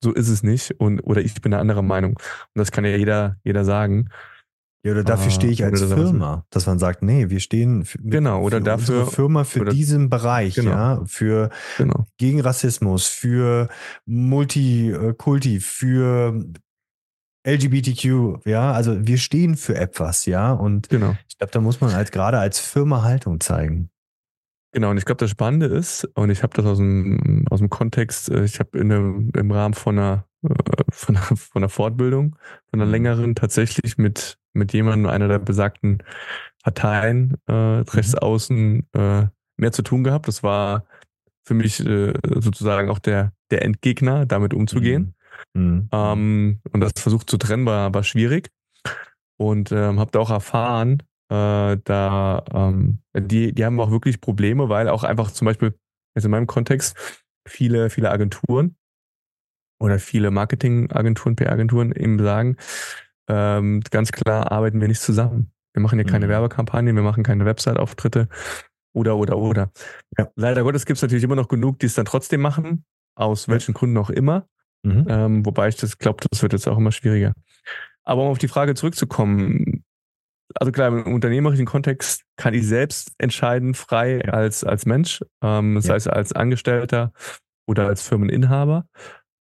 so 0.02 0.14
ist 0.14 0.30
es 0.30 0.44
nicht 0.44 0.80
und 0.80 1.02
oder 1.02 1.20
ich 1.20 1.34
bin 1.42 1.54
eine 1.54 1.62
andere 1.62 1.84
Meinung. 1.84 2.14
Und 2.14 2.56
das 2.56 2.72
kann 2.72 2.86
ja 2.86 2.96
jeder, 2.96 3.36
jeder 3.44 3.66
sagen. 3.66 4.08
Ja, 4.86 4.94
oder 4.94 5.04
dafür 5.04 5.28
ah, 5.28 5.32
stehe 5.32 5.52
ich 5.52 5.62
als 5.66 5.84
Firma, 5.84 6.46
dass 6.52 6.68
man 6.68 6.80
sagt, 6.80 7.04
nee, 7.04 7.30
wir 7.30 7.42
stehen 7.42 7.84
für, 7.84 7.98
genau 8.00 8.42
oder 8.44 8.60
für 8.60 8.64
dafür 8.64 9.08
Firma 9.08 9.44
für 9.44 9.60
oder, 9.60 9.74
diesen 9.74 10.10
Bereich, 10.10 10.56
genau. 10.56 10.72
ja, 10.72 11.04
für 11.06 11.50
genau. 11.78 12.06
gegen 12.18 12.40
Rassismus, 12.40 13.08
für 13.08 13.68
Multikulti, 14.06 15.60
für 15.60 16.46
LGBTQ, 17.44 18.46
ja, 18.46 18.72
also 18.72 19.08
wir 19.08 19.18
stehen 19.18 19.56
für 19.56 19.76
etwas, 19.76 20.26
ja, 20.26 20.52
und 20.52 20.90
genau. 20.90 21.16
ich 21.28 21.38
glaube, 21.38 21.52
da 21.52 21.60
muss 21.60 21.82
man 21.82 21.92
als 21.92 22.12
gerade 22.12 22.38
als 22.38 22.60
Firma 22.60 23.02
Haltung 23.04 23.40
zeigen. 23.40 23.90
Genau, 24.74 24.92
und 24.92 24.98
ich 24.98 25.06
glaube, 25.06 25.18
das 25.18 25.32
Spannende 25.32 25.66
ist, 25.66 26.06
und 26.16 26.30
ich 26.30 26.44
habe 26.44 26.54
das 26.56 26.66
aus 26.66 26.78
dem, 26.78 27.46
aus 27.50 27.60
dem 27.60 27.70
Kontext, 27.70 28.30
äh, 28.30 28.46
ich 28.46 28.60
habe 28.60 28.78
im 28.78 29.52
Rahmen 29.52 29.74
von 29.74 29.98
einer, 29.98 30.26
äh, 30.44 30.54
von 30.92 31.18
einer, 31.18 31.26
von 31.36 31.62
einer 31.62 31.70
Fortbildung, 31.70 32.38
von 32.70 32.80
einer 32.80 32.86
mhm. 32.86 32.92
längeren, 32.92 33.36
tatsächlich 33.36 33.98
mit, 33.98 34.38
mit 34.54 34.72
jemandem 34.72 35.10
einer 35.10 35.28
der 35.28 35.40
besagten 35.40 36.04
Parteien, 36.64 37.36
äh, 37.48 37.80
mhm. 37.80 37.84
rechts 37.90 38.16
außen, 38.16 38.88
äh, 38.94 39.28
mehr 39.58 39.72
zu 39.72 39.82
tun 39.82 40.04
gehabt. 40.04 40.28
Das 40.28 40.42
war 40.42 40.86
für 41.44 41.54
mich 41.54 41.86
äh, 41.86 42.14
sozusagen 42.24 42.90
auch 42.90 43.00
der, 43.00 43.34
der 43.50 43.64
Endgegner, 43.64 44.26
damit 44.26 44.54
umzugehen. 44.54 45.02
Mhm. 45.02 45.14
Mhm. 45.54 45.90
Ähm, 45.92 46.60
und 46.72 46.82
das 46.82 46.94
versucht 46.98 47.30
zu 47.30 47.38
trennen, 47.38 47.66
war, 47.66 47.94
war 47.94 48.04
schwierig. 48.04 48.50
Und 49.38 49.72
ähm, 49.72 50.00
habe 50.00 50.12
da 50.12 50.20
auch 50.20 50.30
erfahren, 50.30 51.02
äh, 51.30 51.78
da 51.84 52.44
ähm, 52.54 53.00
die, 53.16 53.54
die 53.54 53.66
haben 53.66 53.80
auch 53.80 53.92
wirklich 53.92 54.22
Probleme, 54.22 54.70
weil 54.70 54.90
auch 54.90 55.04
einfach 55.04 55.32
zum 55.32 55.46
Beispiel, 55.46 55.74
jetzt 56.16 56.26
in 56.26 56.32
meinem 56.32 56.48
Kontext, 56.48 56.96
viele, 57.48 57.90
viele 57.90 58.12
Agenturen 58.12 58.76
oder 59.80 59.98
viele 59.98 60.30
Marketingagenturen, 60.30 61.36
PR-Agenturen 61.36 61.92
eben 61.94 62.20
sagen, 62.20 62.58
ähm, 63.30 63.82
ganz 63.90 64.12
klar 64.12 64.52
arbeiten 64.52 64.82
wir 64.82 64.88
nicht 64.88 65.02
zusammen. 65.02 65.52
Wir 65.74 65.82
machen 65.82 65.98
hier 65.98 66.06
keine 66.06 66.26
mhm. 66.26 66.32
Werbekampagnen, 66.32 66.96
wir 66.96 67.04
machen 67.04 67.24
keine 67.24 67.46
Website-Auftritte 67.46 68.28
oder, 68.94 69.16
oder, 69.16 69.38
oder. 69.38 69.72
Ja. 70.18 70.30
Leider 70.36 70.64
Gottes 70.64 70.86
gibt 70.86 70.98
es 70.98 71.02
natürlich 71.02 71.24
immer 71.24 71.36
noch 71.36 71.48
genug, 71.48 71.80
die 71.80 71.86
es 71.86 71.96
dann 71.96 72.06
trotzdem 72.06 72.42
machen, 72.42 72.84
aus 73.16 73.48
welchen 73.48 73.74
Gründen 73.74 73.98
auch 73.98 74.10
immer. 74.10 74.48
Mhm. 74.84 75.06
Ähm, 75.08 75.46
wobei 75.46 75.68
ich 75.68 75.76
das 75.76 75.98
glaube, 75.98 76.24
das 76.30 76.42
wird 76.42 76.54
jetzt 76.54 76.68
auch 76.68 76.78
immer 76.78 76.92
schwieriger. 76.92 77.34
Aber 78.04 78.24
um 78.24 78.30
auf 78.30 78.38
die 78.38 78.48
Frage 78.48 78.74
zurückzukommen, 78.74 79.84
also 80.56 80.72
klar, 80.72 80.88
im 80.90 81.14
unternehmerischen 81.14 81.66
Kontext 81.66 82.24
kann 82.36 82.54
ich 82.54 82.66
selbst 82.66 83.14
entscheiden, 83.18 83.74
frei 83.74 84.24
als, 84.26 84.64
als 84.64 84.86
Mensch, 84.86 85.24
ähm, 85.42 85.80
ja. 85.80 85.94
heißt 85.94 86.10
als 86.10 86.34
Angestellter 86.34 87.14
oder 87.68 87.88
als 87.88 88.02
Firmeninhaber. 88.02 88.86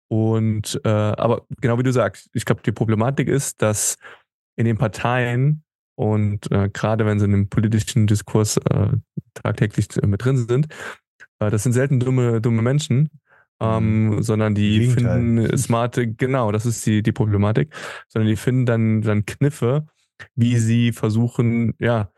Und 0.07 0.79
äh, 0.83 0.89
aber 0.89 1.45
genau 1.61 1.77
wie 1.77 1.83
du 1.83 1.91
sagst, 1.91 2.29
ich 2.33 2.45
glaube, 2.45 2.61
die 2.63 2.71
Problematik 2.71 3.27
ist, 3.27 3.61
dass 3.61 3.97
in 4.55 4.65
den 4.65 4.77
Parteien 4.77 5.63
und 5.95 6.51
äh, 6.51 6.69
gerade 6.69 7.05
wenn 7.05 7.19
sie 7.19 7.25
in 7.25 7.31
dem 7.31 7.49
politischen 7.49 8.07
Diskurs 8.07 8.57
äh, 8.57 8.89
tagtäglich 9.33 9.87
mit 10.01 10.23
drin 10.23 10.37
sind, 10.37 10.67
äh, 11.39 11.49
das 11.49 11.63
sind 11.63 11.73
selten 11.73 11.99
dumme, 11.99 12.41
dumme 12.41 12.61
Menschen, 12.61 13.09
ähm, 13.59 14.07
mhm. 14.07 14.23
sondern 14.23 14.55
die 14.55 14.87
finden 14.87 15.57
smarte, 15.57 16.07
genau, 16.07 16.51
das 16.51 16.65
ist 16.65 16.85
die, 16.85 17.03
die 17.03 17.11
Problematik, 17.11 17.73
sondern 18.07 18.29
die 18.29 18.35
finden 18.35 18.65
dann, 18.65 19.01
dann 19.01 19.25
Kniffe, 19.25 19.87
wie 20.35 20.57
sie 20.57 20.91
versuchen, 20.91 21.73
ja, 21.79 22.11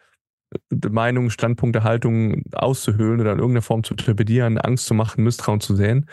Meinungen, 0.70 1.30
Standpunkte, 1.30 1.84
Haltungen 1.84 2.44
auszuhöhlen 2.54 3.22
oder 3.22 3.32
in 3.32 3.40
irgendeiner 3.40 3.62
Form 3.62 3.84
zu 3.84 3.96
torpedieren, 3.96 4.58
Angst 4.58 4.86
zu 4.86 4.94
machen, 4.94 5.24
Misstrauen 5.24 5.62
zu 5.62 5.76
sehen. 5.76 6.10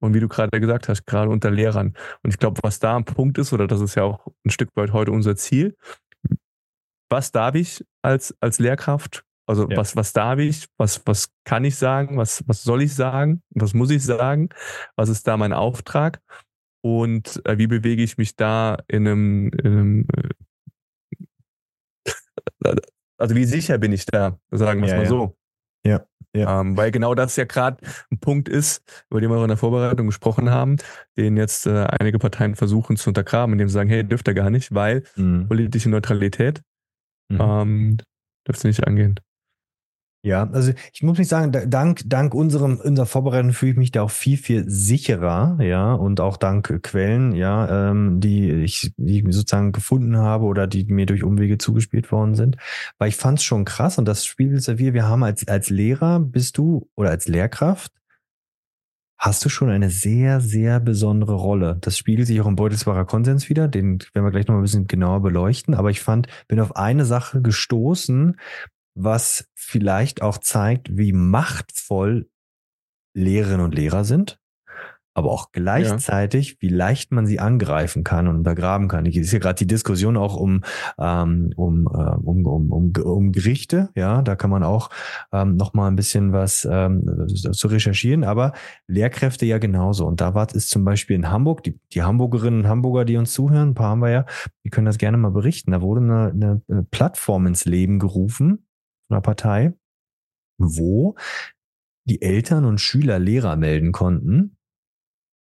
Und 0.00 0.12
wie 0.12 0.20
du 0.20 0.28
gerade 0.28 0.60
gesagt 0.60 0.88
hast, 0.88 1.06
gerade 1.06 1.30
unter 1.30 1.50
Lehrern. 1.50 1.94
Und 2.22 2.30
ich 2.30 2.38
glaube, 2.38 2.60
was 2.62 2.80
da 2.80 2.96
ein 2.96 3.04
Punkt 3.04 3.38
ist, 3.38 3.52
oder 3.52 3.66
das 3.66 3.80
ist 3.80 3.94
ja 3.94 4.02
auch 4.02 4.26
ein 4.44 4.50
Stück 4.50 4.70
weit 4.74 4.92
heute 4.92 5.12
unser 5.12 5.36
Ziel, 5.36 5.76
was 7.08 7.32
darf 7.32 7.54
ich 7.54 7.84
als, 8.02 8.36
als 8.40 8.58
Lehrkraft? 8.58 9.25
Also 9.46 9.68
ja. 9.68 9.76
was, 9.76 9.94
was 9.96 10.12
darf 10.12 10.38
ich? 10.38 10.66
Was, 10.76 11.00
was 11.06 11.30
kann 11.44 11.64
ich 11.64 11.76
sagen? 11.76 12.16
Was, 12.16 12.42
was 12.46 12.62
soll 12.62 12.82
ich 12.82 12.94
sagen? 12.94 13.42
Was 13.50 13.74
muss 13.74 13.90
ich 13.90 14.04
sagen? 14.04 14.48
Was 14.96 15.08
ist 15.08 15.26
da 15.28 15.36
mein 15.36 15.52
Auftrag? 15.52 16.20
Und 16.82 17.40
äh, 17.46 17.58
wie 17.58 17.66
bewege 17.66 18.02
ich 18.02 18.18
mich 18.18 18.36
da 18.36 18.78
in 18.88 19.06
einem, 19.06 19.50
in 19.50 19.66
einem 19.66 20.06
äh, 22.64 22.76
also 23.18 23.34
wie 23.34 23.44
sicher 23.44 23.78
bin 23.78 23.92
ich 23.92 24.06
da, 24.06 24.38
sagen 24.50 24.80
wir 24.80 24.86
es 24.86 24.92
ja, 24.92 24.96
mal 24.96 25.02
ja. 25.04 25.08
so. 25.08 25.36
Ja. 25.86 26.06
Ja. 26.34 26.60
Ähm, 26.60 26.76
weil 26.76 26.90
genau 26.90 27.14
das 27.14 27.36
ja 27.36 27.44
gerade 27.44 27.78
ein 28.10 28.18
Punkt 28.18 28.48
ist, 28.48 28.82
über 29.10 29.20
den 29.20 29.30
wir 29.30 29.38
auch 29.38 29.42
in 29.42 29.48
der 29.48 29.56
Vorbereitung 29.56 30.06
gesprochen 30.06 30.50
haben, 30.50 30.76
den 31.16 31.36
jetzt 31.36 31.66
äh, 31.66 31.86
einige 31.98 32.18
Parteien 32.18 32.54
versuchen 32.56 32.96
zu 32.96 33.10
untergraben, 33.10 33.52
indem 33.52 33.68
sie 33.68 33.74
sagen, 33.74 33.88
hey, 33.88 34.04
dürft 34.04 34.28
ihr 34.28 34.34
gar 34.34 34.50
nicht, 34.50 34.74
weil 34.74 35.04
mhm. 35.16 35.48
politische 35.48 35.88
Neutralität 35.88 36.62
mhm. 37.30 37.40
ähm, 37.40 37.96
dürft 38.46 38.62
ihr 38.64 38.68
nicht 38.68 38.86
angehen. 38.86 39.18
Ja, 40.26 40.50
also 40.50 40.72
ich 40.92 41.04
muss 41.04 41.18
mich 41.18 41.28
sagen, 41.28 41.52
dank, 41.70 42.00
dank 42.04 42.34
unserem, 42.34 42.80
unserer 42.80 43.06
Vorbereitung 43.06 43.52
fühle 43.52 43.70
ich 43.70 43.78
mich 43.78 43.92
da 43.92 44.02
auch 44.02 44.10
viel, 44.10 44.36
viel 44.36 44.68
sicherer, 44.68 45.56
ja, 45.60 45.94
und 45.94 46.20
auch 46.20 46.36
dank 46.36 46.82
Quellen, 46.82 47.30
ja, 47.30 47.90
ähm, 47.90 48.18
die 48.18 48.50
ich, 48.50 48.92
die 48.96 49.20
ich 49.20 49.24
sozusagen 49.32 49.70
gefunden 49.70 50.16
habe 50.16 50.46
oder 50.46 50.66
die 50.66 50.84
mir 50.86 51.06
durch 51.06 51.22
Umwege 51.22 51.58
zugespielt 51.58 52.10
worden 52.10 52.34
sind. 52.34 52.56
Weil 52.98 53.10
ich 53.10 53.14
fand 53.14 53.38
es 53.38 53.44
schon 53.44 53.64
krass 53.64 53.98
und 53.98 54.08
das 54.08 54.26
spiegelt 54.26 54.66
ja 54.66 54.78
wir, 54.78 54.94
wir 54.94 55.06
haben 55.06 55.22
als, 55.22 55.46
als 55.46 55.70
Lehrer 55.70 56.18
bist 56.18 56.58
du 56.58 56.88
oder 56.96 57.10
als 57.10 57.28
Lehrkraft 57.28 57.92
hast 59.18 59.44
du 59.44 59.48
schon 59.48 59.70
eine 59.70 59.90
sehr, 59.90 60.40
sehr 60.40 60.80
besondere 60.80 61.34
Rolle. 61.34 61.78
Das 61.80 61.96
spiegelt 61.96 62.26
sich 62.26 62.40
auch 62.40 62.46
im 62.46 62.56
Beutelsbacher 62.56 63.04
Konsens 63.04 63.48
wieder, 63.48 63.68
den 63.68 64.00
werden 64.12 64.26
wir 64.26 64.30
gleich 64.30 64.46
noch 64.46 64.54
mal 64.54 64.60
ein 64.60 64.64
bisschen 64.64 64.88
genauer 64.88 65.22
beleuchten. 65.22 65.74
Aber 65.74 65.90
ich 65.90 66.00
fand, 66.00 66.26
bin 66.48 66.60
auf 66.60 66.76
eine 66.76 67.04
Sache 67.04 67.40
gestoßen, 67.40 68.36
was 68.96 69.48
vielleicht 69.54 70.22
auch 70.22 70.38
zeigt, 70.38 70.96
wie 70.96 71.12
machtvoll 71.12 72.28
Lehrerinnen 73.14 73.64
und 73.64 73.74
Lehrer 73.74 74.04
sind. 74.04 74.40
aber 75.14 75.30
auch 75.30 75.50
gleichzeitig, 75.50 76.50
ja. 76.50 76.56
wie 76.60 76.68
leicht 76.68 77.10
man 77.10 77.24
sie 77.24 77.40
angreifen 77.40 78.04
kann 78.04 78.28
und 78.28 78.36
untergraben 78.36 78.86
kann. 78.86 79.06
Ist 79.06 79.32
ja 79.32 79.38
gerade 79.38 79.58
die 79.58 79.66
Diskussion 79.66 80.18
auch 80.18 80.36
um, 80.36 80.62
ähm, 80.98 81.54
um, 81.56 81.86
äh, 81.86 82.16
um, 82.22 82.44
um, 82.44 82.70
um, 82.70 82.92
um 83.02 83.32
Gerichte, 83.32 83.88
ja, 83.94 84.20
da 84.20 84.36
kann 84.36 84.50
man 84.50 84.62
auch 84.62 84.90
ähm, 85.32 85.56
noch 85.56 85.72
mal 85.72 85.88
ein 85.88 85.96
bisschen 85.96 86.34
was 86.34 86.68
ähm, 86.70 87.26
zu 87.28 87.68
recherchieren, 87.68 88.24
aber 88.24 88.52
Lehrkräfte 88.88 89.46
ja 89.46 89.56
genauso. 89.56 90.06
Und 90.06 90.20
da 90.20 90.34
war 90.34 90.48
es 90.54 90.68
zum 90.68 90.84
Beispiel 90.84 91.16
in 91.16 91.30
Hamburg, 91.30 91.62
die, 91.62 91.80
die 91.94 92.02
Hamburgerinnen 92.02 92.60
und 92.60 92.68
Hamburger, 92.68 93.06
die 93.06 93.16
uns 93.16 93.32
zuhören, 93.32 93.70
ein 93.70 93.74
paar 93.74 93.92
haben 93.92 94.02
wir 94.02 94.10
ja, 94.10 94.26
die 94.64 94.70
können 94.70 94.84
das 94.84 94.98
gerne 94.98 95.16
mal 95.16 95.30
berichten. 95.30 95.70
Da 95.70 95.80
wurde 95.80 96.02
eine, 96.02 96.60
eine 96.68 96.82
Plattform 96.90 97.46
ins 97.46 97.64
Leben 97.64 97.98
gerufen 97.98 98.66
einer 99.08 99.20
Partei, 99.20 99.72
wo 100.58 101.16
die 102.04 102.22
Eltern 102.22 102.64
und 102.64 102.80
Schüler 102.80 103.18
Lehrer 103.18 103.56
melden 103.56 103.92
konnten 103.92 104.56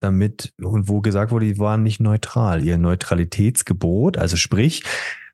damit 0.04 0.52
und 0.62 0.88
wo 0.88 1.00
gesagt 1.00 1.32
wurde, 1.32 1.46
die 1.46 1.58
waren 1.58 1.82
nicht 1.82 2.00
neutral. 2.00 2.62
Ihr 2.62 2.78
Neutralitätsgebot, 2.78 4.18
also 4.18 4.36
sprich, 4.36 4.84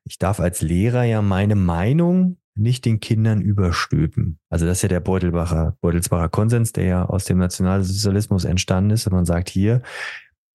ich 0.04 0.18
darf 0.18 0.40
als 0.40 0.62
Lehrer 0.62 1.04
ja 1.04 1.22
meine 1.22 1.56
Meinung 1.56 2.38
nicht 2.54 2.84
den 2.84 3.00
Kindern 3.00 3.40
überstülpen. 3.40 4.38
Also 4.48 4.66
das 4.66 4.78
ist 4.78 4.82
ja 4.82 4.88
der 4.88 5.00
Beutelbacher, 5.00 5.76
Beutelsbacher 5.80 6.28
Konsens, 6.28 6.72
der 6.72 6.84
ja 6.84 7.04
aus 7.04 7.24
dem 7.24 7.38
Nationalsozialismus 7.38 8.44
entstanden 8.44 8.90
ist. 8.90 9.06
Und 9.06 9.14
man 9.14 9.24
sagt 9.24 9.48
hier, 9.48 9.82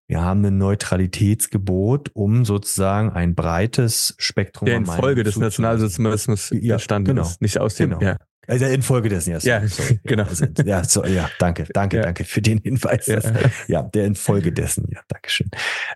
wir 0.08 0.22
haben 0.22 0.46
ein 0.46 0.58
Neutralitätsgebot, 0.58 2.12
um 2.13 2.46
sozusagen 2.46 3.12
ein 3.12 3.34
breites 3.34 4.15
Spektrum. 4.20 4.68
Der 4.68 4.78
in 4.78 4.86
Folge 4.86 5.24
des 5.24 5.38
Nationalsozialismus 5.38 6.52
ja, 6.52 6.76
entstanden 6.76 7.15
genau. 7.15 7.24
ist, 7.24 7.41
nicht 7.41 7.60
aus 7.60 7.76
dem. 7.76 7.91
Genau. 7.91 8.02
Ja. 8.02 8.18
Also 8.48 8.65
infolgedessen, 8.65 9.32
ja. 9.32 9.39
Sorry, 9.39 9.63
ja, 9.63 9.68
sorry. 9.68 10.00
genau. 10.04 10.24
Also, 10.24 10.46
ja, 10.63 10.84
so, 10.84 11.04
ja, 11.06 11.30
danke, 11.39 11.65
danke, 11.74 11.98
ja. 11.98 12.04
danke 12.04 12.24
für 12.26 12.41
den 12.41 12.60
Hinweis. 12.60 13.08
Ja, 13.08 13.20
ja 13.68 13.82
der 13.82 14.06
infolgedessen, 14.06 14.88
ja, 14.91 15.02
Dankeschön. 15.08 15.50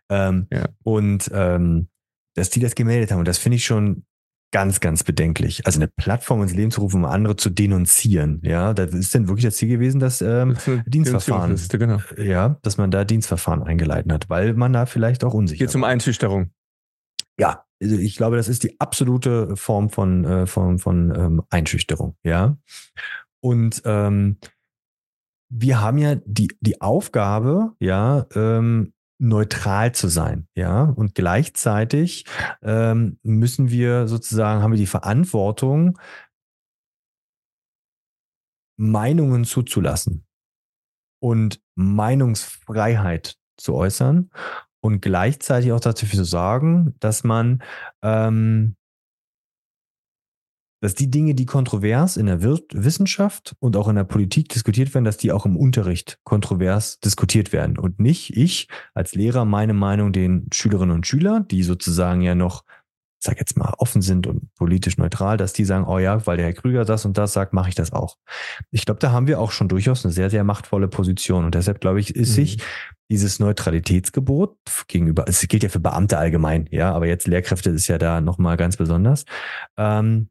Ähm, 0.09 0.47
ja. 0.51 0.65
Und 0.83 1.29
ähm, 1.31 1.89
dass 2.33 2.49
die 2.49 2.59
das 2.59 2.73
gemeldet 2.73 3.11
haben, 3.11 3.19
und 3.19 3.27
das 3.27 3.37
finde 3.37 3.57
ich 3.57 3.65
schon 3.65 4.05
ganz, 4.51 4.79
ganz 4.79 5.03
bedenklich. 5.03 5.65
Also 5.65 5.79
eine 5.79 5.87
Plattform 5.87 6.41
ins 6.41 6.53
Leben 6.53 6.71
zu 6.71 6.81
rufen, 6.81 7.03
um 7.03 7.05
andere 7.05 7.35
zu 7.35 7.49
denunzieren. 7.49 8.41
Ja, 8.43 8.73
da 8.73 8.83
ist 8.83 9.13
denn 9.13 9.27
wirklich 9.27 9.45
das 9.45 9.57
Ziel 9.57 9.69
gewesen, 9.69 9.99
dass 9.99 10.21
ähm, 10.21 10.55
das 10.55 10.81
Dienstverfahren, 10.85 11.55
genau. 11.69 11.99
ja, 12.17 12.57
dass 12.61 12.77
man 12.77 12.91
da 12.91 13.03
Dienstverfahren 13.05 13.63
eingeleitet 13.63 14.11
hat, 14.11 14.29
weil 14.29 14.53
man 14.53 14.73
da 14.73 14.85
vielleicht 14.85 15.23
auch 15.23 15.33
unsicher. 15.33 15.65
Geht 15.65 15.71
zum 15.71 15.83
Einschüchterung. 15.83 16.51
Ja, 17.39 17.65
also 17.81 17.95
ich 17.95 18.17
glaube, 18.17 18.35
das 18.35 18.47
ist 18.47 18.63
die 18.63 18.79
absolute 18.79 19.55
Form 19.55 19.89
von, 19.89 20.25
äh, 20.25 20.45
von, 20.47 20.79
von 20.79 21.13
ähm, 21.15 21.41
Einschüchterung, 21.49 22.15
ja. 22.23 22.57
Und 23.41 23.81
ähm, 23.85 24.37
wir 25.49 25.81
haben 25.81 25.97
ja 25.97 26.15
die, 26.25 26.49
die 26.59 26.81
Aufgabe, 26.81 27.73
ja, 27.79 28.25
ähm, 28.35 28.93
neutral 29.19 29.93
zu 29.93 30.07
sein, 30.07 30.47
ja. 30.55 30.83
Und 30.83 31.13
gleichzeitig 31.13 32.25
ähm, 32.61 33.19
müssen 33.21 33.69
wir 33.69 34.07
sozusagen, 34.07 34.63
haben 34.63 34.71
wir 34.71 34.77
die 34.77 34.87
Verantwortung, 34.87 35.99
Meinungen 38.77 39.43
zuzulassen 39.43 40.25
und 41.21 41.61
Meinungsfreiheit 41.75 43.37
zu 43.57 43.75
äußern 43.75 44.31
und 44.81 45.01
gleichzeitig 45.01 45.73
auch 45.73 45.81
dafür 45.81 46.07
zu 46.07 46.23
sorgen, 46.23 46.95
dass 46.99 47.25
man, 47.25 47.61
ähm, 48.01 48.77
dass 50.81 50.95
die 50.95 51.09
Dinge, 51.09 51.35
die 51.35 51.45
kontrovers 51.45 52.17
in 52.17 52.27
der 52.27 52.41
Wissenschaft 52.41 53.55
und 53.59 53.75
auch 53.75 53.87
in 53.87 53.95
der 53.95 54.03
Politik 54.03 54.49
diskutiert 54.49 54.93
werden, 54.93 55.05
dass 55.05 55.17
die 55.17 55.31
auch 55.31 55.45
im 55.45 55.57
Unterricht 55.57 56.19
kontrovers 56.23 56.99
diskutiert 56.99 57.51
werden 57.51 57.77
und 57.77 57.99
nicht 57.99 58.35
ich 58.35 58.67
als 58.93 59.15
Lehrer 59.15 59.45
meine 59.45 59.73
Meinung 59.73 60.13
den 60.13 60.47
Schülerinnen 60.53 60.95
und 60.95 61.07
Schülern, 61.07 61.47
die 61.47 61.63
sozusagen 61.63 62.21
ja 62.21 62.35
noch 62.35 62.63
sag 63.21 63.37
jetzt 63.37 63.57
mal, 63.57 63.73
offen 63.77 64.01
sind 64.01 64.27
und 64.27 64.53
politisch 64.55 64.97
neutral, 64.97 65.35
dass 65.35 65.51
die 65.51 65.65
sagen, 65.65 65.85
oh 65.85 65.99
ja, 65.99 66.25
weil 66.25 66.37
der 66.37 66.45
Herr 66.45 66.53
Krüger 66.53 66.85
das 66.85 67.05
und 67.05 67.17
das 67.17 67.33
sagt, 67.33 67.53
mache 67.53 67.69
ich 67.69 67.75
das 67.75 67.91
auch. 67.91 68.15
Ich 68.71 68.85
glaube, 68.85 69.01
da 69.01 69.11
haben 69.11 69.27
wir 69.27 69.41
auch 69.41 69.51
schon 69.51 69.67
durchaus 69.67 70.05
eine 70.05 70.13
sehr, 70.13 70.29
sehr 70.29 70.45
machtvolle 70.45 70.87
Position. 70.87 71.43
Und 71.43 71.53
deshalb, 71.53 71.81
glaube 71.81 71.99
ich, 71.99 72.15
ist 72.15 72.29
mhm. 72.29 72.33
sich 72.35 72.57
dieses 73.11 73.39
Neutralitätsgebot 73.39 74.55
gegenüber, 74.87 75.25
es 75.27 75.45
gilt 75.47 75.63
ja 75.63 75.69
für 75.69 75.79
Beamte 75.79 76.17
allgemein, 76.17 76.67
ja, 76.71 76.93
aber 76.93 77.07
jetzt 77.07 77.27
Lehrkräfte 77.27 77.71
ist 77.71 77.87
ja 77.87 77.97
da 77.97 78.21
nochmal 78.21 78.55
ganz 78.55 78.77
besonders, 78.77 79.25
ähm, 79.77 80.29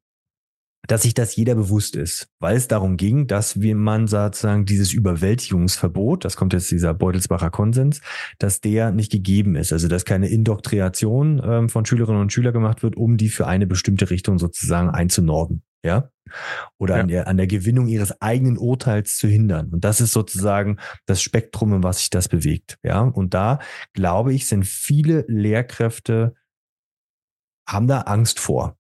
dass 0.87 1.03
sich 1.03 1.15
das 1.15 1.37
jeder 1.37 1.55
bewusst 1.55 1.97
ist, 1.97 2.29
weil 2.39 2.57
es 2.57 2.69
darum 2.69 2.97
ging, 2.97 3.27
dass 3.27 3.61
wie 3.61 3.75
man 3.75 4.07
sozusagen 4.07 4.65
dieses 4.65 4.93
Überwältigungsverbot, 4.93 6.25
das 6.25 6.37
kommt 6.37 6.53
jetzt 6.53 6.71
dieser 6.71 6.95
Beutelsbacher 6.95 7.51
Konsens, 7.51 8.01
dass 8.39 8.61
der 8.61 8.93
nicht 8.93 9.11
gegeben 9.11 9.57
ist, 9.57 9.73
also 9.73 9.89
dass 9.89 10.05
keine 10.05 10.29
Indoktrination 10.29 11.43
ähm, 11.45 11.69
von 11.69 11.85
Schülerinnen 11.85 12.21
und 12.21 12.33
Schülern 12.33 12.53
gemacht 12.53 12.83
wird, 12.83 12.97
um 12.97 13.17
die 13.17 13.29
für 13.29 13.47
eine 13.47 13.67
bestimmte 13.67 14.09
Richtung 14.11 14.39
sozusagen 14.39 14.89
einzunorden, 14.89 15.63
ja, 15.85 16.11
oder 16.79 16.97
ja. 16.97 17.03
An, 17.03 17.09
der, 17.09 17.29
an 17.29 17.37
der 17.37 17.47
Gewinnung 17.47 17.89
ihres 17.89 18.21
eigenen 18.23 18.57
Urteils 18.57 19.17
zu 19.17 19.29
hindern. 19.29 19.69
Und 19.71 19.85
das 19.85 20.01
ist 20.01 20.13
sozusagen 20.13 20.79
das 21.07 21.23
Spektrum, 21.23 21.75
in 21.75 21.83
was 21.83 21.99
sich 21.99 22.11
das 22.11 22.29
bewegt, 22.29 22.79
ja. 22.83 23.01
Und 23.01 23.35
da 23.35 23.59
glaube 23.93 24.33
ich, 24.33 24.47
sind 24.47 24.65
viele 24.65 25.25
Lehrkräfte 25.29 26.35
haben 27.69 27.87
da 27.87 28.01
Angst 28.03 28.41
vor. 28.41 28.78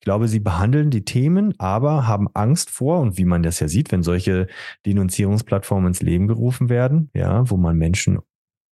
Ich 0.00 0.04
glaube, 0.04 0.28
sie 0.28 0.40
behandeln 0.40 0.90
die 0.90 1.04
Themen, 1.04 1.54
aber 1.58 2.06
haben 2.06 2.28
Angst 2.32 2.70
vor, 2.70 3.00
und 3.00 3.18
wie 3.18 3.26
man 3.26 3.42
das 3.42 3.60
ja 3.60 3.68
sieht, 3.68 3.92
wenn 3.92 4.02
solche 4.02 4.46
Denunzierungsplattformen 4.86 5.88
ins 5.88 6.00
Leben 6.00 6.26
gerufen 6.26 6.70
werden, 6.70 7.10
ja, 7.12 7.50
wo 7.50 7.58
man 7.58 7.76
Menschen, 7.76 8.18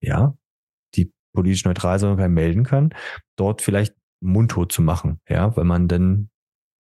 ja, 0.01 0.35
die 0.95 1.12
politisch 1.35 1.67
neutral 1.67 1.99
sind, 1.99 2.17
melden 2.17 2.64
kann, 2.64 2.95
dort 3.37 3.61
vielleicht 3.61 3.95
mundtot 4.21 4.73
zu 4.73 4.81
machen, 4.81 5.21
ja, 5.29 5.55
weil 5.55 5.64
man 5.64 5.87
dann 5.87 6.31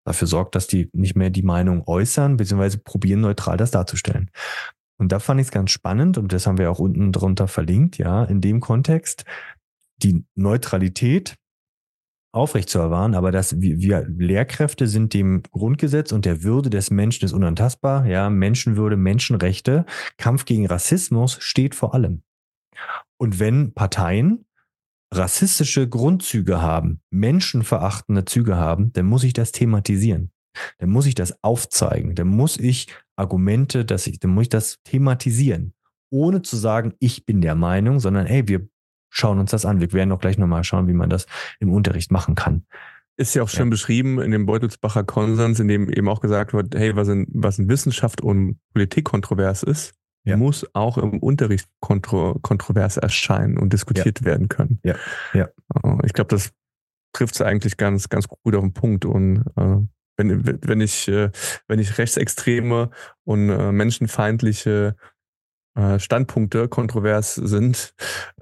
dafür 0.07 0.29
sorgt, 0.29 0.55
dass 0.55 0.67
die 0.67 0.91
nicht 0.93 1.17
mehr 1.17 1.31
die 1.31 1.43
Meinung 1.43 1.83
äußern, 1.87 2.37
beziehungsweise 2.37 2.77
probieren, 2.77 3.23
neutral 3.23 3.57
das 3.57 3.71
darzustellen. 3.71 4.31
Und 4.99 5.11
da 5.11 5.21
fand 5.21 5.41
ich 5.41 5.47
es 5.47 5.53
ganz 5.53 5.71
spannend, 5.71 6.19
und 6.19 6.35
das 6.35 6.47
haben 6.47 6.59
wir 6.59 6.71
auch 6.71 6.81
unten 6.81 7.13
drunter 7.13 7.49
verlinkt, 7.49 7.97
ja, 7.97 8.25
in 8.25 8.43
dem 8.43 8.61
Kontext, 8.61 9.25
die 9.97 10.27
Neutralität 10.35 11.37
aufrecht 12.35 12.68
zu 12.68 12.79
erwahren, 12.79 13.14
aber 13.14 13.31
dass 13.31 13.61
wir, 13.61 13.79
wir 13.79 14.07
Lehrkräfte 14.09 14.87
sind 14.87 15.14
dem 15.14 15.42
Grundgesetz 15.42 16.12
und 16.12 16.25
der 16.25 16.42
Würde 16.42 16.70
des 16.70 16.90
Menschen 16.90 17.25
ist 17.25 17.33
unantastbar. 17.33 18.07
Ja, 18.07 18.29
Menschenwürde, 18.31 18.97
Menschenrechte, 18.97 19.87
Kampf 20.18 20.44
gegen 20.44 20.66
Rassismus 20.66 21.38
steht 21.40 21.75
vor 21.75 21.94
allem. 21.94 22.23
Und 23.16 23.38
wenn 23.38 23.73
Parteien 23.73 24.44
rassistische 25.12 25.88
Grundzüge 25.88 26.61
haben, 26.61 27.01
menschenverachtende 27.11 28.25
Züge 28.25 28.57
haben, 28.57 28.92
dann 28.92 29.07
muss 29.07 29.23
ich 29.23 29.33
das 29.33 29.53
thematisieren. 29.53 30.33
Dann 30.79 30.90
muss 30.90 31.07
ich 31.07 31.14
das 31.14 31.42
aufzeigen. 31.42 32.14
Dann 32.14 32.29
muss 32.29 32.59
ich 32.59 32.88
Argumente, 33.16 33.85
dass 33.85 34.07
ich, 34.07 34.18
dann 34.18 34.33
muss 34.33 34.44
ich 34.44 34.49
das 34.49 34.79
thematisieren. 34.85 35.73
Ohne 36.11 36.42
zu 36.42 36.57
sagen, 36.57 36.94
ich 36.99 37.27
bin 37.27 37.40
der 37.40 37.55
Meinung, 37.55 38.01
sondern 38.01 38.27
hey, 38.27 38.47
wir 38.47 38.68
schauen 39.14 39.38
uns 39.38 39.53
das 39.53 39.64
an. 39.64 39.81
Wir 39.81 39.92
werden 39.92 40.12
auch 40.12 40.20
gleich 40.20 40.38
nochmal 40.38 40.64
schauen, 40.64 40.88
wie 40.88 40.92
man 40.92 41.09
das 41.09 41.27
im 41.61 41.72
Unterricht 41.72 42.11
machen 42.11 42.35
kann. 42.35 42.66
Ist 43.16 43.35
ja 43.35 43.44
auch 43.44 43.48
schön 43.48 43.68
ja. 43.68 43.70
beschrieben 43.70 44.20
in 44.20 44.33
dem 44.33 44.44
Beutelsbacher 44.44 45.05
Konsens, 45.05 45.61
in 45.61 45.68
dem 45.68 45.88
eben 45.88 46.09
auch 46.09 46.20
gesagt 46.20 46.53
wird, 46.53 46.74
hey, 46.74 46.96
was 46.96 47.09
in, 47.09 47.27
was 47.33 47.59
in 47.59 47.68
Wissenschaft 47.68 48.20
und 48.20 48.59
Politik 48.72 49.05
kontrovers 49.05 49.62
ist, 49.62 49.94
ja. 50.24 50.37
muss 50.37 50.66
auch 50.74 50.98
im 50.98 51.20
Unterricht 51.20 51.68
kontro 51.81 52.38
kontrovers 52.42 52.96
erscheinen 52.96 53.57
und 53.57 53.72
diskutiert 53.72 54.20
ja. 54.20 54.27
werden 54.27 54.48
können. 54.48 54.81
Ja, 54.83 54.96
ja. 55.33 55.44
Äh, 55.44 56.07
ich 56.07 56.12
glaube, 56.12 56.29
das 56.29 56.50
trifft 57.12 57.37
es 57.37 57.40
eigentlich 57.42 57.77
ganz, 57.77 58.09
ganz 58.09 58.27
gut 58.27 58.57
auf 58.57 58.62
den 58.62 58.72
Punkt. 58.72 59.05
Und 59.05 59.44
äh, 59.57 59.77
wenn, 60.16 60.59
wenn 60.62 60.81
ich, 60.81 61.07
äh, 61.07 61.31
wenn 61.68 61.79
ich 61.79 61.98
rechtsextreme 61.98 62.90
und 63.22 63.48
äh, 63.48 63.70
menschenfeindliche 63.70 64.96
Standpunkte 65.99 66.69
kontrovers 66.69 67.35
sind, 67.35 67.95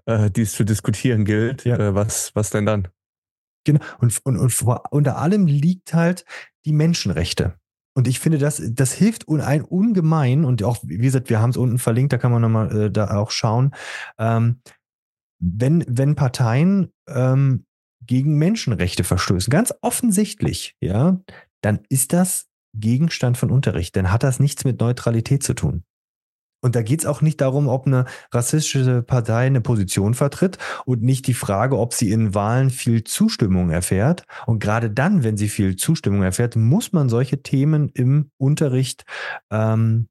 äh, 0.06 0.30
die 0.30 0.42
es 0.42 0.52
zu 0.52 0.64
diskutieren 0.64 1.24
gilt, 1.24 1.64
ja. 1.64 1.76
äh, 1.78 1.94
was, 1.94 2.34
was 2.34 2.50
denn 2.50 2.66
dann? 2.66 2.88
Genau. 3.64 3.80
Und, 3.98 4.18
und, 4.24 4.38
und 4.38 4.52
vor, 4.52 4.82
unter 4.90 5.18
allem 5.18 5.46
liegt 5.46 5.94
halt 5.94 6.24
die 6.64 6.72
Menschenrechte. 6.72 7.54
Und 7.94 8.08
ich 8.08 8.20
finde, 8.20 8.38
das, 8.38 8.62
das 8.70 8.92
hilft 8.92 9.28
ein 9.28 9.62
ungemein. 9.62 10.44
Und 10.44 10.62
auch, 10.62 10.78
wie 10.82 10.98
gesagt, 10.98 11.30
wir 11.30 11.40
haben 11.40 11.50
es 11.50 11.56
unten 11.56 11.78
verlinkt, 11.78 12.12
da 12.12 12.18
kann 12.18 12.32
man 12.32 12.42
nochmal 12.42 12.86
äh, 12.86 12.90
da 12.90 13.16
auch 13.16 13.30
schauen. 13.30 13.72
Ähm, 14.18 14.60
wenn, 15.38 15.84
wenn 15.88 16.14
Parteien 16.14 16.92
ähm, 17.08 17.66
gegen 18.04 18.38
Menschenrechte 18.38 19.04
verstößen, 19.04 19.50
ganz 19.50 19.74
offensichtlich, 19.82 20.76
ja, 20.80 21.20
dann 21.62 21.80
ist 21.88 22.12
das 22.12 22.48
Gegenstand 22.74 23.36
von 23.36 23.50
Unterricht. 23.50 23.94
Dann 23.96 24.10
hat 24.10 24.22
das 24.22 24.40
nichts 24.40 24.64
mit 24.64 24.80
Neutralität 24.80 25.42
zu 25.42 25.54
tun. 25.54 25.84
Und 26.62 26.76
da 26.76 26.82
geht 26.82 27.00
es 27.00 27.06
auch 27.06 27.20
nicht 27.20 27.40
darum, 27.40 27.68
ob 27.68 27.86
eine 27.86 28.06
rassistische 28.32 29.02
Partei 29.02 29.46
eine 29.46 29.60
Position 29.60 30.14
vertritt 30.14 30.58
und 30.84 31.02
nicht 31.02 31.26
die 31.26 31.34
Frage, 31.34 31.76
ob 31.76 31.92
sie 31.92 32.10
in 32.10 32.34
Wahlen 32.34 32.70
viel 32.70 33.04
Zustimmung 33.04 33.70
erfährt. 33.70 34.24
Und 34.46 34.60
gerade 34.60 34.88
dann, 34.88 35.24
wenn 35.24 35.36
sie 35.36 35.48
viel 35.48 35.76
Zustimmung 35.76 36.22
erfährt, 36.22 36.54
muss 36.56 36.92
man 36.92 37.08
solche 37.08 37.42
Themen 37.42 37.90
im 37.90 38.30
Unterricht 38.38 39.04
ähm, 39.50 40.08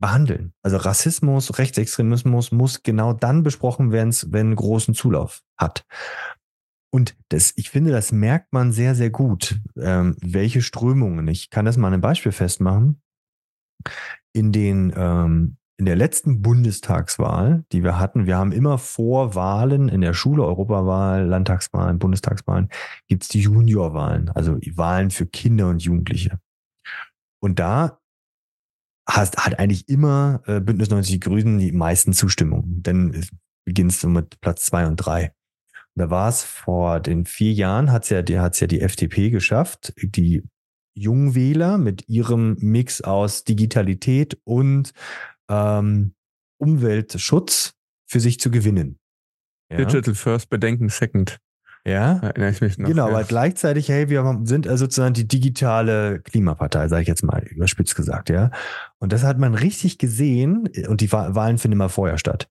behandeln. 0.00 0.54
Also 0.62 0.78
Rassismus, 0.78 1.58
Rechtsextremismus 1.58 2.52
muss 2.52 2.82
genau 2.82 3.12
dann 3.12 3.42
besprochen 3.42 3.92
werden, 3.92 4.14
wenn 4.28 4.56
großen 4.56 4.94
Zulauf 4.94 5.42
hat. 5.58 5.84
Und 6.90 7.16
das, 7.28 7.52
ich 7.56 7.70
finde, 7.70 7.90
das 7.90 8.12
merkt 8.12 8.52
man 8.52 8.72
sehr, 8.72 8.94
sehr 8.94 9.10
gut, 9.10 9.58
ähm, 9.80 10.16
welche 10.20 10.60
Strömungen. 10.60 11.28
Ich 11.28 11.48
kann 11.48 11.64
das 11.64 11.78
mal 11.78 11.88
an 11.88 11.94
einem 11.94 12.02
Beispiel 12.02 12.32
festmachen. 12.32 13.00
In 14.34 14.52
den 14.52 14.92
ähm, 14.94 15.56
in 15.82 15.86
der 15.86 15.96
letzten 15.96 16.42
Bundestagswahl, 16.42 17.64
die 17.72 17.82
wir 17.82 17.98
hatten, 17.98 18.26
wir 18.26 18.36
haben 18.36 18.52
immer 18.52 18.78
vor 18.78 19.34
Wahlen 19.34 19.88
in 19.88 20.00
der 20.00 20.14
Schule, 20.14 20.44
Europawahl, 20.44 21.26
Landtagswahlen, 21.26 21.98
Bundestagswahlen, 21.98 22.68
gibt's 23.08 23.26
die 23.26 23.40
Juniorwahlen, 23.40 24.28
also 24.28 24.58
Wahlen 24.76 25.10
für 25.10 25.26
Kinder 25.26 25.68
und 25.68 25.82
Jugendliche. 25.82 26.38
Und 27.42 27.58
da 27.58 27.98
hast, 29.08 29.38
hat 29.38 29.58
eigentlich 29.58 29.88
immer 29.88 30.44
äh, 30.46 30.60
Bündnis 30.60 30.90
90 30.90 31.20
Grünen 31.20 31.58
die 31.58 31.72
meisten 31.72 32.12
Zustimmungen. 32.12 32.80
Dann 32.84 33.20
beginnst 33.64 34.04
du 34.04 34.08
mit 34.08 34.40
Platz 34.40 34.66
zwei 34.66 34.86
und 34.86 34.94
drei. 34.98 35.32
Da 35.96 36.10
war 36.10 36.28
es 36.28 36.44
vor 36.44 37.00
den 37.00 37.26
vier 37.26 37.54
Jahren, 37.54 37.90
hat's 37.90 38.08
ja, 38.08 38.22
die, 38.22 38.34
ja 38.34 38.48
die 38.48 38.80
FDP 38.80 39.30
geschafft, 39.30 39.92
die 40.00 40.44
Jungwähler 40.94 41.76
mit 41.76 42.08
ihrem 42.08 42.56
Mix 42.60 43.00
aus 43.00 43.42
Digitalität 43.42 44.38
und 44.44 44.92
ähm, 45.52 46.14
Umweltschutz 46.58 47.74
für 48.06 48.20
sich 48.20 48.40
zu 48.40 48.50
gewinnen. 48.50 48.98
Ja? 49.70 49.78
Digital 49.78 50.14
First, 50.14 50.48
Bedenken 50.50 50.88
Second. 50.88 51.38
Ja, 51.84 52.18
erinnere 52.18 52.50
ich 52.50 52.60
mich 52.60 52.78
noch. 52.78 52.88
Genau, 52.88 53.08
ja. 53.08 53.14
aber 53.14 53.24
gleichzeitig, 53.24 53.88
hey, 53.88 54.08
wir 54.08 54.40
sind 54.44 54.68
also 54.68 54.84
sozusagen 54.84 55.14
die 55.14 55.26
digitale 55.26 56.20
Klimapartei, 56.20 56.86
sage 56.86 57.02
ich 57.02 57.08
jetzt 57.08 57.24
mal 57.24 57.42
überspitzt 57.42 57.96
gesagt, 57.96 58.30
ja. 58.30 58.52
Und 58.98 59.12
das 59.12 59.24
hat 59.24 59.38
man 59.38 59.54
richtig 59.54 59.98
gesehen 59.98 60.68
und 60.86 61.00
die 61.00 61.10
Wahlen 61.10 61.58
finden 61.58 61.72
immer 61.72 61.88
vorher 61.88 62.18
statt. 62.18 62.48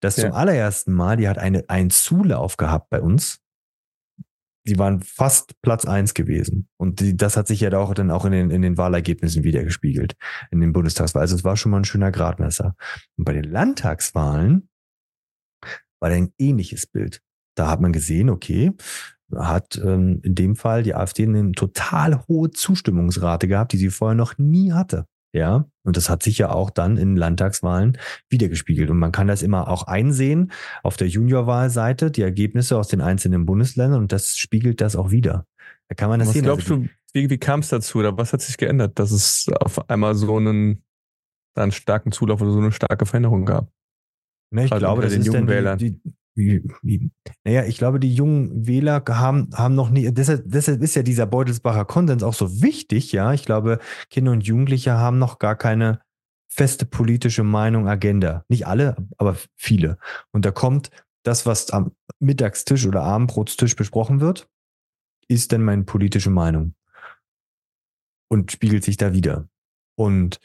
Das 0.00 0.16
ja. 0.16 0.24
zum 0.24 0.32
allerersten 0.32 0.92
Mal, 0.92 1.16
die 1.16 1.28
hat 1.28 1.38
eine, 1.38 1.64
einen 1.68 1.90
Zulauf 1.90 2.56
gehabt 2.56 2.88
bei 2.90 3.00
uns. 3.00 3.41
Die 4.66 4.78
waren 4.78 5.02
fast 5.02 5.60
Platz 5.62 5.84
eins 5.84 6.14
gewesen. 6.14 6.68
Und 6.76 7.00
die, 7.00 7.16
das 7.16 7.36
hat 7.36 7.48
sich 7.48 7.60
ja 7.60 7.76
auch 7.76 7.94
dann 7.94 8.10
auch 8.10 8.24
in 8.24 8.32
den, 8.32 8.50
in 8.50 8.62
den 8.62 8.76
Wahlergebnissen 8.76 9.42
wiedergespiegelt, 9.44 10.14
in 10.50 10.60
den 10.60 10.72
Bundestagswahlen. 10.72 11.22
Also 11.22 11.36
es 11.36 11.44
war 11.44 11.56
schon 11.56 11.72
mal 11.72 11.78
ein 11.78 11.84
schöner 11.84 12.12
Gradmesser. 12.12 12.74
Und 13.16 13.24
bei 13.24 13.32
den 13.32 13.44
Landtagswahlen 13.44 14.68
war 16.00 16.10
dann 16.10 16.24
ein 16.24 16.32
ähnliches 16.38 16.86
Bild. 16.86 17.20
Da 17.56 17.68
hat 17.70 17.80
man 17.80 17.92
gesehen, 17.92 18.30
okay, 18.30 18.72
hat 19.34 19.80
ähm, 19.82 20.20
in 20.22 20.34
dem 20.34 20.56
Fall 20.56 20.82
die 20.82 20.94
AfD 20.94 21.24
eine 21.24 21.52
total 21.52 22.26
hohe 22.28 22.50
Zustimmungsrate 22.50 23.48
gehabt, 23.48 23.72
die 23.72 23.78
sie 23.78 23.90
vorher 23.90 24.14
noch 24.14 24.38
nie 24.38 24.72
hatte. 24.72 25.06
Ja, 25.34 25.66
und 25.82 25.96
das 25.96 26.10
hat 26.10 26.22
sich 26.22 26.36
ja 26.36 26.50
auch 26.50 26.68
dann 26.68 26.98
in 26.98 27.16
Landtagswahlen 27.16 27.96
wiedergespiegelt. 28.28 28.90
Und 28.90 28.98
man 28.98 29.12
kann 29.12 29.28
das 29.28 29.42
immer 29.42 29.68
auch 29.68 29.84
einsehen 29.84 30.52
auf 30.82 30.98
der 30.98 31.08
Juniorwahlseite, 31.08 32.10
die 32.10 32.20
Ergebnisse 32.20 32.76
aus 32.76 32.88
den 32.88 33.00
einzelnen 33.00 33.46
Bundesländern 33.46 34.00
und 34.00 34.12
das 34.12 34.36
spiegelt 34.36 34.82
das 34.82 34.94
auch 34.94 35.10
wieder. 35.10 35.46
Da 35.88 35.94
kann 35.94 36.10
man 36.10 36.18
das 36.18 36.28
was 36.28 36.34
sehen. 36.34 36.44
glaubst 36.44 36.70
also, 36.70 36.82
du, 36.82 36.88
wie, 37.14 37.30
wie 37.30 37.38
kam 37.38 37.60
es 37.60 37.68
dazu 37.68 37.98
oder 37.98 38.16
was 38.18 38.34
hat 38.34 38.42
sich 38.42 38.58
geändert, 38.58 38.98
dass 38.98 39.10
es 39.10 39.48
auf 39.60 39.88
einmal 39.88 40.14
so 40.14 40.36
einen, 40.36 40.82
einen 41.54 41.72
starken 41.72 42.12
Zulauf 42.12 42.42
oder 42.42 42.52
so 42.52 42.58
eine 42.58 42.72
starke 42.72 43.06
Veränderung 43.06 43.46
gab? 43.46 43.72
Ne, 44.50 44.66
ich 44.66 44.72
also 44.72 44.84
glaube, 44.84 45.02
das 45.02 45.12
den 45.12 45.22
ist 45.22 45.32
Wählern. 45.32 45.78
Die, 45.78 45.98
wie, 46.04 46.11
naja, 47.44 47.64
ich 47.64 47.78
glaube, 47.78 48.00
die 48.00 48.14
jungen 48.14 48.66
Wähler 48.66 49.02
haben, 49.08 49.50
haben 49.54 49.74
noch 49.74 49.90
nie, 49.90 50.10
deshalb, 50.12 50.42
deshalb 50.46 50.82
ist 50.82 50.94
ja 50.94 51.02
dieser 51.02 51.26
Beutelsbacher 51.26 51.84
Konsens 51.84 52.22
auch 52.22 52.34
so 52.34 52.62
wichtig, 52.62 53.12
ja. 53.12 53.32
Ich 53.32 53.44
glaube, 53.44 53.78
Kinder 54.10 54.32
und 54.32 54.44
Jugendliche 54.44 54.92
haben 54.92 55.18
noch 55.18 55.38
gar 55.38 55.56
keine 55.56 56.00
feste 56.48 56.84
politische 56.84 57.42
Meinung, 57.42 57.88
Agenda. 57.88 58.44
Nicht 58.48 58.66
alle, 58.66 58.96
aber 59.16 59.36
viele. 59.56 59.98
Und 60.32 60.44
da 60.44 60.50
kommt 60.50 60.90
das, 61.24 61.46
was 61.46 61.70
am 61.70 61.92
Mittagstisch 62.18 62.86
oder 62.86 63.02
Abendbrotstisch 63.02 63.76
besprochen 63.76 64.20
wird, 64.20 64.48
ist 65.28 65.52
denn 65.52 65.62
meine 65.62 65.84
politische 65.84 66.30
Meinung. 66.30 66.74
Und 68.28 68.52
spiegelt 68.52 68.84
sich 68.84 68.96
da 68.96 69.12
wieder. 69.12 69.48
Und 69.96 70.40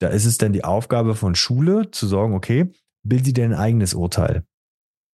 da 0.00 0.08
ist 0.08 0.24
es 0.24 0.38
dann 0.38 0.52
die 0.52 0.64
Aufgabe 0.64 1.14
von 1.14 1.34
Schule 1.34 1.90
zu 1.90 2.06
sagen, 2.06 2.34
okay, 2.34 2.72
bilde 3.02 3.32
dir 3.32 3.42
dein 3.42 3.54
eigenes 3.54 3.94
Urteil. 3.94 4.44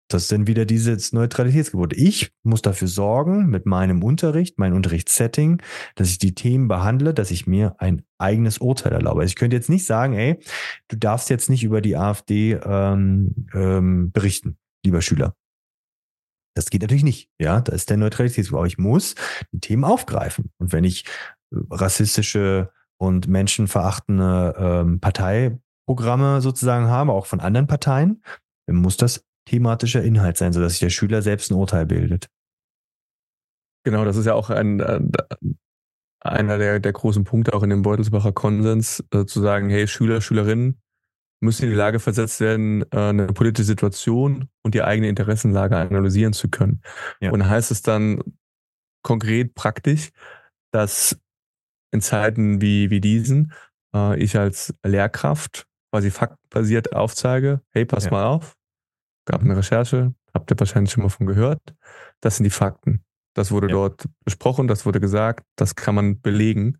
Das 0.09 0.23
ist 0.23 0.31
dann 0.31 0.47
wieder 0.47 0.65
dieses 0.65 1.11
Neutralitätsgebot. 1.11 1.93
Ich 1.93 2.31
muss 2.43 2.61
dafür 2.61 2.87
sorgen, 2.87 3.47
mit 3.47 3.65
meinem 3.65 4.03
Unterricht, 4.03 4.57
mein 4.57 4.73
Unterrichtssetting, 4.73 5.61
dass 5.95 6.09
ich 6.09 6.17
die 6.17 6.33
Themen 6.33 6.69
behandle, 6.69 7.13
dass 7.13 7.29
ich 7.29 7.45
mir 7.45 7.75
ein 7.79 8.03
eigenes 8.17 8.59
Urteil 8.59 8.93
erlaube. 8.93 9.21
Also 9.21 9.31
ich 9.31 9.35
könnte 9.35 9.57
jetzt 9.57 9.69
nicht 9.69 9.85
sagen, 9.85 10.13
ey, 10.13 10.39
du 10.87 10.97
darfst 10.97 11.29
jetzt 11.29 11.49
nicht 11.49 11.63
über 11.63 11.81
die 11.81 11.97
AfD 11.97 12.53
ähm, 12.53 13.47
ähm, 13.53 14.11
berichten, 14.11 14.57
lieber 14.85 15.01
Schüler. 15.01 15.35
Das 16.55 16.69
geht 16.69 16.81
natürlich 16.81 17.03
nicht. 17.03 17.29
Ja, 17.37 17.61
da 17.61 17.73
ist 17.73 17.89
der 17.89 17.97
Neutralitätsgebot. 17.97 18.59
Aber 18.59 18.67
ich 18.67 18.77
muss 18.77 19.13
die 19.51 19.59
Themen 19.59 19.83
aufgreifen. 19.83 20.51
Und 20.57 20.71
wenn 20.71 20.85
ich 20.85 21.05
äh, 21.51 21.57
rassistische 21.69 22.71
und 22.97 23.27
menschenverachtende 23.27 24.55
ähm, 24.57 24.99
Parteiprogramme 24.99 26.41
sozusagen 26.41 26.87
habe, 26.87 27.11
auch 27.11 27.27
von 27.27 27.41
anderen 27.41 27.67
Parteien, 27.67 28.23
dann 28.65 28.77
muss 28.77 28.97
das 28.97 29.26
thematischer 29.47 30.03
Inhalt 30.03 30.37
sein, 30.37 30.53
sodass 30.53 30.73
sich 30.73 30.81
der 30.81 30.89
Schüler 30.89 31.21
selbst 31.21 31.51
ein 31.51 31.55
Urteil 31.55 31.85
bildet. 31.85 32.27
Genau, 33.83 34.03
das 34.05 34.17
ist 34.17 34.25
ja 34.25 34.33
auch 34.33 34.49
ein, 34.49 34.81
ein 34.81 35.11
einer 36.19 36.57
der, 36.57 36.79
der 36.79 36.93
großen 36.93 37.23
Punkte 37.23 37.53
auch 37.53 37.63
in 37.63 37.69
dem 37.69 37.81
Beutelsbacher 37.81 38.31
Konsens, 38.31 39.03
äh, 39.11 39.25
zu 39.25 39.41
sagen, 39.41 39.69
hey, 39.69 39.87
Schüler, 39.87 40.21
Schülerinnen 40.21 40.81
müssen 41.39 41.63
in 41.63 41.69
die 41.69 41.75
Lage 41.75 41.99
versetzt 41.99 42.39
werden, 42.39 42.83
äh, 42.91 42.97
eine 42.97 43.27
politische 43.27 43.65
Situation 43.65 44.49
und 44.63 44.73
die 44.73 44.81
eigene 44.81 45.07
Interessenlage 45.07 45.77
analysieren 45.77 46.33
zu 46.33 46.49
können. 46.49 46.81
Ja. 47.21 47.31
Und 47.31 47.47
heißt 47.47 47.71
es 47.71 47.81
dann 47.81 48.21
konkret 49.03 49.53
praktisch, 49.53 50.09
dass 50.71 51.17
in 51.91 52.01
Zeiten 52.01 52.61
wie, 52.61 52.89
wie 52.89 52.99
diesen 52.99 53.53
äh, 53.93 54.21
ich 54.21 54.37
als 54.37 54.73
Lehrkraft 54.83 55.65
quasi 55.91 56.11
faktenbasiert 56.11 56.93
aufzeige, 56.93 57.61
hey, 57.71 57.85
pass 57.85 58.05
ja. 58.05 58.11
mal 58.11 58.25
auf, 58.25 58.56
gab 59.27 59.41
eine 59.41 59.55
Recherche, 59.55 60.13
habt 60.33 60.51
ihr 60.51 60.59
wahrscheinlich 60.59 60.91
schon 60.91 61.03
mal 61.03 61.09
von 61.09 61.27
gehört. 61.27 61.61
Das 62.21 62.37
sind 62.37 62.45
die 62.45 62.49
Fakten. 62.49 63.03
Das 63.35 63.51
wurde 63.51 63.67
ja. 63.67 63.73
dort 63.73 64.05
besprochen, 64.25 64.67
das 64.67 64.85
wurde 64.85 64.99
gesagt, 64.99 65.45
das 65.55 65.75
kann 65.75 65.93
man 65.93 66.21
belegen. 66.21 66.79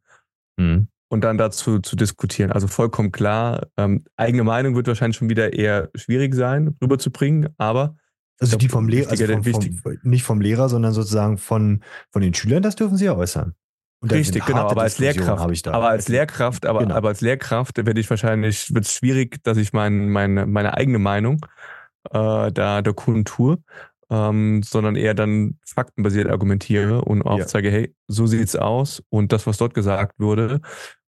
Mhm. 0.57 0.87
Und 1.09 1.23
dann 1.23 1.37
dazu 1.37 1.79
zu 1.79 1.95
diskutieren. 1.95 2.51
Also 2.51 2.67
vollkommen 2.67 3.11
klar, 3.11 3.67
ähm, 3.77 4.03
eigene 4.17 4.43
Meinung 4.43 4.75
wird 4.75 4.87
wahrscheinlich 4.87 5.17
schon 5.17 5.29
wieder 5.29 5.53
eher 5.53 5.89
schwierig 5.95 6.35
sein, 6.35 6.75
rüberzubringen, 6.81 7.49
aber 7.57 7.95
also 8.39 8.57
die 8.57 8.67
vom 8.67 8.87
Lehrer, 8.87 9.11
also 9.11 9.25
vom, 9.25 9.43
vom, 9.43 9.97
nicht 10.03 10.23
vom 10.23 10.41
Lehrer, 10.41 10.67
sondern 10.67 10.91
sozusagen 10.91 11.37
von, 11.37 11.81
von 12.11 12.21
den 12.21 12.33
Schülern, 12.33 12.61
das 12.61 12.75
dürfen 12.75 12.97
sie 12.97 13.05
ja 13.05 13.15
äußern. 13.15 13.55
Richtig, 14.03 14.45
genau, 14.45 14.67
aber 14.69 14.83
als 14.83 14.99
Lehrkraft, 14.99 15.67
aber 15.67 15.89
als 15.89 16.07
Lehrkraft, 16.07 16.65
aber, 16.65 16.79
genau. 16.79 16.95
aber 16.95 17.07
als 17.07 17.21
Lehrkraft 17.21 17.77
werde 17.77 17.99
ich 17.99 18.09
wahrscheinlich, 18.09 18.73
wird 18.73 18.85
es 18.85 18.93
schwierig, 18.93 19.43
dass 19.43 19.57
ich 19.57 19.73
mein, 19.73 20.09
meine, 20.09 20.45
meine 20.45 20.75
eigene 20.75 20.99
Meinung 20.99 21.43
äh, 22.11 22.51
da 22.51 22.81
der 22.81 22.93
Kultur, 22.93 23.59
ähm, 24.09 24.63
sondern 24.63 24.95
eher 24.95 25.13
dann 25.13 25.57
faktenbasiert 25.65 26.29
argumentiere 26.29 27.01
und 27.01 27.21
aufzeige, 27.21 27.69
ja. 27.69 27.73
hey, 27.75 27.95
so 28.07 28.25
sieht's 28.25 28.55
aus 28.55 29.03
und 29.09 29.31
das, 29.31 29.47
was 29.47 29.57
dort 29.57 29.73
gesagt 29.73 30.19
wurde, 30.19 30.61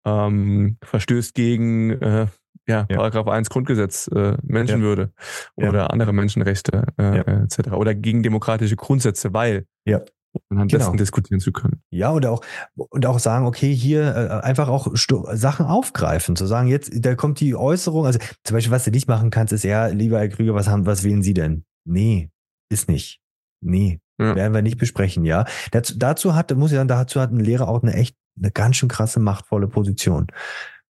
ähm, 0.05 0.77
verstößt 0.83 1.33
gegen 1.33 1.91
äh, 2.01 2.27
ja, 2.67 2.85
ja, 2.89 2.97
Paragraph 2.97 3.27
1 3.27 3.49
Grundgesetz, 3.49 4.09
äh, 4.09 4.35
Menschenwürde 4.43 5.11
ja. 5.55 5.69
oder 5.69 5.93
andere 5.93 6.11
Menschenrechte 6.11 6.83
äh, 6.97 7.19
etc. 7.43 7.71
oder 7.71 7.95
gegen 7.95 8.23
demokratische 8.23 8.75
Grundsätze, 8.75 9.33
weil 9.33 9.65
ja 9.85 10.01
anhand 10.49 10.71
genau. 10.71 10.85
dessen 10.85 10.97
diskutieren 10.97 11.39
zu 11.39 11.51
können. 11.51 11.81
Ja, 11.89 12.09
und 12.09 12.25
auch, 12.25 12.41
und 12.75 13.05
auch 13.05 13.19
sagen, 13.19 13.45
okay, 13.45 13.73
hier 13.73 14.15
äh, 14.15 14.45
einfach 14.45 14.67
auch 14.67 14.87
Sachen 14.93 15.65
aufgreifen, 15.65 16.35
zu 16.35 16.45
sagen, 16.45 16.67
jetzt, 16.67 16.91
da 16.93 17.15
kommt 17.15 17.39
die 17.39 17.55
Äußerung, 17.55 18.05
also 18.05 18.19
zum 18.43 18.55
Beispiel, 18.55 18.71
was 18.71 18.85
du 18.85 18.91
nicht 18.91 19.07
machen 19.07 19.29
kannst, 19.29 19.53
ist 19.53 19.63
ja, 19.63 19.87
lieber 19.87 20.19
Herr 20.19 20.29
Krüger, 20.29 20.53
was 20.53 20.67
haben, 20.67 20.85
was 20.85 21.03
wählen 21.03 21.21
Sie 21.21 21.33
denn? 21.33 21.65
Nee, 21.85 22.29
ist 22.69 22.89
nicht. 22.89 23.19
Nee, 23.61 23.99
ja. 24.19 24.35
werden 24.35 24.53
wir 24.53 24.61
nicht 24.61 24.77
besprechen, 24.77 25.25
ja. 25.25 25.45
Dazu, 25.71 25.97
dazu 25.97 26.35
hat, 26.35 26.55
muss 26.55 26.71
ich 26.71 26.77
sagen, 26.77 26.87
dazu 26.87 27.19
hat 27.19 27.31
ein 27.31 27.39
Lehrer 27.39 27.67
auch 27.67 27.81
eine 27.81 27.93
echt, 27.93 28.15
eine 28.37 28.51
ganz 28.51 28.75
schön 28.75 28.89
krasse, 28.89 29.19
machtvolle 29.19 29.67
Position. 29.67 30.27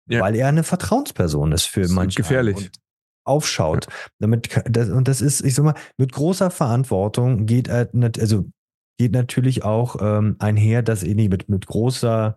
Ja. 0.09 0.21
Weil 0.21 0.35
er 0.35 0.47
eine 0.47 0.63
Vertrauensperson 0.63 1.51
ist 1.51 1.65
für 1.65 1.88
manche. 1.89 2.21
Gefährlich 2.21 2.71
aufschaut. 3.27 3.88
Damit, 4.19 4.61
das, 4.65 4.89
und 4.89 5.07
das 5.07 5.21
ist, 5.21 5.41
ich 5.41 5.53
sag 5.53 5.65
mal, 5.65 5.75
mit 5.97 6.13
großer 6.13 6.49
Verantwortung 6.49 7.45
geht 7.45 7.67
er, 7.67 7.89
also 8.19 8.45
geht 8.97 9.11
natürlich 9.11 9.63
auch 9.63 9.97
ähm, 10.01 10.35
einher, 10.39 10.81
dass 10.81 11.03
eh 11.03 11.13
nicht 11.13 11.29
mit, 11.29 11.49
mit 11.49 11.67
großer, 11.67 12.35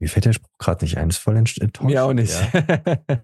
mir 0.00 0.08
fällt 0.08 0.26
der 0.26 0.32
Spruch 0.32 0.58
gerade 0.58 0.84
nicht 0.84 0.98
ein, 0.98 1.08
ist 1.08 1.18
voll 1.18 1.36
enttäuscht. 1.36 1.82
Mir 1.82 2.04
auch 2.04 2.12
nicht. 2.12 2.34
Ja, 2.52 3.16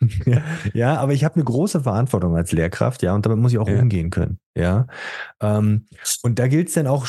ja 0.74 0.96
aber 0.96 1.12
ich 1.12 1.24
habe 1.24 1.36
eine 1.36 1.44
große 1.44 1.80
Verantwortung 1.80 2.36
als 2.36 2.52
Lehrkraft, 2.52 3.02
ja, 3.02 3.14
und 3.14 3.24
damit 3.24 3.38
muss 3.38 3.52
ich 3.52 3.58
auch 3.58 3.68
ja. 3.68 3.80
umgehen 3.80 4.10
können, 4.10 4.38
ja. 4.54 4.86
Ähm, 5.40 5.86
und 6.22 6.38
da 6.38 6.48
gilt 6.48 6.68
es 6.68 6.74
dann 6.74 6.86
auch, 6.86 7.06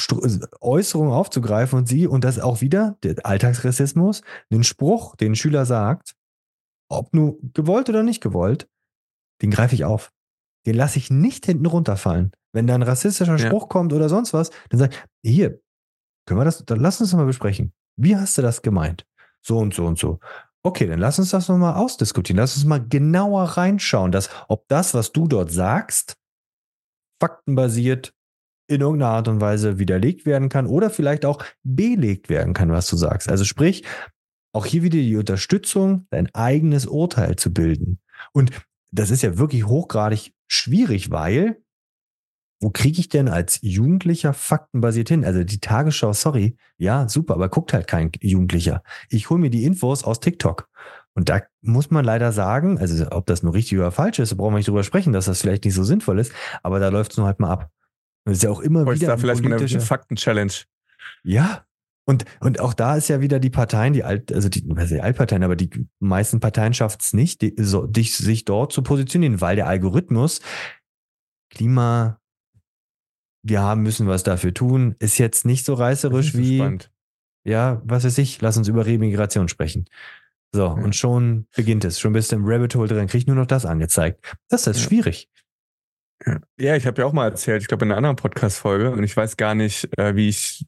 Äußerungen 0.61 1.13
aufzugreifen 1.13 1.80
und 1.80 1.88
sie, 1.88 2.07
und 2.07 2.24
das 2.24 2.39
auch 2.39 2.61
wieder, 2.61 2.97
der 3.03 3.26
Alltagsrassismus, 3.26 4.22
den 4.51 4.63
Spruch, 4.63 5.15
den 5.15 5.34
ein 5.34 5.36
Schüler 5.36 5.65
sagt, 5.65 6.15
ob 6.89 7.13
nur 7.13 7.38
gewollt 7.53 7.89
oder 7.89 8.03
nicht 8.03 8.22
gewollt, 8.22 8.67
den 9.41 9.51
greife 9.51 9.76
ich 9.76 9.86
auf. 9.86 10.11
Den 10.65 10.76
lasse 10.76 10.99
ich 10.99 11.09
nicht 11.09 11.45
hinten 11.45 11.65
runterfallen. 11.65 12.32
Wenn 12.54 12.68
da 12.68 12.76
ein 12.76 12.84
rassistischer 12.84 13.38
ja. 13.38 13.47
Spruch 13.47 13.70
kommt 13.70 13.93
oder 13.93 14.10
sonst 14.10 14.34
was, 14.34 14.52
dann 14.70 14.80
sage 14.80 14.95
ich, 15.22 15.32
hier, 15.32 15.62
können 16.26 16.39
wir 16.39 16.45
das, 16.45 16.66
dann 16.66 16.80
lass 16.80 16.99
uns 16.99 17.12
das 17.12 17.18
mal 17.18 17.26
besprechen. 17.26 17.74
Wie 17.97 18.16
hast 18.16 18.38
du 18.38 18.41
das 18.41 18.62
gemeint? 18.62 19.06
So 19.41 19.58
und 19.58 19.74
so 19.74 19.86
und 19.86 19.97
so. 19.97 20.20
Okay, 20.64 20.86
dann 20.86 20.99
lass 20.99 21.18
uns 21.18 21.32
das 21.32 21.47
nochmal 21.47 21.76
ausdiskutieren. 21.76 22.38
Lass 22.38 22.56
uns 22.56 22.66
mal 22.66 22.86
genauer 22.86 23.43
reinschauen, 23.43 24.12
dass, 24.12 24.30
ob 24.47 24.68
das, 24.68 24.93
was 24.93 25.12
du 25.12 25.28
dort 25.28 25.52
sagst, 25.52 26.18
faktenbasiert 27.20 28.14
in 28.68 28.82
irgendeiner 28.82 29.12
Art 29.12 29.28
und 29.28 29.41
Weise 29.41 29.80
widerlegt 29.80 30.26
werden 30.26 30.49
kann 30.49 30.68
oder 30.68 30.89
vielleicht 30.89 31.26
auch 31.26 31.43
belegt 31.64 32.30
werden 32.30 32.54
kann, 32.54 32.72
was 32.72 32.88
du 32.88 32.95
sagst. 32.95 33.30
Also 33.30 33.43
sprich, 33.43 33.84
auch 34.54 34.66
hier 34.66 34.84
wieder 34.84 34.97
die 34.97 35.18
Unterstützung, 35.18 36.08
dein 36.10 36.34
eigenes 36.34 36.86
Urteil 36.86 37.36
zu 37.36 37.52
bilden. 37.54 37.99
Und 38.34 38.52
das 38.91 39.10
ist 39.10 39.24
ja 39.24 39.38
wirklich 39.38 39.66
hochgradig 39.66 40.34
schwierig, 40.47 41.12
weil 41.12 41.62
wo 42.62 42.70
kriege 42.70 42.99
ich 42.99 43.09
denn 43.09 43.28
als 43.28 43.59
Jugendlicher 43.62 44.34
faktenbasiert 44.34 45.09
hin? 45.09 45.26
Also 45.26 45.43
die 45.43 45.59
Tagesschau, 45.59 46.14
sorry, 46.14 46.55
ja, 46.78 47.09
super, 47.09 47.34
aber 47.34 47.49
guckt 47.49 47.74
halt 47.74 47.88
kein 47.88 48.12
Jugendlicher. 48.22 48.84
Ich 49.09 49.30
hole 49.30 49.41
mir 49.41 49.49
die 49.49 49.66
Infos 49.66 50.03
aus 50.03 50.20
TikTok. 50.20 50.70
Und 51.14 51.28
da 51.28 51.41
muss 51.62 51.91
man 51.91 52.05
leider 52.05 52.32
sagen, 52.32 52.78
also 52.78 53.05
ob 53.12 53.26
das 53.26 53.43
nur 53.43 53.53
richtig 53.53 53.78
oder 53.78 53.91
falsch 53.91 54.20
ist, 54.20 54.32
da 54.32 54.36
brauchen 54.36 54.53
wir 54.53 54.57
nicht 54.57 54.68
drüber 54.68 54.84
sprechen, 54.84 55.12
dass 55.12 55.26
das 55.26 55.41
vielleicht 55.41 55.66
nicht 55.66 55.74
so 55.74 55.84
sinnvoll 55.84 56.20
ist, 56.20 56.32
aber 56.64 56.80
da 56.80 56.89
läuft 56.89 57.12
es 57.12 57.18
nur 57.18 57.26
halt 57.26 57.39
mal 57.39 57.49
ab. 57.49 57.70
Das 58.26 58.38
ist 58.38 58.43
ja 58.43 58.51
auch 58.51 58.62
immer 58.62 58.86
Heute 58.86 59.01
wieder. 59.01 59.07
Da 59.07 59.18
vielleicht 59.18 59.43
eine 59.43 59.82
Fakten-Challenge. 59.82 60.53
Ja. 61.24 61.66
Und, 62.05 62.26
und 62.39 62.59
auch 62.59 62.74
da 62.74 62.95
ist 62.95 63.09
ja 63.09 63.22
wieder 63.22 63.39
die 63.39 63.49
Parteien, 63.49 63.93
die 63.93 64.03
Alt, 64.03 64.32
also 64.34 64.49
die, 64.49 64.64
was 64.68 64.89
die 64.89 65.01
Altparteien, 65.01 65.43
aber 65.43 65.55
die 65.55 65.70
meisten 65.99 66.39
Parteien 66.39 66.74
schaffen 66.74 66.97
es 66.99 67.14
nicht, 67.14 67.41
die, 67.41 67.55
so, 67.57 67.86
dich, 67.86 68.16
sich 68.16 68.45
dort 68.45 68.72
zu 68.72 68.82
positionieren, 68.82 69.41
weil 69.41 69.55
der 69.55 69.68
Algorithmus 69.68 70.41
Klima, 71.51 72.20
wir 73.44 73.62
haben 73.62 73.82
müssen 73.82 74.08
was 74.08 74.24
dafür 74.24 74.54
tun, 74.54 74.96
ist 75.00 75.18
jetzt 75.18 75.46
nicht 75.46 75.66
so 75.66 75.74
reißerisch 75.74 76.36
wie, 76.36 76.58
spannend. 76.58 76.92
ja, 77.44 77.82
was 77.86 78.04
weiß 78.04 78.18
ich, 78.20 78.42
lass 78.42 78.58
uns 78.58 78.68
über 78.68 78.86
Remigration 78.86 79.48
sprechen. 79.48 79.86
So, 80.54 80.64
ja. 80.64 80.72
und 80.72 80.96
schon 80.96 81.48
beginnt 81.56 81.86
es. 81.86 82.00
Schon 82.00 82.14
bist 82.14 82.32
du 82.32 82.36
im 82.36 82.46
Rabbit 82.46 82.76
Hole 82.76 82.88
drin, 82.88 83.08
kriegst 83.08 83.28
nur 83.28 83.38
noch 83.38 83.46
das 83.46 83.66
angezeigt. 83.66 84.36
Das 84.50 84.68
ist 84.68 84.82
ja. 84.82 84.88
schwierig. 84.88 85.30
Ja, 86.59 86.76
ich 86.76 86.86
habe 86.86 87.01
ja 87.01 87.07
auch 87.07 87.13
mal 87.13 87.26
erzählt, 87.26 87.63
ich 87.63 87.67
glaube 87.67 87.86
in 87.86 87.91
einer 87.91 87.97
anderen 87.97 88.15
Podcast-Folge, 88.15 88.91
und 88.91 89.03
ich 89.03 89.17
weiß 89.17 89.38
gar 89.38 89.55
nicht, 89.55 89.89
äh, 89.97 90.15
wie 90.15 90.30
ich, 90.30 90.65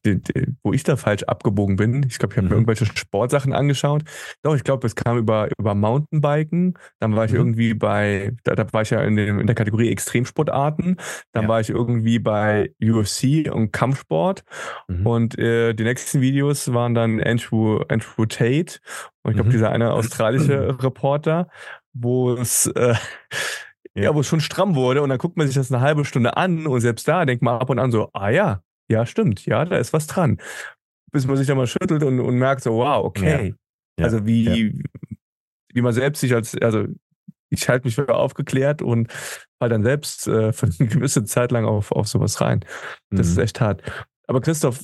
wo 0.64 0.74
ich 0.74 0.84
da 0.84 0.96
falsch 0.96 1.24
abgebogen 1.24 1.76
bin. 1.76 2.04
Ich 2.10 2.18
glaube, 2.18 2.34
ich 2.34 2.38
habe 2.38 2.46
mhm. 2.46 2.50
mir 2.50 2.56
irgendwelche 2.56 2.86
Sportsachen 2.86 3.54
angeschaut. 3.54 4.04
Doch, 4.42 4.56
ich 4.56 4.64
glaube, 4.64 4.88
es 4.88 4.96
kam 4.96 5.18
über, 5.18 5.50
über 5.60 5.76
Mountainbiken. 5.76 6.74
Dann 7.00 7.16
war 7.16 7.26
ich 7.26 7.32
mhm. 7.32 7.38
irgendwie 7.38 7.74
bei, 7.76 8.36
da, 8.44 8.56
da, 8.56 8.66
war 8.74 8.82
ich 8.82 8.90
ja 8.90 9.02
in, 9.04 9.16
dem, 9.16 9.40
in 9.40 9.46
der 9.46 9.56
Kategorie 9.56 9.92
Extremsportarten. 9.92 10.98
Dann 11.34 11.44
ja. 11.44 11.50
war 11.50 11.60
ich 11.60 11.70
irgendwie 11.70 12.18
bei 12.18 12.72
UFC 12.82 13.52
und 13.54 13.72
Kampfsport. 13.72 14.44
Mhm. 14.88 15.06
Und 15.06 15.38
äh, 15.38 15.74
die 15.74 15.84
nächsten 15.84 16.22
Videos 16.22 16.74
waren 16.74 16.96
dann 16.96 17.22
Andrew, 17.22 17.82
Andrew 17.90 18.26
Tate. 18.26 18.80
Und 19.22 19.32
ich 19.32 19.36
glaube, 19.36 19.50
mhm. 19.50 19.54
dieser 19.54 19.70
eine 19.70 19.94
australische 19.94 20.76
Reporter, 20.82 21.48
wo 21.94 22.34
es 22.34 22.66
äh, 22.68 22.96
ja, 23.96 24.14
wo 24.16 24.22
es 24.22 24.28
schon 24.28 24.42
stramm 24.42 24.76
wurde 24.76 25.02
und 25.02 25.10
dann 25.10 25.20
guckt 25.20 25.38
man 25.38 25.48
sich 25.48 25.56
das 25.56 25.72
eine 25.72 25.82
halbe 25.82 26.06
Stunde 26.06 26.36
an 26.38 26.66
und 26.66 26.82
selbst 26.82 27.08
da 27.08 27.26
denkt 27.26 27.44
man 27.44 27.60
ab 27.60 27.70
und 27.70 27.80
an 27.80 27.92
so, 27.92 28.10
ah 28.14 28.30
ja, 28.30 28.64
ja, 28.90 29.06
stimmt, 29.06 29.46
ja, 29.46 29.66
da 29.66 29.78
ist 29.78 29.94
was 29.94 30.08
dran. 30.08 30.40
Bis 31.12 31.28
man 31.28 31.38
sich 31.38 31.48
dann 31.48 31.58
mal 31.58 31.68
schüttelt 31.68 32.04
und, 32.04 32.20
und 32.20 32.36
merkt 32.38 32.64
so, 32.64 32.74
wow, 32.74 33.06
okay. 33.06 33.56
Ja. 34.00 34.06
Also 34.06 34.26
wie, 34.26 34.84
wie 35.72 35.82
man 35.82 35.94
selbst 35.94 36.22
sich 36.22 36.34
als, 36.34 36.56
also 36.60 36.88
ich 37.50 37.70
halte 37.70 37.86
mich 37.86 37.96
für 37.96 38.10
aufgeklärt 38.14 38.82
und 38.82 39.12
fall 39.60 39.70
dann 39.70 39.84
selbst 39.84 40.28
äh, 40.28 40.52
für 40.54 40.68
eine 40.68 40.90
gewisse 40.90 41.24
Zeit 41.24 41.52
lang 41.52 41.66
auf, 41.66 41.92
auf 41.92 42.08
sowas 42.08 42.42
rein. 42.42 42.66
Das 43.12 43.28
mhm. 43.28 43.34
ist 43.34 43.38
echt 43.38 43.62
hart. 43.62 43.84
Aber 44.28 44.42
Christoph, 44.42 44.84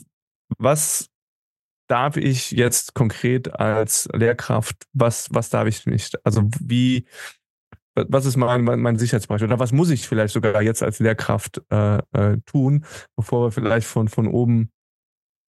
was 0.58 1.10
darf 1.88 2.18
ich 2.18 2.52
jetzt 2.52 2.94
konkret 2.94 3.60
als 3.60 4.08
Lehrkraft, 4.14 4.86
was, 4.94 5.28
was 5.32 5.50
darf 5.50 5.68
ich 5.68 5.88
nicht? 5.88 6.24
Also 6.24 6.44
wie, 6.60 7.08
was 8.08 8.26
ist 8.26 8.38
mein, 8.38 8.64
mein, 8.64 8.80
mein 8.80 8.98
Sicherheitsbereich 8.98 9.44
oder 9.44 9.60
was 9.60 9.72
muss 9.72 9.90
ich 9.90 10.08
vielleicht 10.08 10.34
sogar 10.34 10.62
jetzt 10.62 10.84
als 10.84 11.00
Lehrkraft 11.00 11.62
äh, 11.72 11.98
äh, 12.14 12.38
tun, 12.46 12.86
bevor 13.16 13.48
wir 13.48 13.52
vielleicht 13.52 13.88
von, 13.88 14.08
von 14.08 14.28
oben 14.28 14.72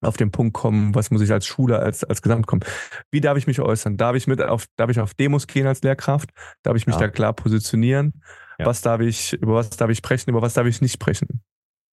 auf 0.01 0.17
den 0.17 0.31
Punkt 0.31 0.55
kommen, 0.55 0.95
was 0.95 1.11
muss 1.11 1.23
ich 1.23 1.33
als 1.33 1.47
Schule, 1.47 1.81
als, 1.81 2.05
als 2.05 2.23
Gesamt 2.23 2.47
kommen. 2.47 2.63
Wie 3.11 3.21
darf 3.21 3.37
ich 3.37 3.47
mich 3.47 3.61
äußern? 3.61 3.97
Darf 3.97 4.15
ich 4.15 4.27
mit 4.27 4.41
auf, 4.41 4.67
darf 4.77 4.91
ich 4.91 5.01
auf 5.01 5.15
Demos 5.15 5.47
gehen 5.47 5.67
als 5.67 5.83
Lehrkraft? 5.83 6.31
Darf 6.63 6.77
ich 6.77 6.87
mich 6.87 6.95
ja. 6.95 7.03
da 7.03 7.09
klar 7.09 7.33
positionieren? 7.33 8.23
Ja. 8.59 8.67
Was 8.67 8.81
darf 8.81 9.01
ich, 9.01 9.33
über 9.35 9.55
was 9.55 9.71
darf 9.71 9.91
ich 9.91 9.99
sprechen, 9.99 10.31
über 10.31 10.43
was 10.43 10.55
darf 10.55 10.67
ich 10.67 10.81
nicht 10.81 10.93
sprechen? 10.93 11.43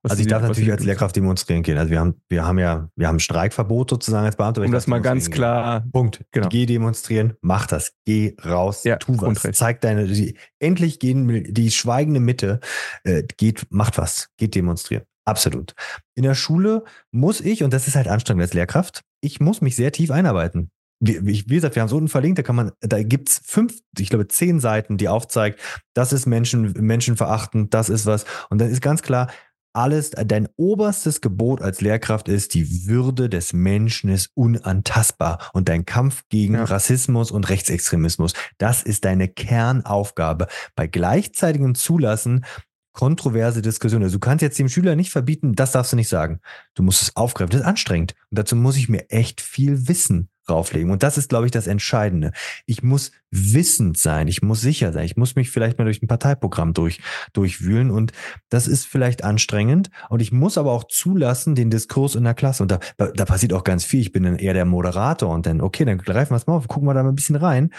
Was 0.02 0.12
also 0.12 0.22
ich 0.22 0.28
darf 0.28 0.42
natürlich 0.42 0.72
als 0.72 0.82
Lehrkraft 0.82 1.14
demonstrieren 1.14 1.62
gehen. 1.62 1.76
Also 1.76 1.90
wir 1.90 2.00
haben, 2.00 2.22
wir 2.30 2.46
haben 2.46 2.58
ja, 2.58 2.88
wir 2.96 3.06
haben 3.06 3.20
Streikverbot 3.20 3.90
sozusagen 3.90 4.24
als 4.24 4.36
Beamter. 4.36 4.62
Um 4.62 4.72
das 4.72 4.86
mal 4.86 5.00
ganz 5.02 5.30
klar. 5.30 5.84
Punkt. 5.92 6.24
Genau. 6.32 6.48
Geh 6.48 6.64
demonstrieren, 6.64 7.34
mach 7.42 7.66
das. 7.66 7.92
Geh 8.06 8.34
raus, 8.42 8.84
ja, 8.84 8.96
tu 8.96 9.14
was. 9.20 9.42
Zeig 9.52 9.82
deine, 9.82 10.06
die, 10.06 10.36
endlich 10.58 11.00
gehen 11.00 11.52
die 11.52 11.70
schweigende 11.70 12.20
Mitte, 12.20 12.60
äh, 13.04 13.24
geht, 13.36 13.66
macht 13.70 13.98
was. 13.98 14.30
Geht 14.38 14.54
demonstrieren. 14.54 15.04
Absolut. 15.26 15.74
In 16.14 16.22
der 16.22 16.34
Schule 16.34 16.84
muss 17.10 17.40
ich, 17.40 17.62
und 17.62 17.72
das 17.72 17.86
ist 17.86 17.94
halt 17.94 18.08
anstrengend 18.08 18.42
als 18.42 18.54
Lehrkraft, 18.54 19.02
ich 19.20 19.38
muss 19.38 19.60
mich 19.60 19.76
sehr 19.76 19.92
tief 19.92 20.10
einarbeiten. 20.10 20.70
Wie, 21.02 21.42
gesagt, 21.42 21.76
wir 21.76 21.80
haben 21.80 21.86
es 21.86 21.94
unten 21.94 22.08
verlinkt, 22.08 22.38
da 22.38 22.42
kann 22.42 22.56
man, 22.56 22.72
da 22.80 23.02
gibt's 23.02 23.40
fünf, 23.42 23.80
ich 23.98 24.10
glaube, 24.10 24.28
zehn 24.28 24.60
Seiten, 24.60 24.98
die 24.98 25.08
aufzeigt, 25.08 25.58
das 25.94 26.12
ist 26.12 26.26
Menschen, 26.26 26.74
menschenverachtend, 26.78 27.72
das 27.72 27.88
ist 27.88 28.04
was. 28.04 28.26
Und 28.50 28.60
dann 28.60 28.70
ist 28.70 28.82
ganz 28.82 29.00
klar, 29.00 29.28
alles, 29.72 30.10
dein 30.10 30.48
oberstes 30.56 31.20
Gebot 31.20 31.62
als 31.62 31.80
Lehrkraft 31.80 32.28
ist, 32.28 32.54
die 32.54 32.86
Würde 32.86 33.28
des 33.28 33.52
Menschen 33.52 34.10
ist 34.10 34.30
unantastbar 34.34 35.50
und 35.52 35.68
dein 35.68 35.84
Kampf 35.84 36.24
gegen 36.28 36.54
ja. 36.54 36.64
Rassismus 36.64 37.30
und 37.30 37.48
Rechtsextremismus, 37.48 38.32
das 38.58 38.82
ist 38.82 39.04
deine 39.04 39.28
Kernaufgabe. 39.28 40.46
Bei 40.74 40.86
gleichzeitigem 40.86 41.74
Zulassen 41.74 42.44
kontroverse 42.92 43.62
Diskussionen. 43.62 44.04
Also 44.04 44.16
du 44.16 44.20
kannst 44.20 44.42
jetzt 44.42 44.58
dem 44.58 44.68
Schüler 44.68 44.96
nicht 44.96 45.10
verbieten, 45.10 45.54
das 45.54 45.72
darfst 45.72 45.92
du 45.92 45.96
nicht 45.96 46.08
sagen. 46.08 46.40
Du 46.74 46.82
musst 46.82 47.02
es 47.02 47.16
aufgreifen. 47.16 47.50
Das 47.50 47.60
ist 47.60 47.66
anstrengend. 47.66 48.14
Und 48.30 48.38
dazu 48.38 48.56
muss 48.56 48.76
ich 48.76 48.88
mir 48.88 49.10
echt 49.10 49.40
viel 49.40 49.88
Wissen 49.88 50.29
drauflegen. 50.50 50.90
Und 50.90 51.02
das 51.02 51.16
ist, 51.16 51.28
glaube 51.28 51.46
ich, 51.46 51.52
das 51.52 51.66
Entscheidende. 51.66 52.32
Ich 52.66 52.82
muss 52.82 53.12
wissend 53.30 53.96
sein, 53.96 54.28
ich 54.28 54.42
muss 54.42 54.60
sicher 54.60 54.92
sein, 54.92 55.04
ich 55.04 55.16
muss 55.16 55.36
mich 55.36 55.50
vielleicht 55.50 55.78
mal 55.78 55.84
durch 55.84 56.02
ein 56.02 56.08
Parteiprogramm 56.08 56.74
durch, 56.74 57.00
durchwühlen 57.32 57.90
und 57.90 58.12
das 58.48 58.66
ist 58.66 58.86
vielleicht 58.86 59.24
anstrengend. 59.24 59.90
Und 60.08 60.20
ich 60.20 60.32
muss 60.32 60.58
aber 60.58 60.72
auch 60.72 60.84
zulassen, 60.84 61.54
den 61.54 61.70
Diskurs 61.70 62.14
in 62.14 62.24
der 62.24 62.34
Klasse. 62.34 62.64
Und 62.64 62.72
da, 62.72 62.80
da 62.96 63.24
passiert 63.24 63.52
auch 63.52 63.64
ganz 63.64 63.84
viel. 63.84 64.00
Ich 64.00 64.12
bin 64.12 64.24
dann 64.24 64.36
eher 64.36 64.54
der 64.54 64.64
Moderator 64.64 65.32
und 65.32 65.46
dann, 65.46 65.60
okay, 65.60 65.84
dann 65.84 65.98
greifen 65.98 66.32
wir 66.32 66.36
es 66.36 66.46
mal 66.46 66.54
auf, 66.54 66.68
gucken 66.68 66.88
wir 66.88 66.94
da 66.94 67.02
mal 67.02 67.10
ein 67.10 67.14
bisschen 67.14 67.36
rein. 67.36 67.70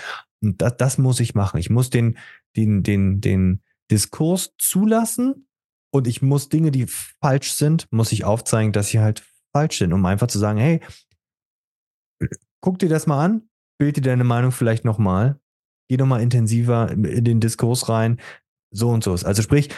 Und 0.41 0.61
das, 0.61 0.78
das 0.78 0.97
muss 0.97 1.19
ich 1.19 1.36
machen. 1.36 1.59
Ich 1.59 1.69
muss 1.69 1.89
den, 1.89 2.17
den, 2.55 2.84
den, 2.84 3.22
den 3.22 3.61
Diskurs 3.91 4.53
zulassen 4.57 5.47
und 5.91 6.07
ich 6.07 6.22
muss 6.22 6.49
Dinge, 6.49 6.72
die 6.72 6.88
falsch 6.88 7.53
sind, 7.53 7.88
muss 7.91 8.11
ich 8.11 8.24
aufzeigen, 8.24 8.72
dass 8.72 8.88
sie 8.88 8.99
halt 8.99 9.24
falsch 9.51 9.80
sind, 9.80 9.91
um 9.93 10.05
einfach 10.05 10.28
zu 10.28 10.39
sagen, 10.39 10.57
hey, 10.57 10.80
guck 12.62 12.80
dir 12.80 12.89
das 12.89 13.07
mal 13.07 13.24
an, 13.24 13.49
bild 13.78 13.97
dir 13.97 14.01
deine 14.01 14.24
Meinung 14.24 14.51
vielleicht 14.51 14.86
nochmal, 14.86 15.39
geh 15.89 15.97
nochmal 15.97 16.22
intensiver 16.22 16.91
in 16.91 17.24
den 17.24 17.39
Diskurs 17.39 17.89
rein, 17.89 18.20
so 18.72 18.89
und 18.89 19.03
so. 19.03 19.12
Also 19.12 19.41
sprich, 19.41 19.70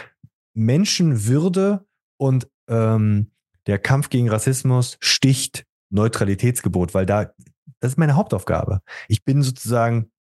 Menschenwürde 0.54 1.86
und 2.18 2.48
ähm, 2.68 3.32
der 3.66 3.80
Kampf 3.80 4.10
gegen 4.10 4.30
Rassismus 4.30 4.98
sticht 5.00 5.66
Neutralitätsgebot, 5.90 6.94
weil 6.94 7.06
da, 7.06 7.34
das 7.80 7.94
ist 7.94 7.98
meine 7.98 8.16
Hauptaufgabe. 8.16 8.82
Ich 9.08 9.24
bin 9.24 9.42
sozusagen 9.42 10.12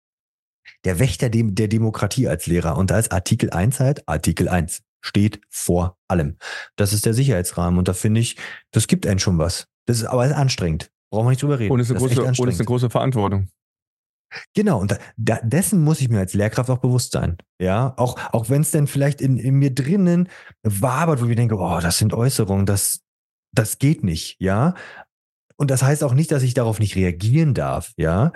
der 0.84 0.98
Wächter 0.98 1.28
der 1.28 1.68
Demokratie 1.68 2.28
als 2.28 2.46
Lehrer 2.46 2.76
und 2.76 2.90
ist 2.90 3.12
Artikel 3.12 3.50
1 3.50 3.80
halt 3.80 4.08
Artikel 4.08 4.48
1 4.48 4.82
steht 5.00 5.40
vor 5.50 5.98
allem. 6.06 6.36
Das 6.76 6.92
ist 6.92 7.06
der 7.06 7.14
Sicherheitsrahmen 7.14 7.78
und 7.78 7.88
da 7.88 7.94
finde 7.94 8.20
ich, 8.20 8.36
das 8.70 8.86
gibt 8.86 9.06
einen 9.06 9.18
schon 9.18 9.38
was. 9.38 9.66
Das 9.86 9.98
ist 9.98 10.04
aber 10.04 10.22
anstrengend. 10.36 10.91
Brauchen 11.12 11.26
wir 11.26 11.30
nicht 11.30 11.42
drüber 11.42 11.58
reden. 11.58 11.72
Und 11.72 11.80
es 11.80 11.90
ist, 11.90 11.96
eine, 11.96 12.08
große, 12.08 12.42
und 12.42 12.48
ist 12.48 12.58
eine 12.58 12.64
große 12.64 12.88
Verantwortung. 12.88 13.48
Genau, 14.54 14.80
und 14.80 14.96
da, 15.18 15.40
dessen 15.42 15.84
muss 15.84 16.00
ich 16.00 16.08
mir 16.08 16.20
als 16.20 16.32
Lehrkraft 16.32 16.70
auch 16.70 16.78
bewusst 16.78 17.12
sein. 17.12 17.36
Ja, 17.60 17.92
auch, 17.98 18.18
auch 18.32 18.48
wenn 18.48 18.62
es 18.62 18.70
denn 18.70 18.86
vielleicht 18.86 19.20
in, 19.20 19.36
in 19.36 19.56
mir 19.56 19.74
drinnen 19.74 20.30
wabert, 20.62 21.20
wo 21.20 21.26
ich 21.26 21.36
denke, 21.36 21.56
oh, 21.58 21.80
das 21.82 21.98
sind 21.98 22.14
Äußerungen, 22.14 22.64
das, 22.64 23.02
das 23.54 23.78
geht 23.78 24.04
nicht, 24.04 24.40
ja. 24.40 24.72
Und 25.56 25.70
das 25.70 25.82
heißt 25.82 26.02
auch 26.02 26.14
nicht, 26.14 26.32
dass 26.32 26.42
ich 26.42 26.54
darauf 26.54 26.78
nicht 26.78 26.96
reagieren 26.96 27.52
darf, 27.52 27.92
ja. 27.98 28.32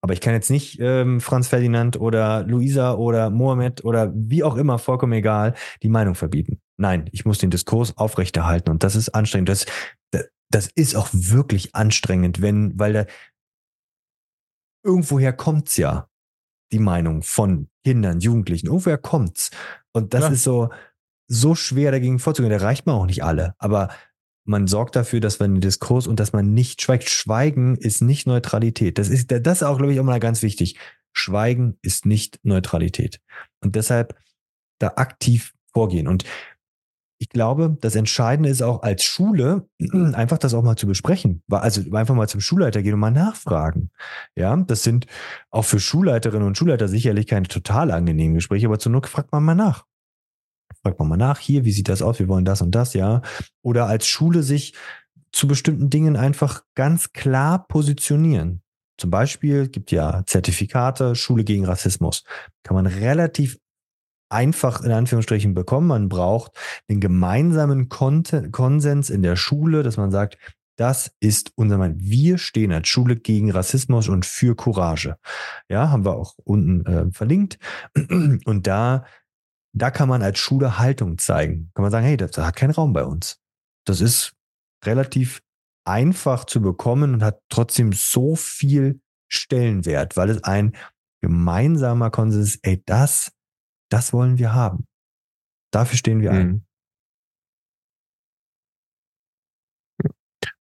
Aber 0.00 0.12
ich 0.12 0.20
kann 0.20 0.32
jetzt 0.32 0.50
nicht 0.50 0.78
ähm, 0.80 1.20
Franz 1.20 1.48
Ferdinand 1.48 2.00
oder 2.00 2.44
Luisa 2.44 2.94
oder 2.94 3.28
Mohammed 3.28 3.84
oder 3.84 4.12
wie 4.14 4.44
auch 4.44 4.54
immer, 4.54 4.78
vollkommen 4.78 5.14
egal, 5.14 5.54
die 5.82 5.88
Meinung 5.88 6.14
verbieten. 6.14 6.60
Nein, 6.76 7.10
ich 7.10 7.24
muss 7.24 7.38
den 7.38 7.50
Diskurs 7.50 7.98
aufrechterhalten 7.98 8.70
und 8.70 8.84
das 8.84 8.94
ist 8.94 9.08
anstrengend. 9.10 9.48
Das, 9.48 9.66
das 10.50 10.68
ist 10.74 10.96
auch 10.96 11.08
wirklich 11.12 11.74
anstrengend, 11.74 12.42
wenn, 12.42 12.78
weil 12.78 12.92
da 12.92 13.06
irgendwoher 14.84 15.32
kommt's 15.32 15.76
ja. 15.76 16.08
die 16.72 16.78
Meinung 16.78 17.22
von 17.22 17.68
Kindern, 17.84 18.20
Jugendlichen. 18.20 18.66
Irgendwoher 18.66 18.98
kommt's. 18.98 19.50
Und 19.92 20.14
das 20.14 20.22
ja. 20.22 20.28
ist 20.30 20.42
so, 20.42 20.70
so 21.28 21.54
schwer 21.54 21.92
dagegen 21.92 22.18
vorzugehen. 22.18 22.50
Da 22.50 22.64
reicht 22.64 22.86
man 22.86 22.96
auch 22.96 23.06
nicht 23.06 23.24
alle. 23.24 23.54
Aber 23.58 23.90
man 24.44 24.66
sorgt 24.66 24.96
dafür, 24.96 25.20
dass 25.20 25.38
man 25.38 25.54
den 25.54 25.60
Diskurs 25.60 26.06
und 26.06 26.18
dass 26.18 26.32
man 26.32 26.52
nicht 26.52 26.82
schweigt. 26.82 27.08
Schweigen 27.08 27.76
ist 27.76 28.02
nicht 28.02 28.26
Neutralität. 28.26 28.98
Das 28.98 29.08
ist, 29.08 29.30
das 29.30 29.58
ist 29.58 29.62
auch, 29.62 29.78
glaube 29.78 29.92
ich, 29.92 29.98
immer 29.98 30.18
ganz 30.18 30.42
wichtig. 30.42 30.78
Schweigen 31.12 31.78
ist 31.82 32.06
nicht 32.06 32.40
Neutralität. 32.42 33.20
Und 33.60 33.76
deshalb 33.76 34.18
da 34.78 34.94
aktiv 34.96 35.54
vorgehen. 35.72 36.08
Und 36.08 36.24
ich 37.22 37.28
glaube, 37.28 37.76
das 37.82 37.96
Entscheidende 37.96 38.48
ist 38.48 38.62
auch 38.62 38.82
als 38.82 39.04
Schule, 39.04 39.68
einfach 40.14 40.38
das 40.38 40.54
auch 40.54 40.62
mal 40.62 40.76
zu 40.76 40.86
besprechen. 40.86 41.42
Also 41.50 41.82
einfach 41.92 42.14
mal 42.14 42.28
zum 42.28 42.40
Schulleiter 42.40 42.82
gehen 42.82 42.94
und 42.94 43.00
mal 43.00 43.10
nachfragen. 43.10 43.90
Ja, 44.36 44.56
das 44.56 44.82
sind 44.82 45.06
auch 45.50 45.66
für 45.66 45.78
Schulleiterinnen 45.78 46.46
und 46.46 46.56
Schulleiter 46.56 46.88
sicherlich 46.88 47.26
keine 47.26 47.46
total 47.46 47.90
angenehmen 47.90 48.36
Gespräche, 48.36 48.66
aber 48.66 48.78
zur 48.78 48.92
Not 48.92 49.06
fragt 49.06 49.32
man 49.32 49.44
mal 49.44 49.54
nach. 49.54 49.84
Fragt 50.82 50.98
man 50.98 51.08
mal 51.08 51.18
nach, 51.18 51.38
hier, 51.38 51.66
wie 51.66 51.72
sieht 51.72 51.90
das 51.90 52.00
aus? 52.00 52.18
Wir 52.20 52.28
wollen 52.28 52.46
das 52.46 52.62
und 52.62 52.74
das, 52.74 52.94
ja. 52.94 53.20
Oder 53.60 53.84
als 53.84 54.06
Schule 54.06 54.42
sich 54.42 54.74
zu 55.30 55.46
bestimmten 55.46 55.90
Dingen 55.90 56.16
einfach 56.16 56.62
ganz 56.74 57.12
klar 57.12 57.68
positionieren. 57.68 58.62
Zum 58.96 59.10
Beispiel 59.10 59.68
gibt 59.68 59.92
ja 59.92 60.22
Zertifikate, 60.24 61.14
Schule 61.16 61.44
gegen 61.44 61.66
Rassismus. 61.66 62.24
Kann 62.62 62.76
man 62.76 62.86
relativ 62.86 63.58
einfach 64.30 64.82
in 64.82 64.92
Anführungsstrichen 64.92 65.54
bekommen. 65.54 65.88
Man 65.88 66.08
braucht 66.08 66.52
den 66.88 67.00
gemeinsamen 67.00 67.88
Konsens 67.88 69.10
in 69.10 69.22
der 69.22 69.36
Schule, 69.36 69.82
dass 69.82 69.96
man 69.96 70.10
sagt, 70.10 70.38
das 70.76 71.14
ist 71.20 71.52
unser 71.56 71.76
Mann. 71.76 72.00
Wir 72.00 72.38
stehen 72.38 72.72
als 72.72 72.88
Schule 72.88 73.16
gegen 73.16 73.50
Rassismus 73.50 74.08
und 74.08 74.24
für 74.24 74.56
Courage. 74.56 75.18
Ja, 75.68 75.90
haben 75.90 76.06
wir 76.06 76.16
auch 76.16 76.36
unten 76.42 76.86
äh, 76.86 77.12
verlinkt. 77.12 77.58
Und 78.46 78.66
da, 78.66 79.04
da 79.74 79.90
kann 79.90 80.08
man 80.08 80.22
als 80.22 80.38
Schule 80.38 80.78
Haltung 80.78 81.18
zeigen. 81.18 81.70
Kann 81.74 81.82
man 81.82 81.92
sagen, 81.92 82.06
hey, 82.06 82.16
das 82.16 82.38
hat 82.38 82.56
keinen 82.56 82.70
Raum 82.70 82.94
bei 82.94 83.04
uns. 83.04 83.38
Das 83.84 84.00
ist 84.00 84.32
relativ 84.82 85.42
einfach 85.84 86.46
zu 86.46 86.62
bekommen 86.62 87.12
und 87.12 87.22
hat 87.22 87.42
trotzdem 87.50 87.92
so 87.92 88.34
viel 88.34 89.00
Stellenwert, 89.28 90.16
weil 90.16 90.30
es 90.30 90.42
ein 90.44 90.74
gemeinsamer 91.20 92.10
Konsens 92.10 92.54
ist, 92.54 92.60
ey, 92.62 92.82
das 92.86 93.32
das 93.90 94.12
wollen 94.12 94.38
wir 94.38 94.54
haben. 94.54 94.86
Dafür 95.72 95.98
stehen 95.98 96.20
wir 96.20 96.32
ein. 96.32 96.48
Mhm. 96.48 96.64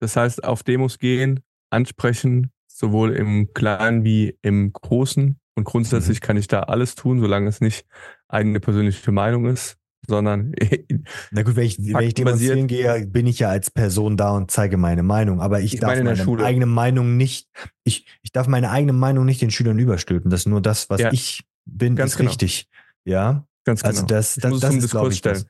Das 0.01 0.17
heißt, 0.17 0.45
auf 0.45 0.63
Demos 0.63 0.99
gehen, 0.99 1.41
ansprechen, 1.71 2.51
sowohl 2.69 3.13
im 3.15 3.53
Kleinen 3.55 4.05
wie 4.05 4.39
im 4.43 4.73
Großen. 4.73 5.39
Und 5.57 5.65
grundsätzlich 5.65 6.21
mhm. 6.21 6.25
kann 6.25 6.37
ich 6.37 6.49
da 6.49 6.61
alles 6.61 6.95
tun, 6.95 7.21
solange 7.21 7.49
es 7.49 7.61
nicht 7.61 7.87
eigene 8.29 8.61
persönliche 8.61 9.13
Meinung 9.13 9.47
ist, 9.47 9.79
sondern. 10.07 10.53
Na 11.31 11.43
gut, 11.43 11.57
wenn 11.57 11.65
ich, 11.65 11.79
wenn 11.79 12.07
ich 12.07 12.15
demonstrieren 12.15 12.67
gehe, 12.67 13.07
bin 13.07 13.27
ich 13.27 13.39
ja 13.39 13.49
als 13.49 13.71
Person 13.71 14.17
da 14.17 14.33
und 14.33 14.51
zeige 14.51 14.77
meine 14.77 15.03
Meinung. 15.03 15.41
Aber 15.41 15.61
ich, 15.61 15.75
ich 15.75 15.81
darf 15.81 15.97
meine, 15.97 16.17
meine 16.17 16.45
eigene 16.45 16.67
Meinung 16.67 17.17
nicht, 17.17 17.49
ich, 17.85 18.07
ich 18.23 18.33
darf 18.33 18.49
meine 18.49 18.71
eigene 18.71 18.93
Meinung 18.93 19.25
nicht 19.25 19.41
den 19.41 19.51
Schülern 19.51 19.79
überstülpen. 19.79 20.31
Das 20.31 20.41
ist 20.41 20.47
nur 20.47 20.61
das, 20.61 20.91
was 20.91 21.01
ja, 21.01 21.13
ich 21.13 21.45
bin, 21.65 21.97
ist 21.97 22.17
genau. 22.17 22.31
richtig. 22.31 22.69
Ja, 23.05 23.47
ganz 23.65 23.85
also 23.85 24.03
genau. 24.05 24.15
Also 24.17 24.41
das, 24.41 24.61
das, 24.61 24.61
das 24.61 24.75
ist, 24.77 24.91
glaube 24.91 25.13
ich, 25.13 25.21
das. 25.21 25.47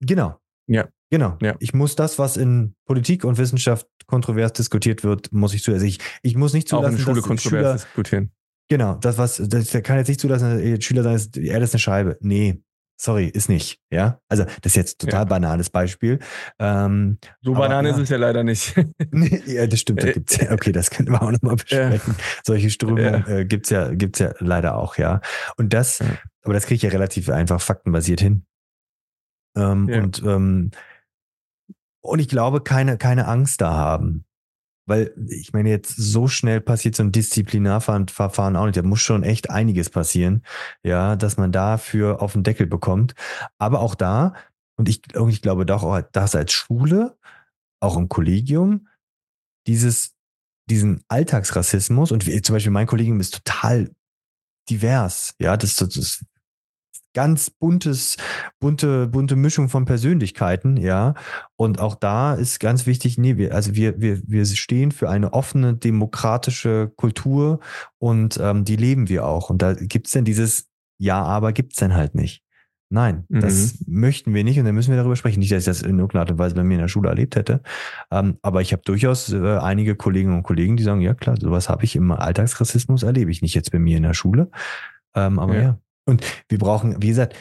Genau. 0.00 0.38
Ja. 0.66 0.88
Genau. 1.10 1.38
Ja. 1.40 1.56
Ich 1.58 1.72
muss 1.72 1.96
das, 1.96 2.18
was 2.18 2.36
in 2.36 2.74
Politik 2.84 3.24
und 3.24 3.38
Wissenschaft 3.38 3.86
kontrovers 4.06 4.52
diskutiert 4.52 5.04
wird, 5.04 5.32
muss 5.32 5.54
ich 5.54 5.62
zu. 5.62 5.72
Also 5.72 5.86
ich, 5.86 5.98
ich 6.22 6.36
muss 6.36 6.52
nicht 6.52 6.68
zulassen, 6.68 6.94
Auch 6.94 6.98
in 6.98 7.04
Schule 7.04 7.22
kontrovers 7.22 7.42
Schüler, 7.42 7.72
diskutieren. 7.74 8.30
Genau, 8.68 8.94
das 8.96 9.16
was, 9.16 9.42
das 9.42 9.72
kann 9.82 9.96
jetzt 9.96 10.08
nicht 10.08 10.20
zulassen, 10.20 10.74
dass 10.74 10.84
Schüler 10.84 11.02
sagen, 11.02 11.44
er 11.46 11.62
ist 11.62 11.74
eine 11.74 11.80
Scheibe. 11.80 12.18
Nee, 12.20 12.62
sorry, 12.98 13.26
ist 13.26 13.48
nicht. 13.48 13.80
Ja, 13.90 14.20
also 14.28 14.44
das 14.44 14.72
ist 14.72 14.76
jetzt 14.76 15.00
total 15.00 15.20
ja. 15.20 15.24
banales 15.24 15.70
Beispiel. 15.70 16.18
Ähm, 16.58 17.18
so 17.40 17.54
banan 17.54 17.86
ja. 17.86 17.92
ist 17.92 17.98
es 17.98 18.08
ja 18.08 18.18
leider 18.18 18.44
nicht. 18.44 18.74
ja, 19.46 19.66
das 19.66 19.80
stimmt. 19.80 20.02
Da 20.02 20.12
gibt's 20.12 20.36
ja, 20.36 20.52
okay, 20.52 20.72
das 20.72 20.90
können 20.90 21.10
wir 21.10 21.22
auch 21.22 21.30
nochmal 21.30 21.56
besprechen. 21.56 22.14
Ja. 22.18 22.24
Solche 22.44 22.70
Strömungen 22.70 23.26
äh, 23.26 23.44
gibt's 23.46 23.70
ja, 23.70 23.94
gibt's 23.94 24.18
ja 24.18 24.34
leider 24.40 24.76
auch, 24.76 24.98
ja. 24.98 25.20
Und 25.56 25.72
das, 25.72 26.00
aber 26.42 26.54
das 26.54 26.66
kriege 26.66 26.76
ich 26.76 26.82
ja 26.82 26.90
relativ 26.90 27.30
einfach 27.30 27.60
faktenbasiert 27.60 28.20
hin. 28.20 28.44
Ähm, 29.56 29.88
und 29.88 30.22
ähm, 30.24 30.70
und 32.00 32.20
ich 32.20 32.28
glaube, 32.28 32.62
keine, 32.62 32.96
keine 32.96 33.26
Angst 33.26 33.60
da 33.60 33.74
haben. 33.74 34.24
Weil 34.88 35.12
ich 35.28 35.52
meine, 35.52 35.68
jetzt 35.68 35.94
so 35.96 36.28
schnell 36.28 36.60
passiert 36.60 36.96
so 36.96 37.02
ein 37.02 37.12
Disziplinarverfahren 37.12 38.56
auch 38.56 38.64
nicht. 38.64 38.76
Da 38.76 38.82
muss 38.82 39.00
schon 39.00 39.22
echt 39.22 39.50
einiges 39.50 39.90
passieren, 39.90 40.42
ja, 40.82 41.14
dass 41.14 41.36
man 41.36 41.52
dafür 41.52 42.22
auf 42.22 42.32
den 42.32 42.42
Deckel 42.42 42.66
bekommt. 42.66 43.14
Aber 43.58 43.80
auch 43.80 43.94
da, 43.94 44.34
und 44.76 44.88
ich, 44.88 45.02
und 45.14 45.28
ich 45.28 45.42
glaube 45.42 45.66
doch 45.66 45.82
auch, 45.82 46.00
dass 46.12 46.34
als 46.34 46.52
Schule, 46.52 47.16
auch 47.80 47.96
im 47.96 48.08
Kollegium, 48.08 48.88
dieses, 49.66 50.14
diesen 50.70 51.02
Alltagsrassismus, 51.08 52.10
und 52.10 52.26
wie, 52.26 52.40
zum 52.40 52.54
Beispiel 52.54 52.72
mein 52.72 52.86
Kollegium 52.86 53.20
ist 53.20 53.34
total 53.44 53.90
divers, 54.70 55.34
ja, 55.38 55.56
das, 55.56 55.76
das 55.76 56.24
ganz 57.14 57.50
buntes, 57.50 58.16
bunte, 58.60 59.06
bunte 59.08 59.36
Mischung 59.36 59.68
von 59.68 59.84
Persönlichkeiten, 59.84 60.76
ja. 60.76 61.14
Und 61.56 61.80
auch 61.80 61.94
da 61.94 62.34
ist 62.34 62.60
ganz 62.60 62.86
wichtig, 62.86 63.18
nee, 63.18 63.36
wir, 63.36 63.54
also 63.54 63.74
wir, 63.74 64.00
wir, 64.00 64.20
wir 64.26 64.46
stehen 64.46 64.92
für 64.92 65.08
eine 65.08 65.32
offene, 65.32 65.74
demokratische 65.74 66.92
Kultur 66.96 67.60
und 67.98 68.38
ähm, 68.40 68.64
die 68.64 68.76
leben 68.76 69.08
wir 69.08 69.26
auch. 69.26 69.50
Und 69.50 69.62
da 69.62 69.74
gibt's 69.74 70.12
denn 70.12 70.24
dieses 70.24 70.68
Ja, 70.98 71.22
aber 71.22 71.52
gibt's 71.52 71.76
denn 71.76 71.94
halt 71.94 72.14
nicht. 72.14 72.42
Nein, 72.90 73.24
mhm. 73.28 73.40
das 73.40 73.84
möchten 73.86 74.32
wir 74.32 74.44
nicht 74.44 74.58
und 74.58 74.64
dann 74.64 74.74
müssen 74.74 74.90
wir 74.90 74.96
darüber 74.96 75.16
sprechen. 75.16 75.40
Nicht, 75.40 75.52
dass 75.52 75.60
ich 75.60 75.66
das 75.66 75.82
in 75.82 75.98
irgendeiner 75.98 76.20
Art 76.20 76.30
und 76.30 76.38
Weise 76.38 76.54
bei 76.54 76.64
mir 76.64 76.74
in 76.74 76.80
der 76.80 76.88
Schule 76.88 77.10
erlebt 77.10 77.36
hätte, 77.36 77.60
ähm, 78.10 78.38
aber 78.40 78.62
ich 78.62 78.72
habe 78.72 78.82
durchaus 78.82 79.30
äh, 79.30 79.58
einige 79.58 79.94
Kolleginnen 79.94 80.34
und 80.34 80.42
Kollegen, 80.42 80.76
die 80.76 80.84
sagen, 80.84 81.02
ja 81.02 81.12
klar, 81.12 81.36
sowas 81.38 81.68
habe 81.68 81.84
ich 81.84 81.96
im 81.96 82.10
Alltagsrassismus, 82.10 83.02
erlebe 83.02 83.30
ich 83.30 83.42
nicht 83.42 83.54
jetzt 83.54 83.72
bei 83.72 83.78
mir 83.78 83.98
in 83.98 84.04
der 84.04 84.14
Schule. 84.14 84.50
Ähm, 85.14 85.38
aber 85.38 85.54
ja. 85.54 85.62
ja. 85.62 85.78
Und 86.08 86.24
wir 86.48 86.56
brauchen, 86.56 87.02
wie 87.02 87.08
gesagt, 87.08 87.36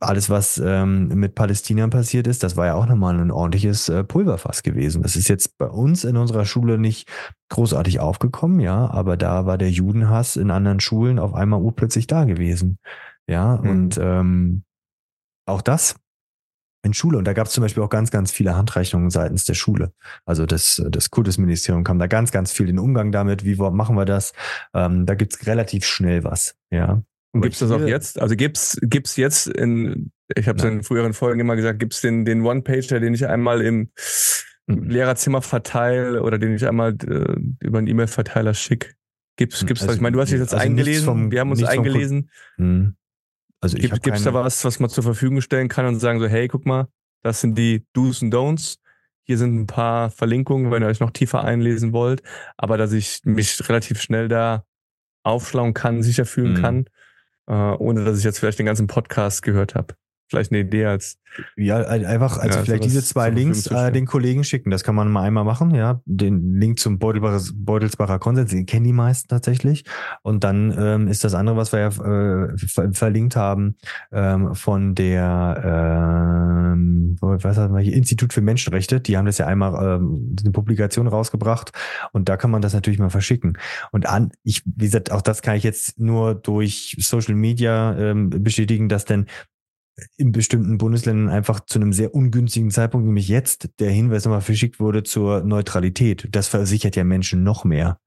alles, 0.00 0.28
was 0.28 0.60
ähm, 0.62 1.08
mit 1.08 1.36
Palästina 1.36 1.86
passiert 1.86 2.26
ist, 2.26 2.42
das 2.42 2.56
war 2.56 2.66
ja 2.66 2.74
auch 2.74 2.86
nochmal 2.86 3.16
ein 3.16 3.30
ordentliches 3.30 3.88
äh, 3.88 4.02
Pulverfass 4.02 4.64
gewesen. 4.64 5.02
Das 5.02 5.14
ist 5.14 5.28
jetzt 5.28 5.56
bei 5.58 5.66
uns 5.66 6.02
in 6.02 6.16
unserer 6.16 6.44
Schule 6.44 6.76
nicht 6.76 7.08
großartig 7.50 8.00
aufgekommen, 8.00 8.58
ja, 8.58 8.90
aber 8.90 9.16
da 9.16 9.46
war 9.46 9.58
der 9.58 9.70
Judenhass 9.70 10.34
in 10.34 10.50
anderen 10.50 10.80
Schulen 10.80 11.20
auf 11.20 11.34
einmal 11.34 11.60
urplötzlich 11.60 12.08
da 12.08 12.24
gewesen. 12.24 12.78
Ja, 13.28 13.60
mhm. 13.62 13.70
und 13.70 13.98
ähm, 14.02 14.64
auch 15.46 15.62
das 15.62 15.94
in 16.82 16.94
Schule. 16.94 17.18
Und 17.18 17.26
da 17.26 17.32
gab 17.32 17.46
es 17.46 17.52
zum 17.52 17.62
Beispiel 17.62 17.84
auch 17.84 17.90
ganz, 17.90 18.10
ganz 18.10 18.32
viele 18.32 18.56
Handreichungen 18.56 19.10
seitens 19.10 19.44
der 19.44 19.54
Schule. 19.54 19.92
Also 20.24 20.46
das, 20.46 20.82
das 20.90 21.10
Kultusministerium 21.10 21.84
kam 21.84 22.00
da 22.00 22.08
ganz, 22.08 22.32
ganz 22.32 22.50
viel 22.50 22.68
in 22.68 22.80
Umgang 22.80 23.12
damit. 23.12 23.44
Wie 23.44 23.54
machen 23.54 23.94
wir 23.94 24.04
das? 24.04 24.32
Ähm, 24.74 25.06
da 25.06 25.14
gibt's 25.14 25.46
relativ 25.46 25.84
schnell 25.84 26.24
was, 26.24 26.56
ja. 26.70 27.02
Und 27.32 27.42
gibt 27.42 27.54
es 27.54 27.60
das 27.60 27.70
auch 27.70 27.80
jetzt? 27.80 28.20
Also 28.20 28.36
gibt's 28.36 28.78
gibt's 28.82 29.16
jetzt 29.16 29.48
in, 29.48 30.12
ich 30.34 30.48
habe 30.48 30.58
es 30.58 30.64
in 30.64 30.82
früheren 30.82 31.12
Folgen 31.12 31.40
immer 31.40 31.56
gesagt, 31.56 31.78
gibt's 31.78 32.00
den, 32.00 32.24
den 32.24 32.42
One-Pager, 32.42 33.00
den 33.00 33.14
ich 33.14 33.26
einmal 33.26 33.60
im 33.60 33.90
mhm. 34.66 34.88
Lehrerzimmer 34.88 35.42
verteile 35.42 36.22
oder 36.22 36.38
den 36.38 36.54
ich 36.54 36.66
einmal 36.66 36.94
äh, 37.06 37.36
über 37.60 37.78
einen 37.78 37.86
E-Mail-Verteiler 37.86 38.54
schicke? 38.54 38.94
Gibt's, 39.36 39.64
gibt's 39.66 39.82
also, 39.82 39.88
das? 39.88 39.96
Ich 39.96 40.02
meine, 40.02 40.14
du 40.14 40.20
hast 40.20 40.32
dich 40.32 40.40
jetzt 40.40 40.54
also 40.54 40.64
eingelesen, 40.64 41.04
vom, 41.04 41.30
wir 41.30 41.40
haben 41.40 41.50
uns 41.50 41.62
eingelesen. 41.62 42.30
Hm. 42.56 42.96
Also 43.60 43.76
ich 43.76 43.90
Gibt, 43.90 44.02
gibt's 44.02 44.24
da 44.24 44.34
was, 44.34 44.64
was 44.64 44.80
man 44.80 44.88
zur 44.88 45.04
Verfügung 45.04 45.40
stellen 45.40 45.68
kann 45.68 45.86
und 45.86 45.98
sagen 45.98 46.20
so, 46.20 46.26
hey, 46.26 46.48
guck 46.48 46.64
mal, 46.64 46.88
das 47.22 47.40
sind 47.40 47.58
die 47.58 47.84
Do's 47.92 48.22
und 48.22 48.32
Don'ts. 48.32 48.78
Hier 49.24 49.36
sind 49.36 49.54
ein 49.56 49.66
paar 49.66 50.10
Verlinkungen, 50.10 50.70
wenn 50.70 50.82
ihr 50.82 50.88
euch 50.88 51.00
noch 51.00 51.10
tiefer 51.10 51.44
einlesen 51.44 51.92
wollt. 51.92 52.22
Aber 52.56 52.78
dass 52.78 52.92
ich 52.92 53.20
mich 53.24 53.68
relativ 53.68 54.00
schnell 54.00 54.28
da 54.28 54.64
aufschlauen 55.22 55.74
kann, 55.74 56.02
sicher 56.02 56.24
fühlen 56.24 56.54
mhm. 56.54 56.62
kann, 56.62 56.84
äh, 57.48 57.52
ohne 57.52 58.04
dass 58.04 58.18
ich 58.18 58.24
jetzt 58.24 58.38
vielleicht 58.38 58.58
den 58.58 58.66
ganzen 58.66 58.86
Podcast 58.86 59.42
gehört 59.42 59.74
habe 59.74 59.94
vielleicht 60.28 60.52
eine 60.52 60.60
Idee 60.60 60.86
als. 60.86 61.18
Ja, 61.56 61.76
einfach, 61.76 62.38
also 62.38 62.58
ja, 62.58 62.64
vielleicht 62.64 62.84
diese 62.84 63.02
zwei 63.02 63.30
Links 63.30 63.66
äh, 63.66 63.92
den 63.92 64.06
Kollegen 64.06 64.44
schicken. 64.44 64.70
Das 64.70 64.82
kann 64.82 64.94
man 64.94 65.10
mal 65.10 65.22
einmal 65.22 65.44
machen, 65.44 65.74
ja. 65.74 66.00
Den 66.06 66.54
Link 66.54 66.78
zum 66.78 66.98
Beutelsbacher 66.98 68.18
Konsens, 68.18 68.50
den 68.50 68.66
kennen 68.66 68.84
die 68.84 68.92
meisten 68.92 69.28
tatsächlich. 69.28 69.84
Und 70.22 70.42
dann 70.42 70.74
ähm, 70.76 71.08
ist 71.08 71.24
das 71.24 71.34
andere, 71.34 71.56
was 71.56 71.72
wir 71.72 71.80
ja 71.80 71.88
äh, 71.88 72.56
ver 72.56 72.92
verlinkt 72.92 73.36
haben, 73.36 73.76
ähm, 74.10 74.54
von 74.54 74.94
der 74.94 76.72
ähm, 76.72 77.16
was 77.20 77.56
hat 77.56 77.70
man 77.70 77.82
hier, 77.82 77.94
Institut 77.94 78.32
für 78.32 78.40
Menschenrechte. 78.40 79.00
Die 79.00 79.16
haben 79.16 79.26
das 79.26 79.38
ja 79.38 79.46
einmal 79.46 79.98
ähm, 80.00 80.36
eine 80.40 80.52
Publikation 80.52 81.06
rausgebracht 81.06 81.72
und 82.12 82.28
da 82.28 82.36
kann 82.36 82.50
man 82.50 82.62
das 82.62 82.74
natürlich 82.74 82.98
mal 82.98 83.10
verschicken. 83.10 83.58
Und 83.92 84.06
an, 84.06 84.32
ich, 84.44 84.62
wie 84.64 84.86
gesagt, 84.86 85.12
auch 85.12 85.22
das 85.22 85.42
kann 85.42 85.56
ich 85.56 85.64
jetzt 85.64 85.98
nur 85.98 86.34
durch 86.34 86.96
Social 87.00 87.34
Media 87.34 87.96
ähm, 87.98 88.30
bestätigen, 88.30 88.88
dass 88.88 89.04
denn 89.04 89.26
in 90.16 90.32
bestimmten 90.32 90.78
Bundesländern 90.78 91.28
einfach 91.28 91.60
zu 91.60 91.78
einem 91.78 91.92
sehr 91.92 92.14
ungünstigen 92.14 92.70
Zeitpunkt, 92.70 93.06
nämlich 93.06 93.28
jetzt, 93.28 93.70
der 93.80 93.90
Hinweis 93.90 94.24
nochmal 94.24 94.40
verschickt 94.40 94.80
wurde 94.80 95.02
zur 95.02 95.42
Neutralität. 95.42 96.28
Das 96.32 96.48
versichert 96.48 96.96
ja 96.96 97.04
Menschen 97.04 97.42
noch 97.42 97.64
mehr. 97.64 97.98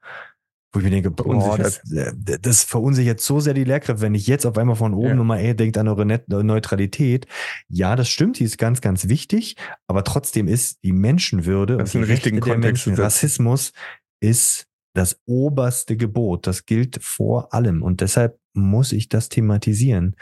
Wo 0.74 0.80
ich 0.80 0.86
mir 0.86 0.92
denke, 0.92 1.12
boah, 1.12 1.58
das, 1.58 1.80
äh, 1.92 2.14
das 2.16 2.64
verunsichert 2.64 3.20
so 3.20 3.42
sehr 3.42 3.54
die 3.54 3.66
Lehrkräfte, 3.66 4.02
wenn 4.02 4.16
ich 4.16 4.26
jetzt 4.28 4.46
auf 4.46 4.58
einmal 4.58 4.78
von 4.78 4.94
oben 4.94 5.10
ja. 5.10 5.16
nochmal 5.16 5.42
eher 5.42 5.54
denkt 5.54 5.78
an 5.78 5.90
eure 5.90 6.06
Neutralität. 6.06 7.28
Ja, 7.68 7.98
das 7.98 8.08
stimmt, 8.08 8.40
die 8.40 8.46
ist 8.46 8.58
ganz, 8.58 8.80
ganz 8.80 9.10
wichtig, 9.10 9.58
aber 9.88 10.06
trotzdem 10.06 10.48
ist 10.48 10.82
die 10.84 10.94
Menschenwürde 10.94 11.78
das 11.78 11.94
und 11.94 12.06
die 12.06 12.12
richtigen 12.12 12.40
Kontext 12.40 12.88
Menschen, 12.88 13.04
Rassismus 13.04 13.74
ist 14.22 14.68
das 14.94 15.22
oberste 15.26 15.98
Gebot. 15.98 16.48
Das 16.48 16.66
gilt 16.66 17.04
vor 17.04 17.54
allem 17.54 17.84
und 17.84 18.02
deshalb 18.02 18.40
muss 18.54 18.92
ich 18.92 19.10
das 19.10 19.30
thematisieren. 19.30 20.16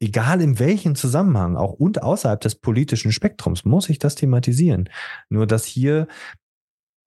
Egal 0.00 0.40
in 0.42 0.58
welchem 0.58 0.94
Zusammenhang, 0.94 1.56
auch 1.56 1.72
und 1.72 2.02
außerhalb 2.02 2.40
des 2.40 2.56
politischen 2.56 3.12
Spektrums, 3.12 3.64
muss 3.64 3.88
ich 3.88 3.98
das 3.98 4.14
thematisieren. 4.14 4.90
Nur 5.30 5.46
dass 5.46 5.64
hier 5.64 6.08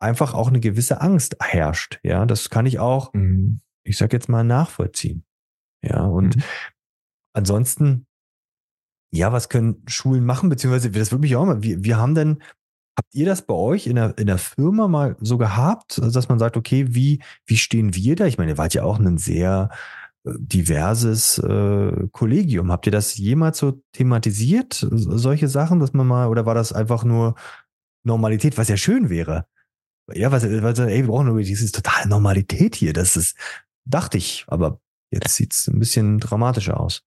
einfach 0.02 0.34
auch 0.34 0.48
eine 0.48 0.60
gewisse 0.60 1.02
Angst 1.02 1.36
herrscht. 1.42 2.00
Ja, 2.04 2.26
das 2.26 2.50
kann 2.50 2.66
ich 2.66 2.80
auch, 2.80 3.14
mhm. 3.14 3.60
ich 3.84 3.98
sag 3.98 4.14
jetzt 4.14 4.30
mal, 4.30 4.44
nachvollziehen. 4.44 5.26
Ja, 5.84 6.04
und 6.04 6.38
mhm. 6.38 6.44
ansonsten, 7.34 8.06
ja, 9.14 9.32
was 9.32 9.50
können 9.50 9.84
Schulen 9.88 10.26
machen? 10.26 10.50
Beziehungsweise, 10.50 10.92
das 10.92 11.12
würde 11.12 11.22
mich 11.22 11.36
auch 11.36 11.46
mal, 11.46 11.62
wir, 11.64 11.84
wir 11.84 11.98
haben 11.98 12.16
denn, 12.16 12.42
habt 13.00 13.16
ihr 13.16 13.26
das 13.26 13.42
bei 13.42 13.54
euch 13.54 13.88
in 13.88 13.96
der, 13.96 14.18
in 14.18 14.28
der 14.28 14.38
Firma 14.38 14.90
mal 14.90 15.16
so 15.22 15.38
gehabt, 15.38 16.00
dass 16.00 16.28
man 16.28 16.38
sagt, 16.38 16.58
okay, 16.58 16.94
wie, 16.94 17.22
wie 17.46 17.56
stehen 17.56 17.96
wir 17.96 18.18
da? 18.18 18.26
Ich 18.26 18.38
meine, 18.38 18.52
ihr 18.52 18.58
wart 18.58 18.74
ja 18.74 18.84
auch 18.84 19.00
ein 19.00 19.18
sehr 19.18 19.70
äh, 20.26 20.32
diverses 20.38 21.38
äh, 21.38 22.08
Kollegium. 22.12 22.74
Habt 22.74 22.86
ihr 22.88 22.92
das 22.92 23.16
jemals 23.16 23.58
so 23.60 23.82
thematisiert, 23.94 24.86
solche 24.92 25.48
Sachen, 25.48 25.80
dass 25.80 25.94
man 25.94 26.08
mal, 26.08 26.28
oder 26.28 26.46
war 26.46 26.56
das 26.56 26.74
einfach 26.74 27.06
nur 27.06 27.36
Normalität, 28.04 28.58
was 28.58 28.68
ja 28.68 28.76
schön 28.76 29.10
wäre? 29.10 29.46
Ja, 30.14 30.34
was, 30.34 30.44
was 30.44 30.80
ey, 30.80 31.02
wir 31.02 31.08
brauchen 31.08 31.28
nur 31.28 31.40
diese 31.40 31.72
totale 31.72 32.10
Normalität 32.10 32.76
hier. 32.76 32.92
Das 32.92 33.16
ist, 33.16 33.38
dachte 33.86 34.18
ich, 34.18 34.44
aber 34.48 34.82
jetzt 35.10 35.36
sieht's 35.36 35.70
ein 35.70 35.80
bisschen 35.80 36.20
dramatischer 36.20 36.78
aus. 36.78 37.04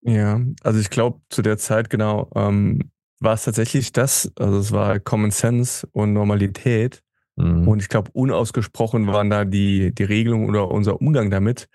Ja, 0.00 0.40
also 0.62 0.80
ich 0.80 0.88
glaube, 0.88 1.20
zu 1.28 1.42
der 1.42 1.58
Zeit 1.58 1.90
genau 1.90 2.30
ähm, 2.34 2.90
war 3.20 3.34
es 3.34 3.44
tatsächlich 3.44 3.92
das, 3.92 4.30
also 4.38 4.58
es 4.58 4.72
war 4.72 5.00
Common 5.00 5.30
Sense 5.30 5.86
und 5.92 6.12
Normalität. 6.12 7.02
Mhm. 7.36 7.66
Und 7.66 7.80
ich 7.80 7.88
glaube, 7.88 8.10
unausgesprochen 8.12 9.06
waren 9.06 9.30
da 9.30 9.44
die, 9.44 9.94
die 9.94 10.04
Regelungen 10.04 10.48
oder 10.48 10.70
unser 10.70 11.00
Umgang 11.00 11.30
damit 11.30 11.68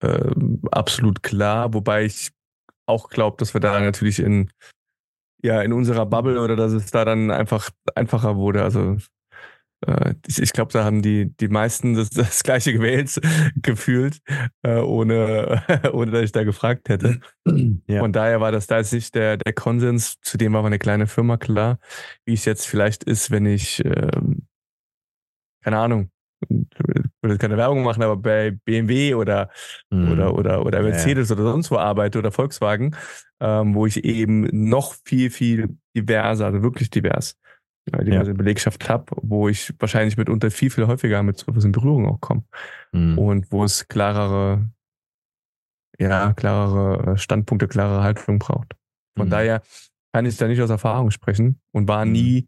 äh, 0.00 0.30
absolut 0.70 1.22
klar, 1.22 1.74
wobei 1.74 2.04
ich 2.04 2.30
auch 2.86 3.08
glaube, 3.08 3.36
dass 3.38 3.54
wir 3.54 3.60
da 3.60 3.78
natürlich 3.80 4.18
in 4.18 4.50
ja 5.42 5.60
in 5.62 5.72
unserer 5.72 6.06
Bubble 6.06 6.40
oder 6.40 6.56
dass 6.56 6.72
es 6.72 6.90
da 6.90 7.04
dann 7.04 7.30
einfach 7.30 7.70
einfacher 7.94 8.36
wurde. 8.36 8.62
Also 8.62 8.96
äh, 9.86 10.14
ich 10.26 10.52
glaube, 10.52 10.72
da 10.72 10.84
haben 10.84 11.02
die, 11.02 11.34
die 11.36 11.48
meisten 11.48 11.94
das, 11.94 12.10
das 12.10 12.42
gleiche 12.42 12.72
gewählt 12.72 13.20
gefühlt, 13.56 14.18
äh, 14.62 14.78
ohne, 14.78 15.62
ohne 15.92 16.10
dass 16.10 16.22
ich 16.22 16.32
da 16.32 16.44
gefragt 16.44 16.88
hätte. 16.88 17.20
Ja. 17.86 18.00
Von 18.00 18.12
daher 18.12 18.40
war 18.40 18.52
das 18.52 18.66
da 18.66 18.78
jetzt 18.78 18.92
nicht 18.92 19.14
der, 19.14 19.36
der 19.36 19.52
Konsens, 19.52 20.20
zu 20.22 20.38
dem 20.38 20.52
war 20.52 20.64
eine 20.64 20.78
kleine 20.78 21.06
Firma 21.06 21.36
klar, 21.36 21.78
wie 22.24 22.34
es 22.34 22.44
jetzt 22.44 22.66
vielleicht 22.66 23.04
ist, 23.04 23.30
wenn 23.30 23.46
ich, 23.46 23.84
ähm, 23.84 24.46
keine 25.62 25.78
Ahnung, 25.78 26.10
ich 26.48 26.68
würde 27.22 27.38
keine 27.38 27.56
Werbung 27.56 27.84
machen, 27.84 28.02
aber 28.02 28.16
bei 28.16 28.50
BMW 28.64 29.14
oder, 29.14 29.50
mhm. 29.90 30.12
oder, 30.12 30.34
oder, 30.34 30.66
oder 30.66 30.82
Mercedes 30.82 31.28
ja. 31.28 31.36
oder 31.36 31.44
sonst 31.44 31.70
wo 31.70 31.76
arbeite 31.76 32.18
oder 32.18 32.32
Volkswagen, 32.32 32.96
ähm, 33.40 33.74
wo 33.74 33.86
ich 33.86 34.04
eben 34.04 34.48
noch 34.68 34.94
viel, 35.04 35.30
viel 35.30 35.76
diverser, 35.96 36.46
also 36.46 36.62
wirklich 36.62 36.90
divers, 36.90 37.36
die 37.86 38.10
ja. 38.10 38.20
eine 38.20 38.34
Belegschaft 38.34 38.88
habe, 38.88 39.06
wo 39.22 39.48
ich 39.48 39.74
wahrscheinlich 39.78 40.16
mitunter 40.16 40.50
viel, 40.50 40.70
viel 40.70 40.86
häufiger 40.86 41.22
mit 41.22 41.38
sowas 41.38 41.64
in 41.64 41.72
Berührung 41.72 42.06
auch 42.06 42.20
komme. 42.20 42.44
Mhm. 42.92 43.18
Und 43.18 43.52
wo 43.52 43.64
es 43.64 43.88
klarere, 43.88 44.70
ja, 45.98 46.32
klarere 46.32 47.18
Standpunkte, 47.18 47.68
klarere 47.68 48.02
Haltung 48.02 48.38
braucht. 48.38 48.76
Von 49.16 49.26
mhm. 49.26 49.30
daher 49.30 49.62
kann 50.14 50.26
ich 50.26 50.36
da 50.36 50.46
nicht 50.46 50.60
aus 50.60 50.70
Erfahrung 50.70 51.10
sprechen 51.10 51.60
und 51.72 51.88
war 51.88 52.04
mhm. 52.04 52.12
nie 52.12 52.46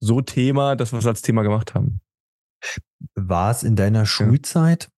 so 0.00 0.20
Thema, 0.20 0.76
dass 0.76 0.92
wir 0.92 0.98
es 0.98 1.06
als 1.06 1.22
Thema 1.22 1.42
gemacht 1.42 1.74
haben. 1.74 2.00
War 3.14 3.50
es 3.50 3.62
in 3.62 3.76
deiner 3.76 4.06
Schulzeit, 4.06 4.90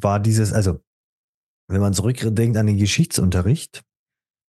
war 0.00 0.20
dieses, 0.20 0.52
also 0.52 0.80
wenn 1.68 1.80
man 1.80 1.94
zurückdenkt 1.94 2.56
an 2.56 2.66
den 2.66 2.78
Geschichtsunterricht, 2.78 3.82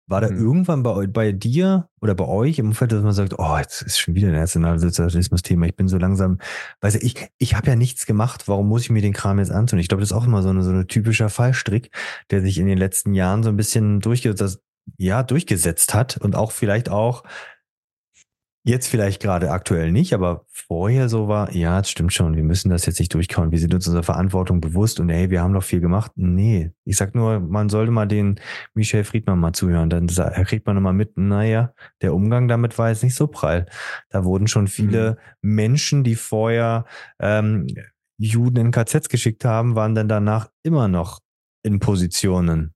war 0.08 0.22
da 0.22 0.30
mhm. 0.30 0.38
irgendwann 0.38 0.84
bei, 0.84 1.08
bei 1.08 1.32
dir 1.32 1.90
oder 2.02 2.16
bei 2.16 2.26
euch 2.26 2.60
im 2.60 2.68
Umfeld, 2.68 2.92
dass 2.92 3.04
man 3.04 3.14
sagt, 3.14 3.40
oh, 3.40 3.58
jetzt 3.58 3.82
ist 3.82 4.00
schon 4.00 4.16
wieder 4.16 4.28
ein 4.28 4.34
Nationalsozialismus-Thema, 4.34 5.68
ich 5.68 5.76
bin 5.76 5.88
so 5.88 5.98
langsam, 5.98 6.40
weiß 6.82 6.96
ich, 6.96 7.30
ich 7.38 7.56
habe 7.56 7.68
ja 7.68 7.76
nichts 7.76 8.06
gemacht, 8.06 8.48
warum 8.48 8.68
muss 8.68 8.84
ich 8.84 8.90
mir 8.90 9.02
den 9.02 9.14
Kram 9.14 9.40
jetzt 9.40 9.52
antun? 9.52 9.80
Ich 9.80 9.88
glaube, 9.88 10.02
das 10.02 10.12
ist 10.12 10.18
auch 10.18 10.26
immer 10.26 10.42
so, 10.42 10.50
eine, 10.50 10.64
so 10.64 10.72
ein 10.72 10.88
typischer 10.88 11.30
Fallstrick, 11.30 11.92
der 12.32 12.42
sich 12.42 12.58
in 12.58 12.68
den 12.68 12.78
letzten 12.78 13.14
Jahren 13.14 13.44
so 13.44 13.50
ein 13.50 13.58
bisschen 13.58 14.02
durchgesetzt, 14.02 14.60
ja, 14.98 15.24
durchgesetzt 15.24 15.94
hat 15.94 16.18
und 16.18 16.36
auch 16.36 16.52
vielleicht 16.52 16.90
auch 16.90 17.24
Jetzt 18.66 18.88
vielleicht 18.88 19.22
gerade 19.22 19.52
aktuell 19.52 19.92
nicht, 19.92 20.14
aber 20.14 20.46
vorher 20.48 21.10
so 21.10 21.28
war, 21.28 21.52
ja, 21.54 21.80
das 21.80 21.90
stimmt 21.90 22.14
schon, 22.14 22.38
wir 22.38 22.44
müssen 22.44 22.70
das 22.70 22.86
jetzt 22.86 22.98
nicht 23.00 23.14
durchkauen. 23.14 23.52
Wir 23.52 23.60
sind 23.60 23.74
uns 23.74 23.88
unserer 23.88 24.04
Verantwortung 24.04 24.62
bewusst 24.62 25.02
und 25.02 25.10
hey, 25.10 25.30
wir 25.30 25.42
haben 25.42 25.54
doch 25.54 25.64
viel 25.64 25.82
gemacht. 25.82 26.14
Nee, 26.16 26.72
ich 26.86 26.96
sag 26.96 27.14
nur, 27.14 27.42
man 27.42 27.68
sollte 27.68 27.92
mal 27.92 28.08
den 28.08 28.40
Michel 28.74 29.04
Friedmann 29.04 29.40
mal 29.40 29.52
zuhören, 29.52 29.90
dann 29.90 30.08
kriegt 30.08 30.66
man 30.66 30.76
nochmal 30.76 30.94
mit, 30.94 31.18
naja, 31.18 31.74
der 32.02 32.14
Umgang 32.14 32.48
damit 32.48 32.78
war 32.78 32.88
jetzt 32.88 33.04
nicht 33.04 33.16
so 33.16 33.28
prall. 33.28 33.66
Da 34.10 34.24
wurden 34.24 34.48
schon 34.48 34.68
viele 34.68 35.18
mhm. 35.42 35.56
Menschen, 35.56 36.04
die 36.06 36.16
vorher 36.16 36.86
ähm, 37.20 37.68
Juden 38.18 38.68
in 38.68 38.72
KZs 38.72 39.10
geschickt 39.10 39.44
haben, 39.44 39.76
waren 39.76 39.94
dann 39.94 40.08
danach 40.08 40.50
immer 40.64 40.88
noch 40.88 41.20
in 41.64 41.80
Positionen 41.80 42.74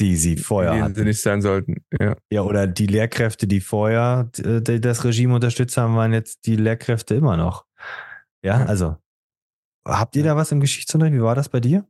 die 0.00 0.16
sie 0.16 0.36
vorher 0.36 0.74
die 0.74 0.82
hatten. 0.82 0.94
sie 0.94 1.04
nicht 1.04 1.20
sein 1.20 1.40
sollten. 1.40 1.84
Ja. 1.98 2.16
ja, 2.30 2.42
oder 2.42 2.66
die 2.66 2.86
Lehrkräfte, 2.86 3.46
die 3.46 3.60
vorher 3.60 4.30
äh, 4.38 4.80
das 4.80 5.04
Regime 5.04 5.34
unterstützt 5.34 5.76
haben, 5.76 5.96
waren 5.96 6.12
jetzt 6.12 6.46
die 6.46 6.56
Lehrkräfte 6.56 7.14
immer 7.14 7.36
noch. 7.36 7.64
Ja, 8.44 8.60
ja. 8.60 8.66
also 8.66 8.96
habt 9.86 10.16
ihr 10.16 10.24
da 10.24 10.36
was 10.36 10.52
im 10.52 10.60
Geschichtsunterricht? 10.60 11.16
Wie 11.16 11.22
war 11.22 11.34
das 11.34 11.48
bei 11.48 11.60
dir? 11.60 11.86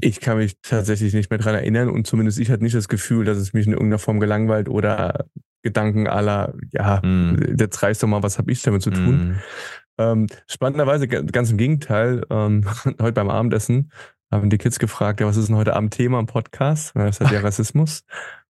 Ich 0.00 0.20
kann 0.20 0.36
mich 0.36 0.60
tatsächlich 0.60 1.14
nicht 1.14 1.30
mehr 1.30 1.38
dran 1.38 1.54
erinnern 1.54 1.88
und 1.88 2.06
zumindest 2.06 2.38
ich 2.38 2.50
hatte 2.50 2.62
nicht 2.62 2.74
das 2.74 2.88
Gefühl, 2.88 3.24
dass 3.24 3.38
es 3.38 3.54
mich 3.54 3.66
in 3.66 3.72
irgendeiner 3.72 3.98
Form 3.98 4.20
gelangweilt 4.20 4.68
oder 4.68 5.26
Gedanken 5.62 6.06
aller, 6.06 6.54
ja, 6.72 7.00
mm. 7.00 7.56
jetzt 7.58 7.82
reißt 7.82 8.02
doch 8.02 8.06
mal, 8.06 8.22
was 8.22 8.38
habe 8.38 8.52
ich 8.52 8.60
damit 8.62 8.82
zu 8.82 8.90
tun? 8.90 9.16
Mm. 9.16 9.40
Ähm, 9.98 10.26
spannenderweise, 10.46 11.08
ganz 11.08 11.50
im 11.50 11.56
Gegenteil, 11.56 12.22
ähm, 12.28 12.64
heute 13.00 13.12
beim 13.12 13.30
Abendessen 13.30 13.90
haben 14.30 14.50
die 14.50 14.58
Kids 14.58 14.78
gefragt, 14.78 15.20
ja, 15.20 15.26
was 15.26 15.36
ist 15.36 15.48
denn 15.48 15.56
heute 15.56 15.76
Abend 15.76 15.94
Thema 15.94 16.18
im 16.18 16.26
Podcast? 16.26 16.94
Und 16.94 17.00
dann 17.00 17.08
ist 17.08 17.20
halt 17.20 17.30
ja 17.30 17.40
Rassismus. 17.42 18.02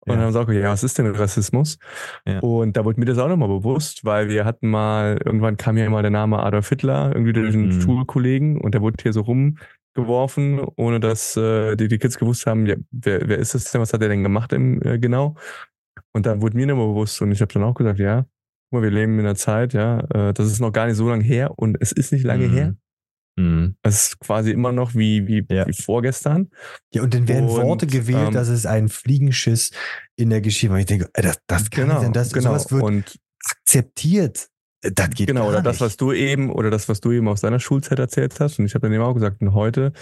Und 0.07 0.12
ja. 0.12 0.16
dann 0.16 0.25
haben 0.27 0.33
sie 0.33 0.41
auch 0.41 0.47
gesagt, 0.47 0.64
ja, 0.64 0.70
was 0.70 0.85
ist 0.85 0.99
denn 0.99 1.07
Rassismus? 1.07 1.79
Ja. 2.27 2.41
Und 2.41 2.77
da 2.77 2.85
wurde 2.85 3.01
mir 3.01 3.07
das 3.07 3.18
auch 3.18 3.29
nochmal 3.29 3.49
bewusst, 3.49 4.05
weil 4.05 4.29
wir 4.29 4.45
hatten 4.45 4.68
mal, 4.68 5.18
irgendwann 5.25 5.57
kam 5.57 5.77
ja 5.77 5.87
immer 5.87 6.03
der 6.03 6.11
Name 6.11 6.43
Adolf 6.43 6.68
Hitler, 6.68 7.12
irgendwie 7.14 7.33
durch 7.33 7.55
einen 7.55 7.68
mhm. 7.68 7.81
Schulkollegen 7.81 8.61
und 8.61 8.75
der 8.75 8.83
wurde 8.83 8.97
hier 9.03 9.12
so 9.14 9.22
rumgeworfen, 9.22 10.61
ohne 10.77 11.01
dass 11.01 11.37
äh, 11.37 11.77
die, 11.77 11.89
die 11.89 11.99
Kids 11.99 12.18
gewusst 12.18 12.47
haben, 12.47 12.66
ja, 12.66 12.77
wer, 12.91 13.27
wer 13.29 13.39
ist 13.39 13.55
das 13.55 13.70
denn, 13.72 13.81
was 13.81 13.93
hat 13.93 14.03
er 14.03 14.09
denn 14.09 14.22
gemacht 14.22 14.53
im, 14.53 14.83
äh, 14.83 14.99
genau? 14.99 15.37
Und 16.12 16.27
dann 16.27 16.43
wurde 16.43 16.57
mir 16.57 16.66
nochmal 16.66 16.89
bewusst 16.89 17.20
und 17.22 17.33
ich 17.33 17.41
habe 17.41 17.53
dann 17.53 17.64
auch 17.64 17.75
gesagt, 17.75 17.99
ja, 17.99 18.27
guck 18.70 18.72
mal, 18.72 18.83
wir 18.83 18.91
leben 18.91 19.18
in 19.18 19.25
einer 19.25 19.37
Zeit, 19.37 19.72
ja, 19.72 20.01
äh, 20.11 20.35
das 20.35 20.47
ist 20.47 20.61
noch 20.61 20.72
gar 20.72 20.87
nicht 20.87 20.97
so 20.97 21.09
lange 21.09 21.25
her 21.25 21.53
und 21.57 21.79
es 21.81 21.93
ist 21.93 22.12
nicht 22.12 22.25
lange 22.25 22.49
mhm. 22.49 22.53
her. 22.53 22.77
Mhm. 23.37 23.76
Es 23.82 24.07
ist 24.07 24.20
quasi 24.20 24.51
immer 24.51 24.72
noch 24.72 24.95
wie, 24.95 25.26
wie, 25.26 25.45
ja. 25.49 25.66
wie 25.66 25.72
vorgestern. 25.72 26.51
Ja, 26.93 27.03
und 27.03 27.14
dann 27.14 27.26
werden 27.26 27.49
und, 27.49 27.62
Worte 27.62 27.87
gewählt, 27.87 28.28
ähm, 28.28 28.35
dass 28.35 28.49
es 28.49 28.66
ein 28.66 28.89
Fliegenschiss 28.89 29.70
in 30.16 30.30
der 30.30 30.41
Geschichte. 30.41 30.72
Und 30.72 30.80
ich 30.80 30.87
denke, 30.87 31.09
das, 31.14 31.39
das 31.47 31.70
kann 31.70 31.89
genau, 31.89 32.01
denn 32.01 32.12
das, 32.12 32.32
genau. 32.32 32.51
sowas 32.51 32.70
wird 32.70 32.82
und, 32.82 33.18
akzeptiert. 33.51 34.49
Das 34.82 35.11
geht 35.11 35.28
genau, 35.28 35.49
oder 35.49 35.59
nicht. 35.59 35.66
das, 35.66 35.80
was 35.80 35.97
du 35.97 36.12
eben, 36.12 36.51
oder 36.51 36.70
das, 36.70 36.89
was 36.89 37.01
du 37.01 37.11
eben 37.11 37.26
aus 37.28 37.41
deiner 37.41 37.59
Schulzeit 37.59 37.99
erzählt 37.99 38.39
hast. 38.39 38.59
Und 38.59 38.66
ich 38.66 38.74
habe 38.74 38.87
dann 38.87 38.93
eben 38.93 39.03
auch 39.03 39.14
gesagt, 39.14 39.41
heute, 39.41 39.93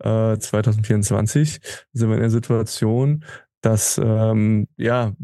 äh, 0.00 0.36
2024, 0.36 1.60
sind 1.92 2.08
wir 2.08 2.16
in 2.16 2.20
der 2.20 2.30
Situation, 2.30 3.24
dass 3.62 3.98
ähm, 4.02 4.68
ja 4.76 5.14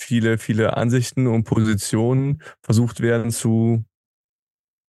viele, 0.00 0.38
viele 0.38 0.76
Ansichten 0.76 1.26
und 1.26 1.44
Positionen 1.44 2.42
versucht 2.62 3.00
werden 3.00 3.30
zu 3.30 3.84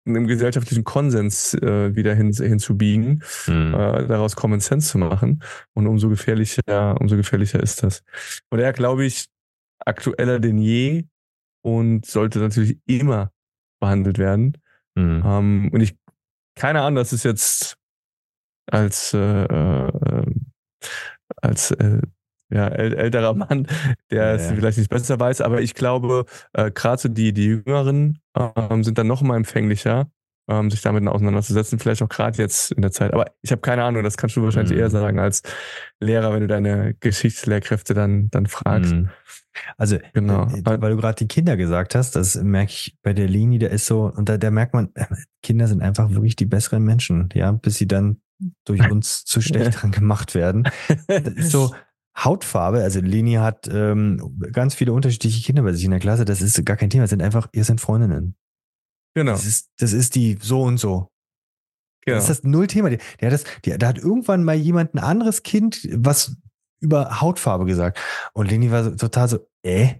einem 0.05 0.27
gesellschaftlichen 0.27 0.83
Konsens 0.83 1.53
äh, 1.55 1.95
wieder 1.95 2.13
hin, 2.13 2.31
hinzubiegen, 2.31 3.23
mhm. 3.47 3.73
äh, 3.73 4.07
daraus 4.07 4.35
Common 4.35 4.59
Sense 4.59 4.91
zu 4.91 4.97
machen. 4.97 5.41
Und 5.73 5.87
umso 5.87 6.09
gefährlicher, 6.09 6.99
umso 6.99 7.15
gefährlicher 7.17 7.61
ist 7.61 7.83
das. 7.83 8.03
Und 8.49 8.59
daher 8.59 8.73
glaube 8.73 9.05
ich, 9.05 9.27
aktueller 9.79 10.39
denn 10.39 10.57
je 10.57 11.05
und 11.61 12.05
sollte 12.05 12.39
natürlich 12.39 12.77
immer 12.85 13.31
behandelt 13.79 14.17
werden. 14.17 14.57
Mhm. 14.95 15.23
Ähm, 15.25 15.69
und 15.73 15.81
ich, 15.81 15.97
keine 16.55 16.81
Ahnung, 16.81 16.95
das 16.95 17.13
ist 17.13 17.23
jetzt 17.23 17.75
als, 18.71 19.13
äh, 19.13 19.43
äh, 19.43 20.25
als 21.41 21.71
äh, 21.71 22.01
ja, 22.49 22.67
älterer 22.67 23.33
Mann, 23.33 23.67
der 24.11 24.33
es 24.33 24.49
ja. 24.49 24.55
vielleicht 24.55 24.77
nicht 24.77 24.89
besser 24.89 25.19
weiß, 25.19 25.41
aber 25.41 25.61
ich 25.61 25.73
glaube, 25.73 26.25
äh, 26.53 26.71
gerade 26.71 27.01
so 27.01 27.09
die, 27.09 27.33
die 27.33 27.45
Jüngeren 27.45 28.19
ähm, 28.37 28.83
sind 28.83 28.97
dann 28.97 29.07
noch 29.07 29.21
mal 29.21 29.35
empfänglicher 29.35 30.07
ähm, 30.47 30.69
sich 30.69 30.81
damit 30.81 31.07
auseinanderzusetzen, 31.07 31.79
vielleicht 31.79 32.01
auch 32.01 32.09
gerade 32.09 32.37
jetzt 32.37 32.71
in 32.71 32.81
der 32.81 32.91
Zeit. 32.91 33.13
Aber 33.13 33.25
ich 33.41 33.51
habe 33.51 33.61
keine 33.61 33.83
Ahnung, 33.83 34.03
das 34.03 34.17
kannst 34.17 34.35
du 34.35 34.43
wahrscheinlich 34.43 34.73
mhm. 34.73 34.79
eher 34.79 34.89
sagen 34.89 35.19
als 35.19 35.41
Lehrer, 35.99 36.33
wenn 36.33 36.41
du 36.41 36.47
deine 36.47 36.93
Geschichtslehrkräfte 36.99 37.93
dann, 37.93 38.29
dann 38.29 38.45
fragst. 38.45 38.93
Mhm. 38.93 39.09
Also, 39.77 39.97
genau. 40.13 40.43
Äh, 40.47 40.61
weil 40.65 40.91
du 40.91 40.97
gerade 40.97 41.15
die 41.15 41.27
Kinder 41.27 41.57
gesagt 41.57 41.95
hast, 41.95 42.15
das 42.15 42.35
merke 42.35 42.71
ich 42.71 42.97
bei 43.01 43.13
der 43.13 43.27
Linie, 43.27 43.59
der 43.59 43.71
ist 43.71 43.85
so, 43.85 44.11
und 44.13 44.29
da, 44.29 44.37
da 44.37 44.51
merkt 44.51 44.73
man, 44.73 44.89
äh, 44.95 45.05
Kinder 45.41 45.67
sind 45.67 45.81
einfach 45.81 46.11
wirklich 46.11 46.35
die 46.35 46.45
besseren 46.45 46.83
Menschen, 46.83 47.29
ja, 47.33 47.51
bis 47.51 47.75
sie 47.75 47.87
dann 47.87 48.21
durch 48.65 48.81
uns 48.91 49.25
zu 49.25 49.41
schlechteren 49.41 49.91
gemacht 49.91 50.35
werden. 50.35 50.69
Das 51.07 51.23
ist 51.35 51.51
so, 51.51 51.73
Hautfarbe, 52.17 52.81
also 52.81 53.01
Leni 53.01 53.33
hat 53.33 53.67
ähm, 53.67 54.39
ganz 54.53 54.73
viele 54.73 54.93
unterschiedliche 54.93 55.43
Kinder 55.43 55.63
bei 55.63 55.73
sich 55.73 55.83
in 55.83 55.91
der 55.91 55.99
Klasse, 55.99 56.25
das 56.25 56.41
ist 56.41 56.63
gar 56.65 56.77
kein 56.77 56.89
Thema, 56.89 57.03
das 57.03 57.09
sind 57.09 57.21
einfach, 57.21 57.49
ihr 57.51 57.65
sind 57.65 57.81
Freundinnen. 57.81 58.35
Genau. 59.15 59.33
Das 59.33 59.45
ist, 59.45 59.71
das 59.77 59.93
ist 59.93 60.15
die 60.15 60.37
so 60.41 60.63
und 60.63 60.77
so. 60.77 61.09
Genau. 62.05 62.17
Das 62.17 62.29
ist 62.29 62.39
das 62.39 62.43
Null-Thema. 62.43 62.89
Der, 62.89 62.99
der, 63.19 63.31
hat 63.31 63.33
das, 63.33 63.43
der, 63.63 63.77
da 63.77 63.87
hat 63.87 63.97
irgendwann 63.97 64.43
mal 64.43 64.55
jemand 64.55 64.93
ein 64.93 64.99
anderes 64.99 65.43
Kind 65.43 65.87
was 65.91 66.35
über 66.81 67.19
Hautfarbe 67.21 67.65
gesagt. 67.65 67.99
Und 68.33 68.49
Leni 68.49 68.71
war 68.71 68.83
so, 68.83 68.91
total 68.91 69.27
so, 69.27 69.39
äh, 69.63 69.95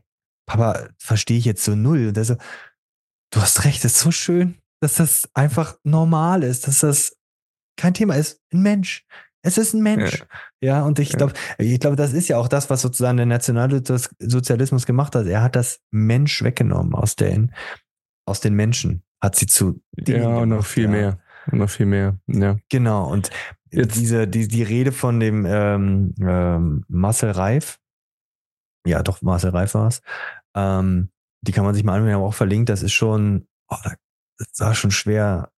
Papa, 0.46 0.90
verstehe 0.98 1.38
ich 1.38 1.46
jetzt 1.46 1.64
so 1.64 1.76
null. 1.76 2.10
Und 2.10 2.18
der 2.18 2.26
so, 2.26 2.36
du 3.32 3.42
hast 3.42 3.66
recht, 3.66 3.84
das 3.84 3.94
ist 3.94 4.02
so 4.02 4.12
schön, 4.12 4.62
dass 4.82 4.96
das 4.96 5.30
einfach 5.34 5.78
normal 5.84 6.44
ist, 6.44 6.68
dass 6.68 6.80
das 6.80 7.18
kein 7.78 7.94
Thema 7.94 8.16
ist. 8.16 8.42
Ein 8.54 8.62
Mensch. 8.62 9.06
Es 9.46 9.58
ist 9.60 9.74
ein 9.74 9.84
Mensch. 9.84 10.26
Ja, 10.60 10.78
ja 10.78 10.84
und 10.84 10.98
ich 10.98 11.10
glaube, 11.10 11.34
ich 11.60 11.80
glaube, 11.80 11.96
das 11.96 12.14
ist 12.14 12.28
ja 12.28 12.38
auch 12.38 12.48
das, 12.48 12.70
was 12.70 12.82
sozusagen 12.82 13.18
der 13.18 13.28
Nationalsozialismus 13.28 14.86
gemacht 14.86 15.16
hat. 15.16 15.28
Er 15.28 15.44
hat 15.44 15.56
das 15.56 15.82
Mensch 15.92 16.44
weggenommen 16.44 16.96
aus 16.96 17.16
den, 17.16 17.54
aus 18.26 18.40
den 18.42 18.56
Menschen 18.56 19.04
hat 19.22 19.36
sie 19.36 19.48
zu 19.48 19.82
Ja, 20.08 20.38
und 20.38 20.50
noch 20.50 20.66
viel 20.66 20.86
ja. 20.86 20.90
mehr. 20.90 21.20
Und 21.52 21.60
noch 21.60 21.70
viel 21.70 21.86
mehr. 21.86 22.18
Ja. 22.28 22.58
Genau. 22.70 23.12
Und 23.12 23.30
Jetzt. 23.72 23.96
diese, 23.96 24.28
die, 24.28 24.48
die 24.48 24.64
Rede 24.64 24.92
von 24.92 25.20
dem 25.20 25.46
ähm, 25.46 26.16
ähm, 26.20 26.86
Marcel 26.88 27.32
Reif, 27.32 27.80
ja, 28.86 29.04
doch, 29.04 29.22
Marcel 29.22 29.52
Reif 29.52 29.74
war 29.74 29.88
es, 29.88 30.02
ähm, 30.56 31.10
die 31.42 31.52
kann 31.52 31.66
man 31.66 31.76
sich 31.76 31.84
mal 31.84 31.94
anhören, 31.94 32.08
wir 32.08 32.16
haben 32.16 32.24
auch 32.24 32.34
verlinkt, 32.34 32.70
das 32.70 32.82
ist 32.82 32.94
schon, 32.94 33.48
oh, 33.70 33.76
das 34.38 34.60
war 34.60 34.74
schon 34.74 34.92
schwer. 34.92 35.52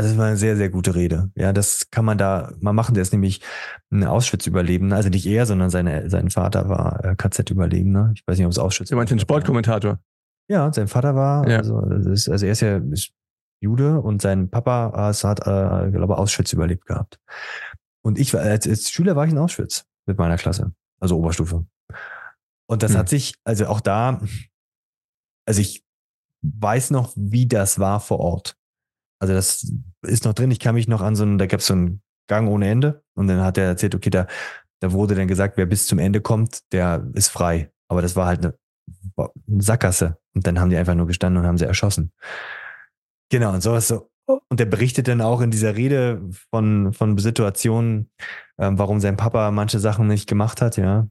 Also 0.00 0.14
das 0.14 0.18
war 0.18 0.26
eine 0.28 0.36
sehr, 0.38 0.56
sehr 0.56 0.70
gute 0.70 0.94
Rede. 0.94 1.30
Ja, 1.34 1.52
das 1.52 1.90
kann 1.90 2.06
man 2.06 2.16
da 2.16 2.54
mal 2.58 2.72
machen. 2.72 2.94
Der 2.94 3.02
ist 3.02 3.12
nämlich 3.12 3.42
ein 3.90 4.04
Auschwitz-Überlebender, 4.04 4.96
also 4.96 5.10
nicht 5.10 5.26
er, 5.26 5.44
sondern 5.44 5.68
seine, 5.68 6.08
sein 6.08 6.30
Vater 6.30 6.70
war 6.70 7.04
äh, 7.04 7.14
KZ-Überlebender. 7.16 8.12
Ich 8.14 8.26
weiß 8.26 8.38
nicht, 8.38 8.46
ob 8.46 8.52
es 8.52 8.58
Auschwitz. 8.58 8.88
Du 8.88 8.96
meinst 8.96 9.10
den 9.10 9.18
Sportkommentator? 9.18 9.98
Ja, 10.48 10.72
sein 10.72 10.88
Vater 10.88 11.14
war, 11.14 11.46
ja. 11.46 11.58
also, 11.58 11.82
ist, 11.82 12.30
also 12.30 12.46
er 12.46 12.52
ist 12.52 12.60
ja 12.60 12.78
ist 12.78 13.12
Jude 13.60 14.00
und 14.00 14.22
sein 14.22 14.48
Papa 14.48 15.10
äh, 15.10 15.12
hat, 15.12 15.40
äh, 15.40 15.90
glaube 15.90 16.16
Auschwitz 16.16 16.54
überlebt 16.54 16.86
gehabt. 16.86 17.20
Und 18.02 18.18
ich 18.18 18.32
war, 18.32 18.40
als, 18.40 18.66
als 18.66 18.90
Schüler 18.90 19.16
war 19.16 19.26
ich 19.26 19.32
in 19.32 19.38
Auschwitz 19.38 19.84
mit 20.06 20.16
meiner 20.16 20.38
Klasse, 20.38 20.72
also 20.98 21.18
Oberstufe. 21.18 21.66
Und 22.66 22.82
das 22.82 22.92
hm. 22.92 22.98
hat 23.00 23.10
sich, 23.10 23.34
also 23.44 23.66
auch 23.66 23.82
da, 23.82 24.22
also 25.44 25.60
ich 25.60 25.84
weiß 26.40 26.90
noch, 26.90 27.12
wie 27.16 27.46
das 27.46 27.78
war 27.78 28.00
vor 28.00 28.20
Ort. 28.20 28.56
Also 29.20 29.34
das 29.34 29.72
ist 30.02 30.24
noch 30.24 30.34
drin. 30.34 30.50
Ich 30.50 30.58
kann 30.58 30.74
mich 30.74 30.88
noch 30.88 31.02
an 31.02 31.14
so 31.14 31.22
einen, 31.22 31.38
da 31.38 31.46
gab 31.46 31.60
es 31.60 31.66
so 31.66 31.74
einen 31.74 32.02
Gang 32.26 32.48
ohne 32.48 32.68
Ende 32.68 33.02
und 33.14 33.28
dann 33.28 33.40
hat 33.42 33.58
er 33.58 33.64
erzählt, 33.64 33.94
okay, 33.94 34.10
da, 34.10 34.26
da 34.80 34.92
wurde 34.92 35.14
dann 35.14 35.28
gesagt, 35.28 35.56
wer 35.56 35.66
bis 35.66 35.86
zum 35.86 35.98
Ende 35.98 36.20
kommt, 36.20 36.60
der 36.72 37.06
ist 37.14 37.28
frei. 37.28 37.70
Aber 37.88 38.02
das 38.02 38.16
war 38.16 38.26
halt 38.26 38.44
eine 38.44 38.54
eine 39.16 39.62
Sackgasse. 39.62 40.18
Und 40.34 40.46
dann 40.46 40.60
haben 40.60 40.70
die 40.70 40.76
einfach 40.76 40.94
nur 40.94 41.06
gestanden 41.06 41.42
und 41.42 41.48
haben 41.48 41.58
sie 41.58 41.66
erschossen. 41.66 42.12
Genau, 43.30 43.52
und 43.52 43.62
sowas 43.62 43.88
so. 43.88 44.10
Und 44.26 44.60
der 44.60 44.66
berichtet 44.66 45.08
dann 45.08 45.20
auch 45.20 45.40
in 45.40 45.50
dieser 45.50 45.74
Rede 45.74 46.22
von, 46.50 46.92
von 46.92 47.18
Situationen, 47.18 48.10
ähm, 48.58 48.78
warum 48.78 49.00
sein 49.00 49.16
Papa 49.16 49.50
manche 49.50 49.80
Sachen 49.80 50.06
nicht 50.06 50.28
gemacht 50.28 50.62
hat, 50.62 50.76
ja. 50.76 51.08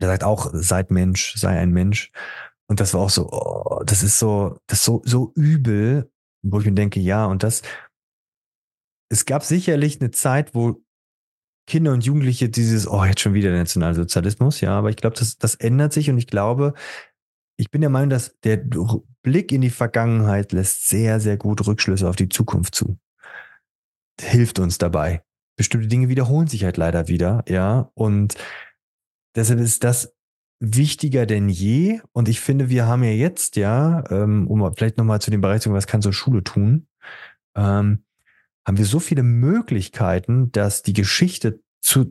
Der 0.00 0.08
sagt 0.08 0.24
auch, 0.24 0.50
seid 0.52 0.90
Mensch, 0.90 1.34
sei 1.36 1.58
ein 1.58 1.70
Mensch. 1.70 2.10
Und 2.66 2.80
das 2.80 2.94
war 2.94 3.00
auch 3.00 3.10
so, 3.10 3.30
oh, 3.30 3.82
das 3.84 4.02
ist 4.02 4.18
so, 4.18 4.58
das 4.66 4.78
ist 4.78 4.84
so, 4.84 5.02
so 5.04 5.32
übel, 5.34 6.10
wo 6.42 6.60
ich 6.60 6.66
mir 6.66 6.72
denke, 6.72 7.00
ja, 7.00 7.26
und 7.26 7.42
das, 7.42 7.62
es 9.10 9.26
gab 9.26 9.44
sicherlich 9.44 10.00
eine 10.00 10.10
Zeit, 10.10 10.54
wo 10.54 10.82
Kinder 11.66 11.92
und 11.92 12.04
Jugendliche 12.04 12.48
dieses, 12.48 12.88
oh, 12.88 13.04
jetzt 13.04 13.20
schon 13.20 13.34
wieder 13.34 13.50
der 13.50 13.60
Nationalsozialismus, 13.60 14.60
ja, 14.60 14.76
aber 14.76 14.90
ich 14.90 14.96
glaube, 14.96 15.16
das, 15.16 15.38
das 15.38 15.54
ändert 15.54 15.92
sich 15.92 16.10
und 16.10 16.18
ich 16.18 16.26
glaube, 16.26 16.74
ich 17.56 17.70
bin 17.70 17.80
der 17.80 17.90
Meinung, 17.90 18.10
dass 18.10 18.38
der 18.40 18.56
Blick 19.22 19.52
in 19.52 19.60
die 19.60 19.70
Vergangenheit 19.70 20.52
lässt 20.52 20.88
sehr, 20.88 21.20
sehr 21.20 21.36
gut 21.36 21.66
Rückschlüsse 21.66 22.08
auf 22.08 22.16
die 22.16 22.28
Zukunft 22.28 22.74
zu. 22.74 22.98
Hilft 24.20 24.58
uns 24.58 24.78
dabei. 24.78 25.22
Bestimmte 25.56 25.88
Dinge 25.88 26.08
wiederholen 26.08 26.48
sich 26.48 26.64
halt 26.64 26.78
leider 26.78 27.08
wieder, 27.08 27.44
ja, 27.46 27.90
und 27.94 28.34
deshalb 29.36 29.60
ist 29.60 29.84
das 29.84 30.14
wichtiger 30.60 31.26
denn 31.26 31.48
je. 31.48 32.00
Und 32.12 32.28
ich 32.28 32.40
finde, 32.40 32.68
wir 32.68 32.86
haben 32.86 33.02
ja 33.02 33.10
jetzt, 33.10 33.56
ja, 33.56 34.04
ähm, 34.10 34.46
um 34.46 34.74
vielleicht 34.76 34.98
nochmal 34.98 35.20
zu 35.20 35.30
dem 35.30 35.40
Bereich 35.40 35.62
zu 35.62 35.72
was 35.72 35.86
kann 35.86 36.02
so 36.02 36.12
Schule 36.12 36.44
tun? 36.44 36.86
Ähm, 37.56 38.04
haben 38.66 38.78
wir 38.78 38.84
so 38.84 39.00
viele 39.00 39.22
Möglichkeiten, 39.22 40.52
dass 40.52 40.82
die 40.82 40.92
Geschichte 40.92 41.60
zu, 41.80 42.10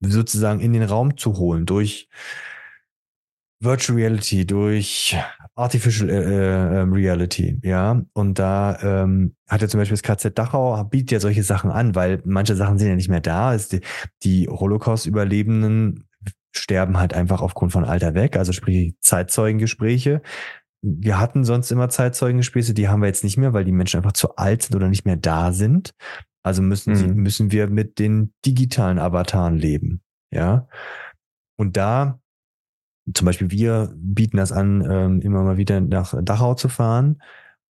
sozusagen 0.00 0.60
in 0.60 0.72
den 0.72 0.82
Raum 0.82 1.16
zu 1.16 1.36
holen 1.38 1.66
durch 1.66 2.08
Virtual 3.60 3.96
Reality, 3.96 4.44
durch 4.44 5.16
Artificial 5.54 6.10
äh, 6.10 6.16
äh, 6.16 6.82
ähm, 6.82 6.92
Reality, 6.92 7.58
ja. 7.62 8.02
Und 8.12 8.38
da 8.38 8.78
ähm, 8.82 9.36
hat 9.48 9.62
er 9.62 9.68
zum 9.68 9.78
Beispiel 9.78 9.96
das 9.96 10.02
KZ 10.02 10.36
Dachau, 10.36 10.82
bietet 10.84 11.12
ja 11.12 11.20
solche 11.20 11.44
Sachen 11.44 11.70
an, 11.70 11.94
weil 11.94 12.20
manche 12.24 12.56
Sachen 12.56 12.78
sind 12.78 12.88
ja 12.88 12.96
nicht 12.96 13.08
mehr 13.08 13.20
da. 13.20 13.56
Die, 13.56 13.80
die 14.24 14.48
Holocaust-Überlebenden 14.48 16.04
sterben 16.56 16.98
halt 16.98 17.14
einfach 17.14 17.40
aufgrund 17.40 17.72
von 17.72 17.84
Alter 17.84 18.14
weg, 18.14 18.36
also 18.36 18.52
sprich 18.52 18.94
Zeitzeugengespräche 19.00 20.22
wir 20.86 21.18
hatten 21.18 21.44
sonst 21.44 21.72
immer 21.72 21.88
Zeitzeugengespräche, 21.88 22.74
die 22.74 22.88
haben 22.88 23.00
wir 23.00 23.06
jetzt 23.06 23.24
nicht 23.24 23.38
mehr, 23.38 23.54
weil 23.54 23.64
die 23.64 23.72
Menschen 23.72 23.96
einfach 23.96 24.12
zu 24.12 24.36
alt 24.36 24.62
sind 24.62 24.76
oder 24.76 24.88
nicht 24.88 25.06
mehr 25.06 25.16
da 25.16 25.52
sind. 25.52 25.94
Also 26.42 26.60
müssen 26.60 26.92
mhm. 26.92 26.96
sie, 26.96 27.06
müssen 27.08 27.52
wir 27.52 27.68
mit 27.68 27.98
den 27.98 28.34
digitalen 28.44 28.98
Avataren 28.98 29.56
leben. 29.56 30.02
Ja. 30.30 30.68
Und 31.56 31.78
da, 31.78 32.20
zum 33.14 33.24
Beispiel, 33.24 33.50
wir 33.50 33.94
bieten 33.96 34.36
das 34.36 34.52
an, 34.52 34.86
ähm, 34.86 35.20
immer 35.22 35.42
mal 35.42 35.56
wieder 35.56 35.80
nach 35.80 36.14
Dachau 36.22 36.54
zu 36.54 36.68
fahren. 36.68 37.22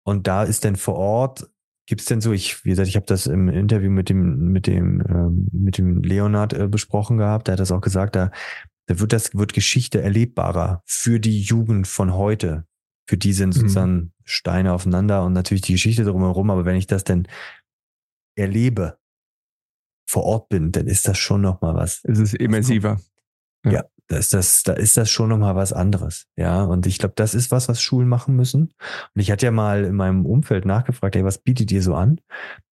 Und 0.05 0.27
da 0.27 0.45
ist 0.45 0.65
denn 0.65 0.77
vor 0.77 0.95
Ort, 0.95 1.51
gibt's 1.87 2.07
denn 2.07 2.23
so, 2.23 2.33
ich, 2.33 2.65
wie 2.65 2.71
gesagt, 2.71 2.89
ich 2.89 2.97
habe 2.97 3.07
das 3.07 3.27
im 3.27 3.51
Interview 3.51 3.91
mit 3.91 4.09
dem, 4.09 4.53
mit 4.53 4.67
dem, 4.67 5.03
ähm, 5.07 5.49
mit 5.53 5.77
dem 5.77 6.03
Leonard 6.03 6.55
äh, 6.55 6.67
besprochen 6.67 7.19
gehabt, 7.19 7.49
der 7.49 7.53
hat 7.53 7.61
das 7.61 7.73
auch 7.73 7.83
gesagt, 7.83 8.17
da, 8.17 8.31
da 8.87 8.99
wird 8.99 9.13
das, 9.13 9.35
wird 9.35 9.53
Geschichte 9.53 10.03
erlebbarer 10.03 10.83
für 10.87 11.21
die 11.21 11.41
Jugend 11.41 11.87
von 11.87 12.15
heute. 12.15 12.67
Für 13.07 13.17
die 13.17 13.33
sind 13.33 13.51
mhm. 13.51 13.61
sozusagen 13.61 13.95
mhm. 13.95 14.13
Steine 14.25 14.73
aufeinander 14.73 15.25
und 15.25 15.33
natürlich 15.33 15.63
die 15.63 15.73
Geschichte 15.73 16.05
drumherum. 16.05 16.51
Aber 16.51 16.65
wenn 16.65 16.77
ich 16.77 16.87
das 16.87 17.05
denn 17.05 17.29
erlebe, 18.37 18.99
vor 20.09 20.25
Ort 20.25 20.49
bin, 20.49 20.73
dann 20.73 20.87
ist 20.87 21.09
das 21.09 21.19
schon 21.19 21.41
nochmal 21.41 21.75
was. 21.75 22.01
Es 22.05 22.19
ist 22.19 22.35
immersiver. 22.35 23.01
Ja, 23.65 23.73
ja 23.73 23.85
da 24.09 24.19
ist 24.19 24.35
das, 24.35 24.63
da 24.63 24.75
ist 24.75 24.97
das 24.97 25.11
schon 25.11 25.31
nochmal 25.31 25.57
was 25.57 25.73
anderes. 25.73 26.27
Ja, 26.37 26.65
und 26.65 26.87
ich 26.87 26.99
glaube, 26.99 27.15
das 27.17 27.35
ist 27.35 27.51
was, 27.51 27.69
was 27.69 27.81
Schulen 27.81 28.09
machen 28.09 28.37
müssen. 28.37 28.75
Und 29.15 29.21
ich 29.21 29.31
hatte 29.31 29.47
ja 29.47 29.53
mal 29.53 29.85
in 29.85 29.95
meinem 29.95 30.27
Umfeld 30.27 30.67
nachgefragt, 30.67 31.17
hey, 31.17 31.25
was 31.25 31.39
bietet 31.39 31.73
ihr 31.73 31.83
so 31.83 31.95
an? 31.95 32.21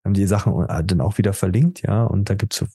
Haben 0.04 0.14
die 0.14 0.26
Sachen 0.26 0.66
äh, 0.66 0.84
dann 0.84 1.00
auch 1.00 1.18
wieder 1.18 1.34
verlinkt, 1.34 1.82
ja, 1.82 2.04
und 2.04 2.30
da 2.30 2.34
gibt's 2.34 2.56
so 2.56 2.66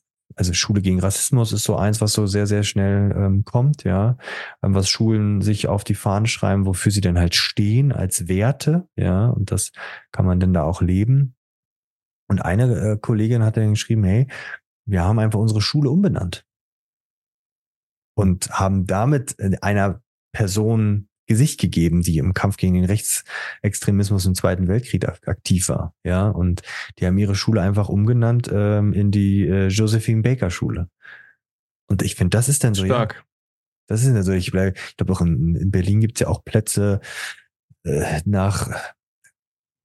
also 0.41 0.53
Schule 0.53 0.81
gegen 0.81 0.99
Rassismus 0.99 1.53
ist 1.53 1.65
so 1.65 1.75
eins, 1.75 2.01
was 2.01 2.13
so 2.13 2.25
sehr, 2.25 2.47
sehr 2.47 2.63
schnell 2.63 3.15
ähm, 3.15 3.45
kommt, 3.45 3.83
ja. 3.83 4.17
Ähm, 4.63 4.73
was 4.73 4.89
Schulen 4.89 5.41
sich 5.41 5.67
auf 5.67 5.83
die 5.83 5.93
Fahnen 5.93 6.25
schreiben, 6.25 6.65
wofür 6.65 6.91
sie 6.91 7.01
denn 7.01 7.19
halt 7.19 7.35
stehen 7.35 7.91
als 7.91 8.27
Werte, 8.27 8.87
ja. 8.95 9.27
Und 9.27 9.51
das 9.51 9.71
kann 10.11 10.25
man 10.25 10.39
denn 10.39 10.51
da 10.51 10.63
auch 10.63 10.81
leben. 10.81 11.35
Und 12.27 12.43
eine 12.43 12.93
äh, 12.93 12.97
Kollegin 12.97 13.43
hat 13.43 13.55
dann 13.55 13.69
geschrieben, 13.69 14.03
hey, 14.03 14.25
wir 14.87 15.03
haben 15.03 15.19
einfach 15.19 15.37
unsere 15.37 15.61
Schule 15.61 15.91
umbenannt. 15.91 16.43
Und 18.17 18.49
haben 18.49 18.87
damit 18.87 19.37
äh, 19.37 19.57
einer 19.61 20.01
Person 20.33 21.07
Gesicht 21.31 21.61
gegeben, 21.61 22.01
die 22.01 22.17
im 22.17 22.33
Kampf 22.33 22.57
gegen 22.57 22.73
den 22.73 22.83
Rechtsextremismus 22.83 24.25
im 24.25 24.35
Zweiten 24.35 24.67
Weltkrieg 24.67 25.07
aktiv 25.07 25.69
war. 25.69 25.93
Ja, 26.03 26.27
und 26.27 26.61
die 26.99 27.07
haben 27.07 27.17
ihre 27.17 27.35
Schule 27.35 27.61
einfach 27.61 27.87
umgenannt 27.87 28.49
ähm, 28.51 28.91
in 28.91 29.11
die 29.11 29.47
äh, 29.47 29.67
Josephine 29.67 30.23
Baker 30.23 30.49
Schule. 30.49 30.89
Und 31.87 32.01
ich 32.01 32.15
finde, 32.15 32.35
das 32.35 32.49
ist 32.49 32.65
dann 32.65 32.73
so. 32.73 32.83
Stark. 32.83 33.15
Ja, 33.15 33.23
das 33.87 34.03
ist 34.03 34.13
dann 34.13 34.23
so. 34.23 34.33
Ich, 34.33 34.53
ich 34.53 34.97
glaube 34.97 35.13
auch 35.13 35.21
in, 35.21 35.55
in 35.55 35.71
Berlin 35.71 36.01
gibt 36.01 36.17
es 36.17 36.21
ja 36.21 36.27
auch 36.27 36.43
Plätze 36.43 36.99
äh, 37.83 38.19
nach 38.25 38.69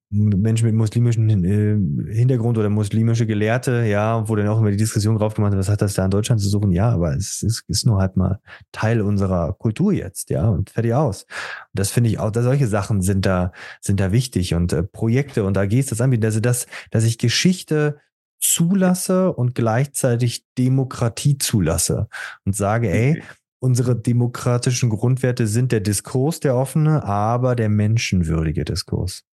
Menschen 0.09 0.65
mit 0.65 0.75
muslimischem 0.75 1.27
äh, 1.43 2.13
Hintergrund 2.13 2.57
oder 2.57 2.69
muslimische 2.69 3.25
Gelehrte, 3.25 3.85
ja, 3.85 4.27
wo 4.27 4.35
dann 4.35 4.47
auch 4.47 4.59
immer 4.59 4.71
die 4.71 4.77
Diskussion 4.77 5.17
drauf 5.17 5.33
gemacht 5.33 5.51
wird, 5.51 5.59
was 5.59 5.69
hat 5.69 5.81
das 5.81 5.95
da 5.95 6.05
in 6.05 6.11
Deutschland 6.11 6.39
zu 6.39 6.47
suchen? 6.47 6.71
Ja, 6.71 6.91
aber 6.91 7.13
es 7.15 7.43
ist, 7.43 7.65
ist 7.67 7.85
nur 7.85 7.99
halt 7.99 8.15
mal 8.15 8.39
Teil 8.71 9.01
unserer 9.01 9.53
Kultur 9.53 9.91
jetzt, 9.91 10.29
ja, 10.29 10.47
und 10.47 10.69
fertig 10.69 10.93
aus. 10.93 11.23
Und 11.23 11.29
das 11.73 11.91
finde 11.91 12.09
ich 12.09 12.19
auch, 12.19 12.31
da 12.31 12.41
solche 12.41 12.67
Sachen 12.67 13.01
sind 13.01 13.25
da, 13.25 13.51
sind 13.81 13.99
da 13.99 14.13
wichtig 14.13 14.53
und 14.53 14.71
äh, 14.71 14.83
Projekte 14.83 15.43
und 15.43 15.57
AGs 15.57 15.87
das 15.87 15.99
anbieten, 15.99 16.25
also 16.25 16.39
das, 16.39 16.67
dass 16.91 17.03
ich 17.03 17.17
Geschichte 17.17 17.97
zulasse 18.39 19.33
und 19.33 19.55
gleichzeitig 19.55 20.45
Demokratie 20.57 21.37
zulasse 21.37 22.07
und 22.45 22.55
sage, 22.55 22.89
ey, 22.89 23.23
unsere 23.59 23.95
demokratischen 23.95 24.89
Grundwerte 24.89 25.47
sind 25.47 25.71
der 25.71 25.81
Diskurs, 25.81 26.39
der 26.39 26.55
offene, 26.55 27.03
aber 27.03 27.55
der 27.55 27.69
menschenwürdige 27.69 28.63
Diskurs. 28.63 29.26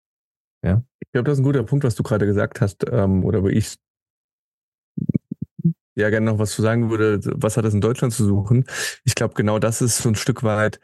Ja. 0.64 0.82
Ich 1.00 1.12
glaube, 1.12 1.26
das 1.26 1.34
ist 1.34 1.40
ein 1.40 1.44
guter 1.44 1.62
Punkt, 1.62 1.84
was 1.84 1.94
du 1.94 2.02
gerade 2.02 2.26
gesagt 2.26 2.60
hast, 2.60 2.84
ähm, 2.90 3.24
oder 3.24 3.42
wo 3.42 3.48
ich 3.48 3.76
ja 5.94 6.10
gerne 6.10 6.26
noch 6.26 6.38
was 6.38 6.52
zu 6.52 6.62
sagen 6.62 6.90
würde, 6.90 7.20
was 7.36 7.56
hat 7.56 7.64
das 7.64 7.74
in 7.74 7.80
Deutschland 7.80 8.12
zu 8.12 8.24
suchen? 8.24 8.64
Ich 9.04 9.14
glaube, 9.14 9.34
genau 9.34 9.58
das 9.58 9.80
ist 9.80 9.98
so 9.98 10.08
ein 10.08 10.16
Stück 10.16 10.42
weit 10.42 10.80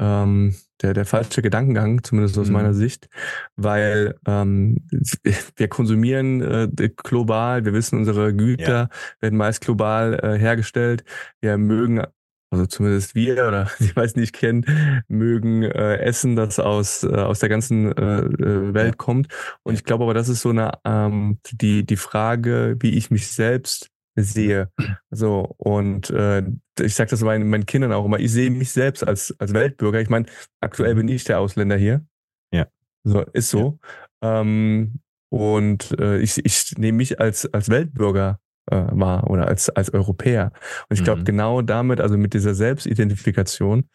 ähm, 0.00 0.54
der, 0.80 0.94
der 0.94 1.04
falsche 1.04 1.42
Gedankengang, 1.42 2.02
zumindest 2.02 2.38
aus 2.38 2.48
mhm. 2.48 2.54
meiner 2.54 2.74
Sicht, 2.74 3.08
weil 3.56 4.18
ähm, 4.26 4.78
wir 5.56 5.68
konsumieren 5.68 6.40
äh, 6.40 6.90
global, 6.96 7.64
wir 7.64 7.72
wissen, 7.72 7.98
unsere 7.98 8.34
Güter 8.34 8.64
ja. 8.64 8.88
werden 9.20 9.36
meist 9.36 9.60
global 9.60 10.18
äh, 10.22 10.38
hergestellt. 10.38 11.04
Wir 11.40 11.58
mögen 11.58 12.02
also 12.50 12.66
zumindest 12.66 13.14
wir 13.14 13.46
oder 13.46 13.70
die 13.78 13.92
meisten, 13.94 14.20
die 14.20 14.24
ich 14.24 14.32
kenne, 14.32 15.02
mögen 15.08 15.62
äh, 15.62 15.98
Essen, 15.98 16.36
das 16.36 16.58
aus, 16.58 17.04
äh, 17.04 17.08
aus 17.08 17.40
der 17.40 17.48
ganzen 17.48 17.92
äh, 17.96 18.20
äh, 18.20 18.74
Welt 18.74 18.98
kommt. 18.98 19.28
Und 19.62 19.74
ich 19.74 19.84
glaube 19.84 20.04
aber, 20.04 20.14
das 20.14 20.28
ist 20.28 20.42
so 20.42 20.50
eine 20.50 20.72
ähm, 20.84 21.38
die, 21.52 21.84
die 21.84 21.96
Frage, 21.96 22.76
wie 22.80 22.96
ich 22.96 23.10
mich 23.10 23.28
selbst 23.28 23.90
sehe. 24.16 24.70
So, 25.10 25.54
und 25.58 26.10
äh, 26.10 26.42
ich 26.80 26.94
sage 26.94 27.10
das 27.10 27.22
meinen, 27.22 27.48
meinen 27.50 27.66
Kindern 27.66 27.92
auch 27.92 28.04
immer, 28.04 28.18
ich 28.18 28.32
sehe 28.32 28.50
mich 28.50 28.70
selbst 28.70 29.06
als, 29.06 29.34
als 29.38 29.52
Weltbürger. 29.52 30.00
Ich 30.00 30.08
meine, 30.08 30.26
aktuell 30.60 30.94
bin 30.94 31.08
ich 31.08 31.24
der 31.24 31.40
Ausländer 31.40 31.76
hier. 31.76 32.04
Ja. 32.52 32.66
So, 33.04 33.22
ist 33.32 33.50
so. 33.50 33.78
Ja. 34.22 34.40
Ähm, 34.40 35.00
und 35.30 35.98
äh, 36.00 36.18
ich, 36.18 36.44
ich 36.44 36.76
nehme 36.78 36.98
mich 36.98 37.20
als, 37.20 37.52
als 37.52 37.68
Weltbürger 37.68 38.40
äh, 38.70 38.84
war 38.90 39.28
oder 39.30 39.48
als, 39.48 39.68
als 39.70 39.92
Europäer. 39.92 40.52
Und 40.88 40.98
ich 40.98 41.04
glaube, 41.04 41.20
mhm. 41.20 41.24
genau 41.24 41.62
damit, 41.62 42.00
also 42.00 42.16
mit 42.16 42.34
dieser 42.34 42.54
Selbstidentifikation, 42.54 43.88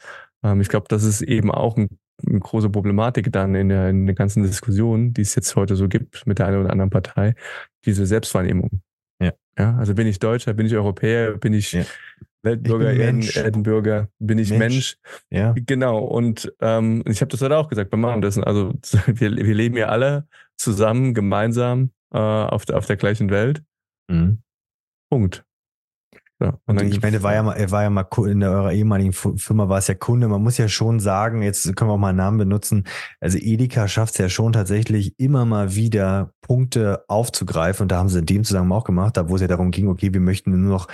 ähm, 0.43 0.61
ich 0.61 0.69
glaube, 0.69 0.87
das 0.89 1.03
ist 1.03 1.21
eben 1.21 1.51
auch 1.51 1.77
ein, 1.77 1.89
eine 2.25 2.39
große 2.39 2.69
Problematik 2.69 3.31
dann 3.31 3.55
in 3.55 3.69
der, 3.69 3.89
in 3.89 4.05
der 4.05 4.15
ganzen 4.15 4.43
Diskussion, 4.43 5.13
die 5.13 5.21
es 5.21 5.35
jetzt 5.35 5.55
heute 5.55 5.75
so 5.75 5.87
gibt 5.87 6.25
mit 6.27 6.39
der 6.39 6.47
einen 6.47 6.61
oder 6.61 6.71
anderen 6.71 6.89
Partei, 6.89 7.35
diese 7.85 8.05
Selbstwahrnehmung. 8.05 8.81
Ja. 9.21 9.33
ja 9.57 9.75
also 9.77 9.95
bin 9.95 10.07
ich 10.07 10.19
Deutscher, 10.19 10.53
bin 10.53 10.65
ich 10.65 10.75
Europäer, 10.75 11.37
bin 11.37 11.53
ich 11.53 11.71
ja. 11.71 11.83
Weltbürger, 12.43 12.93
Erdenbürger, 12.93 14.09
bin 14.19 14.37
ich 14.37 14.49
Mensch. 14.49 14.59
Mensch. 14.59 14.97
Ja. 15.31 15.55
Genau. 15.55 15.99
Und 15.99 16.53
ähm, 16.59 17.03
ich 17.07 17.21
habe 17.21 17.29
das 17.29 17.41
heute 17.41 17.57
auch 17.57 17.69
gesagt 17.69 17.89
beim 17.89 18.01
Machen 18.01 18.23
Also 18.43 18.73
wir, 19.07 19.35
wir 19.35 19.55
leben 19.55 19.77
ja 19.77 19.87
alle 19.87 20.27
zusammen, 20.57 21.13
gemeinsam 21.13 21.91
äh, 22.13 22.17
auf, 22.17 22.65
der, 22.65 22.77
auf 22.77 22.85
der 22.85 22.97
gleichen 22.97 23.29
Welt. 23.29 23.63
Mhm. 24.09 24.39
Punkt. 25.13 25.45
Ja, 26.41 26.57
und, 26.65 26.81
und 26.81 26.87
ich 26.91 26.99
meine, 27.03 27.17
er 27.17 27.23
war 27.23 27.35
ja 27.35 27.43
mal, 27.43 27.53
er 27.53 27.69
war 27.69 27.83
ja 27.83 27.91
mal 27.91 28.07
in 28.25 28.43
eurer 28.43 28.73
ehemaligen 28.73 29.13
Firma 29.13 29.69
war 29.69 29.77
es 29.77 29.85
ja 29.85 29.93
Kunde. 29.93 30.27
Man 30.27 30.41
muss 30.41 30.57
ja 30.57 30.67
schon 30.67 30.99
sagen, 30.99 31.43
jetzt 31.43 31.63
können 31.75 31.91
wir 31.91 31.93
auch 31.93 31.99
mal 31.99 32.09
einen 32.09 32.17
Namen 32.17 32.39
benutzen. 32.39 32.85
Also 33.19 33.37
Edeka 33.37 33.87
schafft 33.87 34.13
es 34.13 34.17
ja 34.17 34.27
schon 34.27 34.53
tatsächlich 34.53 35.13
immer 35.19 35.45
mal 35.45 35.75
wieder 35.75 36.33
Punkte 36.41 37.05
aufzugreifen. 37.07 37.83
Und 37.83 37.91
da 37.91 37.97
haben 37.97 38.09
sie 38.09 38.19
in 38.19 38.25
dem 38.25 38.43
Zusammenhang 38.43 38.79
auch 38.79 38.85
gemacht, 38.85 39.17
da 39.17 39.29
wo 39.29 39.35
es 39.35 39.41
ja 39.41 39.47
darum 39.47 39.69
ging, 39.69 39.87
okay, 39.87 40.11
wir 40.11 40.19
möchten 40.19 40.49
nur 40.49 40.71
noch 40.71 40.87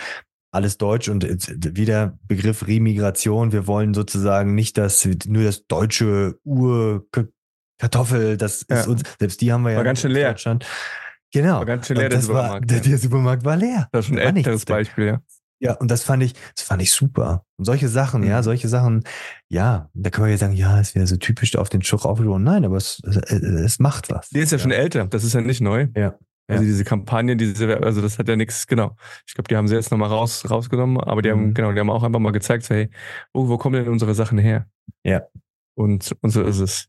alles 0.52 0.78
Deutsch 0.78 1.08
und 1.08 1.24
wieder 1.24 2.20
Begriff 2.28 2.68
Remigration. 2.68 3.54
Wir 3.54 3.68
wollen 3.68 3.94
sozusagen 3.94 4.54
nicht, 4.54 4.78
dass 4.78 5.08
nur 5.28 5.46
das 5.46 5.66
deutsche 5.68 6.38
Urkartoffel, 6.44 8.36
das 8.36 8.66
ja. 8.70 8.82
ist 8.82 8.88
uns, 8.88 9.04
selbst 9.18 9.40
die 9.40 9.54
haben 9.54 9.64
wir 9.64 9.72
ja 9.72 9.78
war 9.78 9.86
ganz 9.86 10.02
schön 10.02 10.12
leer. 10.12 10.32
Deutschland. 10.32 10.66
Genau. 11.32 11.58
War 11.58 11.66
ganz 11.66 11.88
schön 11.88 11.98
leer, 11.98 12.10
der 12.10 12.22
Supermarkt. 12.22 12.52
War, 12.52 12.62
der, 12.62 12.80
der, 12.80 12.98
Supermarkt 12.98 13.46
war 13.46 13.56
leer. 13.56 13.88
Das 13.92 14.06
ist 14.06 14.12
ein 14.12 14.18
älteres 14.18 14.66
Beispiel, 14.66 15.06
ja. 15.06 15.22
Ja, 15.62 15.74
und 15.74 15.92
das 15.92 16.04
fand 16.04 16.24
ich, 16.24 16.34
das 16.56 16.66
fand 16.66 16.82
ich 16.82 16.92
super. 16.92 17.44
Und 17.58 17.66
solche 17.66 17.90
Sachen, 17.90 18.22
mhm. 18.22 18.28
ja, 18.28 18.44
solche 18.44 18.70
Sachen, 18.70 19.04
ja, 19.50 19.90
da 19.94 20.10
kann 20.10 20.22
man 20.22 20.32
ja 20.32 20.38
sagen, 20.38 20.54
ja, 20.54 20.80
es 20.80 20.96
wäre 20.96 21.06
so 21.06 21.18
typisch 21.18 21.56
auf 21.58 21.68
den 21.68 21.82
Schuch 21.82 22.06
aufgewogen. 22.06 22.44
Nein, 22.44 22.64
aber 22.64 22.78
es, 22.78 23.02
es, 23.06 23.18
es 23.18 23.80
macht 23.80 24.10
was. 24.10 24.30
Der 24.30 24.44
ist 24.44 24.52
ja, 24.52 24.58
ja, 24.58 24.62
schon 24.62 24.72
älter, 24.72 25.06
das 25.06 25.26
ist 25.26 25.34
ja 25.34 25.42
nicht 25.42 25.60
neu. 25.60 25.88
Ja. 25.96 26.18
Also 26.48 26.64
diese 26.64 26.84
Kampagne, 26.84 27.36
diese, 27.36 27.78
also 27.78 28.02
das 28.02 28.18
hat 28.18 28.28
ja 28.28 28.36
nichts, 28.36 28.66
genau. 28.66 28.96
Ich 29.28 29.36
glaube, 29.36 29.48
die 29.50 29.56
haben 29.56 29.68
sie 29.68 29.76
jetzt 29.76 29.92
nochmal 29.92 30.10
raus, 30.10 30.50
rausgenommen, 30.50 31.00
aber 31.00 31.22
die 31.22 31.30
mhm. 31.30 31.34
haben, 31.34 31.54
genau, 31.54 31.72
die 31.74 31.80
haben 31.80 31.92
auch 31.92 32.04
einfach 32.04 32.20
mal 32.20 32.32
gezeigt, 32.32 32.64
so, 32.64 32.74
hey, 32.74 32.90
wo, 33.34 33.50
wo 33.50 33.58
kommen 33.58 33.76
denn 33.76 33.92
unsere 33.92 34.16
Sachen 34.16 34.40
her? 34.40 34.66
Ja. 35.04 35.24
Und, 35.76 36.16
und 36.22 36.32
so 36.32 36.42
ist 36.42 36.60
es. 36.60 36.88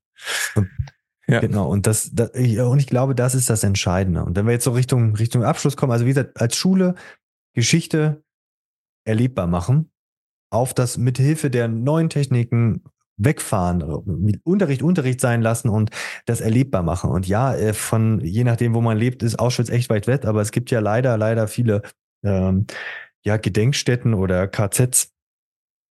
Und 0.55 0.71
ja. 1.31 1.41
Genau. 1.41 1.69
Und 1.69 1.87
das, 1.87 2.11
das 2.13 2.31
und 2.31 2.79
ich 2.79 2.87
glaube, 2.87 3.15
das 3.15 3.35
ist 3.35 3.51
das 3.51 3.65
Entscheidende. 3.65 4.25
Und 4.25 4.37
wenn 4.37 4.47
wir 4.47 4.53
jetzt 4.53 4.65
so 4.65 4.73
Richtung, 4.73 5.15
Richtung 5.17 5.45
Abschluss 5.45 5.77
kommen, 5.77 5.93
also 5.93 6.05
wie 6.05 6.11
gesagt, 6.11 6.41
als 6.41 6.57
Schule 6.57 6.95
Geschichte 7.55 8.23
erlebbar 9.05 9.47
machen, 9.47 9.91
auf 10.51 10.75
das 10.75 10.99
mithilfe 10.99 11.51
der 11.51 11.69
neuen 11.69 12.11
Techniken 12.11 12.83
wegfahren, 13.17 13.83
Unterricht 14.45 14.83
Unterricht 14.83 15.21
sein 15.21 15.43
lassen 15.43 15.69
und 15.69 15.91
das 16.27 16.41
erlebbar 16.41 16.83
machen. 16.83 17.11
Und 17.11 17.29
ja, 17.29 17.55
äh, 17.55 17.75
von 17.75 18.21
je 18.21 18.45
nachdem, 18.45 18.75
wo 18.75 18.81
man 18.81 18.97
lebt, 18.97 19.23
ist 19.23 19.39
Auschwitz 19.39 19.69
echt 19.69 19.91
weit 19.91 20.07
weg, 20.07 20.25
aber 20.25 20.41
es 20.41 20.53
gibt 20.53 20.71
ja 20.71 20.81
leider, 20.81 21.17
leider 21.19 21.47
viele 21.47 21.83
ähm, 22.25 22.67
ja, 23.23 23.37
Gedenkstätten 23.37 24.15
oder 24.15 24.49
KZs. 24.49 25.13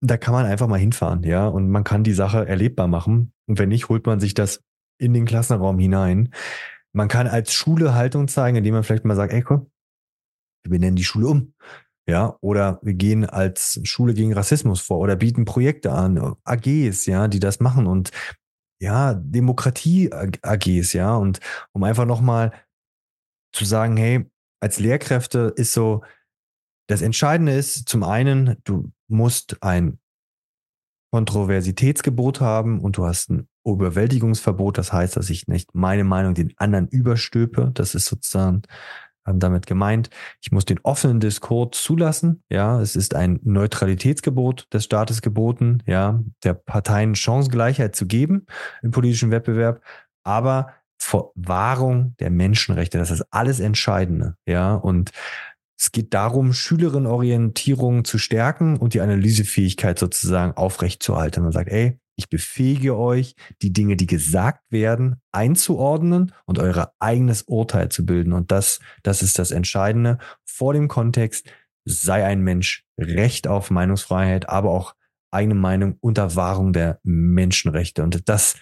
Da 0.04 0.18
kann 0.18 0.34
man 0.34 0.48
einfach 0.48 0.68
mal 0.68 0.80
hinfahren, 0.80 1.22
ja, 1.24 1.48
und 1.48 1.70
man 1.70 1.84
kann 1.84 2.04
die 2.04 2.14
Sache 2.14 2.48
erlebbar 2.48 2.88
machen. 2.88 3.34
Und 3.48 3.60
wenn 3.60 3.70
nicht, 3.70 3.90
holt 3.90 4.08
man 4.08 4.20
sich 4.20 4.34
das 4.34 4.64
in 5.02 5.14
den 5.14 5.26
Klassenraum 5.26 5.80
hinein. 5.80 6.34
Man 6.94 7.08
kann 7.08 7.28
als 7.28 7.54
Schule 7.54 7.96
Haltung 7.96 8.28
zeigen, 8.28 8.58
indem 8.58 8.76
man 8.76 8.84
vielleicht 8.84 9.06
mal 9.06 9.16
sagt, 9.16 9.34
ey, 9.34 9.42
komm, 9.42 9.72
wir 10.68 10.80
nennen 10.80 10.96
die 10.96 11.04
Schule 11.04 11.28
um. 11.28 11.54
Ja, 12.08 12.38
oder 12.42 12.80
wir 12.82 12.94
gehen 12.94 13.26
als 13.26 13.80
Schule 13.84 14.14
gegen 14.14 14.34
Rassismus 14.34 14.82
vor 14.82 15.00
oder 15.00 15.16
bieten 15.16 15.46
Projekte 15.46 15.92
an, 15.92 16.36
AGs, 16.44 17.06
ja, 17.06 17.28
die 17.28 17.40
das 17.40 17.60
machen 17.60 17.88
und 17.88 18.12
ja, 18.82 19.14
Demokratie-AGs, 19.14 20.94
ja, 20.94 21.16
und 21.16 21.40
um 21.72 21.84
einfach 21.84 22.06
nochmal 22.06 22.52
zu 23.54 23.66
sagen, 23.66 23.98
hey, 23.98 24.26
als 24.60 24.80
Lehrkräfte 24.80 25.54
ist 25.56 25.74
so, 25.74 26.04
das 26.90 27.02
Entscheidende 27.02 27.54
ist 27.54 27.88
zum 27.88 28.04
einen, 28.04 28.58
du 28.64 28.92
musst 29.08 29.62
ein 29.62 30.00
Kontroversitätsgebot 31.14 32.42
haben 32.42 32.82
und 32.82 32.98
du 32.98 33.06
hast 33.06 33.30
ein 33.30 33.48
Überwältigungsverbot. 33.66 34.78
Das 34.78 34.92
heißt, 34.92 35.18
dass 35.18 35.30
ich 35.30 35.48
nicht 35.48 35.74
meine 35.74 36.04
Meinung 36.04 36.34
den 36.34 36.54
anderen 36.58 36.88
überstülpe. 36.88 37.72
Das 37.74 37.96
ist 37.96 38.06
sozusagen 38.06 38.64
ähm, 39.28 39.40
damit 39.40 39.68
gemeint. 39.68 40.10
Ich 40.42 40.52
muss 40.52 40.66
den 40.66 40.80
offenen 40.84 41.20
Diskurs 41.20 41.82
zulassen. 41.82 42.44
Ja, 42.50 42.82
es 42.82 42.96
ist 42.96 43.16
ein 43.16 43.40
Neutralitätsgebot 43.44 44.68
des 44.74 44.86
Staates 44.86 45.22
geboten, 45.22 45.84
ja, 45.86 46.24
der 46.44 46.56
Parteien 46.56 47.16
Chancengleichheit 47.16 47.96
zu 47.96 48.08
geben 48.08 48.48
im 48.82 48.92
politischen 48.92 49.32
Wettbewerb, 49.32 49.82
aber 50.24 50.74
vor 51.00 51.32
Wahrung 51.36 52.16
der 52.20 52.30
Menschenrechte. 52.30 52.98
Das 52.98 53.12
ist 53.12 53.26
alles 53.32 53.60
Entscheidende. 53.60 54.36
Ja, 54.48 54.76
und 54.76 55.12
es 55.80 55.92
geht 55.92 56.14
darum, 56.14 56.54
Schülerinnenorientierung 56.54 58.06
zu 58.06 58.20
stärken 58.20 58.78
und 58.78 58.94
die 58.94 59.02
Analysefähigkeit 59.02 59.98
sozusagen 59.98 60.54
aufrechtzuerhalten. 60.54 61.42
Man 61.42 61.52
sagt, 61.52 61.70
ey, 61.70 62.00
ich 62.22 62.30
befähige 62.30 62.98
euch, 62.98 63.36
die 63.62 63.74
Dinge, 63.74 63.96
die 63.96 64.08
gesagt 64.08 64.64
werden, 64.72 65.22
einzuordnen 65.32 66.34
und 66.46 66.60
euer 66.60 66.94
eigenes 67.00 67.44
Urteil 67.44 67.90
zu 67.90 68.06
bilden. 68.06 68.34
Und 68.34 68.52
das, 68.52 68.80
das 69.04 69.22
ist 69.22 69.40
das 69.40 69.52
Entscheidende. 69.52 70.18
Vor 70.46 70.74
dem 70.74 70.88
Kontext 70.88 71.52
sei 71.86 72.26
ein 72.26 72.42
Mensch 72.42 72.86
Recht 73.00 73.48
auf 73.48 73.72
Meinungsfreiheit, 73.72 74.48
aber 74.48 74.70
auch 74.70 74.96
eigene 75.32 75.56
Meinung 75.56 75.98
unter 76.00 76.36
Wahrung 76.36 76.74
der 76.74 77.00
Menschenrechte. 77.04 78.04
Und 78.04 78.30
das, 78.30 78.56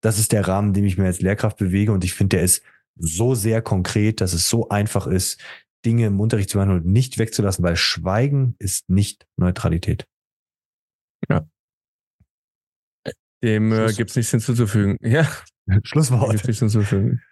das 0.00 0.18
ist 0.18 0.32
der 0.32 0.48
Rahmen, 0.48 0.68
in 0.68 0.74
dem 0.74 0.84
ich 0.84 0.96
mir 0.96 1.06
als 1.06 1.20
Lehrkraft 1.20 1.58
bewege. 1.58 1.92
Und 1.92 2.04
ich 2.04 2.14
finde, 2.14 2.36
der 2.36 2.44
ist 2.44 2.62
so 2.96 3.34
sehr 3.34 3.60
konkret, 3.60 4.20
dass 4.20 4.32
es 4.32 4.48
so 4.48 4.68
einfach 4.68 5.06
ist, 5.06 5.40
Dinge 5.84 6.06
im 6.06 6.20
Unterricht 6.20 6.48
zu 6.48 6.56
machen 6.56 6.70
und 6.70 6.86
nicht 6.86 7.18
wegzulassen, 7.18 7.62
weil 7.62 7.76
Schweigen 7.76 8.54
ist 8.58 8.88
nicht 8.88 9.26
Neutralität. 9.36 10.06
Ja. 11.28 11.46
Dem 13.44 13.72
äh, 13.72 13.92
gibt 13.92 14.10
es 14.10 14.16
nichts 14.16 14.30
hinzuzufügen. 14.30 14.96
Ja. 15.02 15.28
Schlusswort. 15.82 16.30
Gibt's 16.30 16.46
nichts 16.46 16.60
hinzuzufügen. 16.60 17.22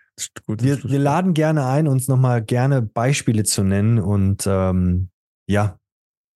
Gut, 0.46 0.62
wir, 0.62 0.82
wir 0.84 0.98
laden 0.98 1.34
gerne 1.34 1.66
ein, 1.66 1.88
uns 1.88 2.08
nochmal 2.08 2.42
gerne 2.42 2.82
Beispiele 2.82 3.44
zu 3.44 3.62
nennen 3.62 3.98
und 3.98 4.46
ähm, 4.46 5.08
ja, 5.46 5.78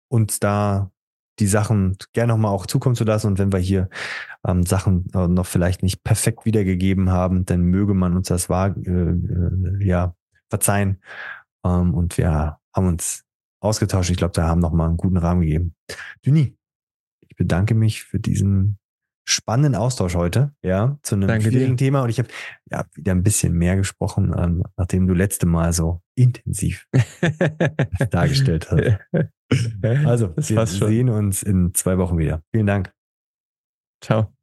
uns 0.09 0.41
da 0.41 0.91
die 1.39 1.47
Sachen 1.47 1.97
gerne 2.15 2.33
nochmal 2.33 2.53
auch 2.53 2.67
zukommen 2.67 2.97
zu 2.97 3.05
lassen. 3.05 3.27
Und 3.27 3.39
wenn 3.39 3.53
wir 3.53 3.59
hier 3.59 3.91
ähm, 4.47 4.65
Sachen 4.65 5.11
äh, 5.15 5.29
noch 5.29 5.47
vielleicht 5.47 5.83
nicht 5.83 6.03
perfekt 6.05 6.47
wiedergegeben 6.47 7.11
haben, 7.11 7.45
dann 7.45 7.63
möge 7.63 7.93
man 7.93 8.17
uns 8.17 8.29
das 8.29 8.49
wahr, 8.49 8.75
äh, 8.77 8.91
äh, 8.91 9.85
ja, 9.85 10.15
verzeihen. 10.49 11.03
Ähm, 11.65 11.93
und 11.93 12.17
wir 12.17 12.59
haben 12.75 12.89
uns 12.89 13.25
ausgetauscht. 13.61 14.11
Ich 14.11 14.17
glaube, 14.17 14.33
da 14.33 14.49
haben 14.49 14.61
nochmal 14.61 14.89
einen 14.89 14.97
guten 14.97 15.19
Rahmen 15.19 15.43
gegeben. 15.43 15.75
Düni, 16.25 16.57
ich 17.21 17.37
bedanke 17.37 17.75
mich 17.75 18.05
für 18.05 18.19
diesen 18.19 18.79
spannenden 19.27 19.75
Austausch 19.75 20.15
heute, 20.15 20.53
ja, 20.63 20.99
zu 21.03 21.17
einem 21.17 21.29
Danke 21.29 21.51
schwierigen 21.51 21.77
dir. 21.77 21.87
Thema. 21.87 22.03
Und 22.03 22.11
ich 22.11 22.19
habe 22.19 22.29
ja 22.71 22.87
wieder 22.95 23.13
ein 23.13 23.23
bisschen 23.23 23.53
mehr 23.53 23.77
gesprochen, 23.77 24.35
ähm, 24.37 24.63
nachdem 24.77 25.07
du 25.07 25.15
letzte 25.15 25.47
Mal 25.47 25.73
so 25.73 26.01
intensiv 26.15 26.87
dargestellt 28.11 28.71
hast. 28.71 28.99
Also, 30.05 30.35
wir 30.37 30.67
sehen 30.67 31.09
uns 31.09 31.45
in 31.45 31.73
zwei 31.73 31.99
Wochen 31.99 32.19
wieder. 32.19 32.43
Vielen 32.51 32.67
Dank. 32.67 32.93
Ciao. 34.01 34.36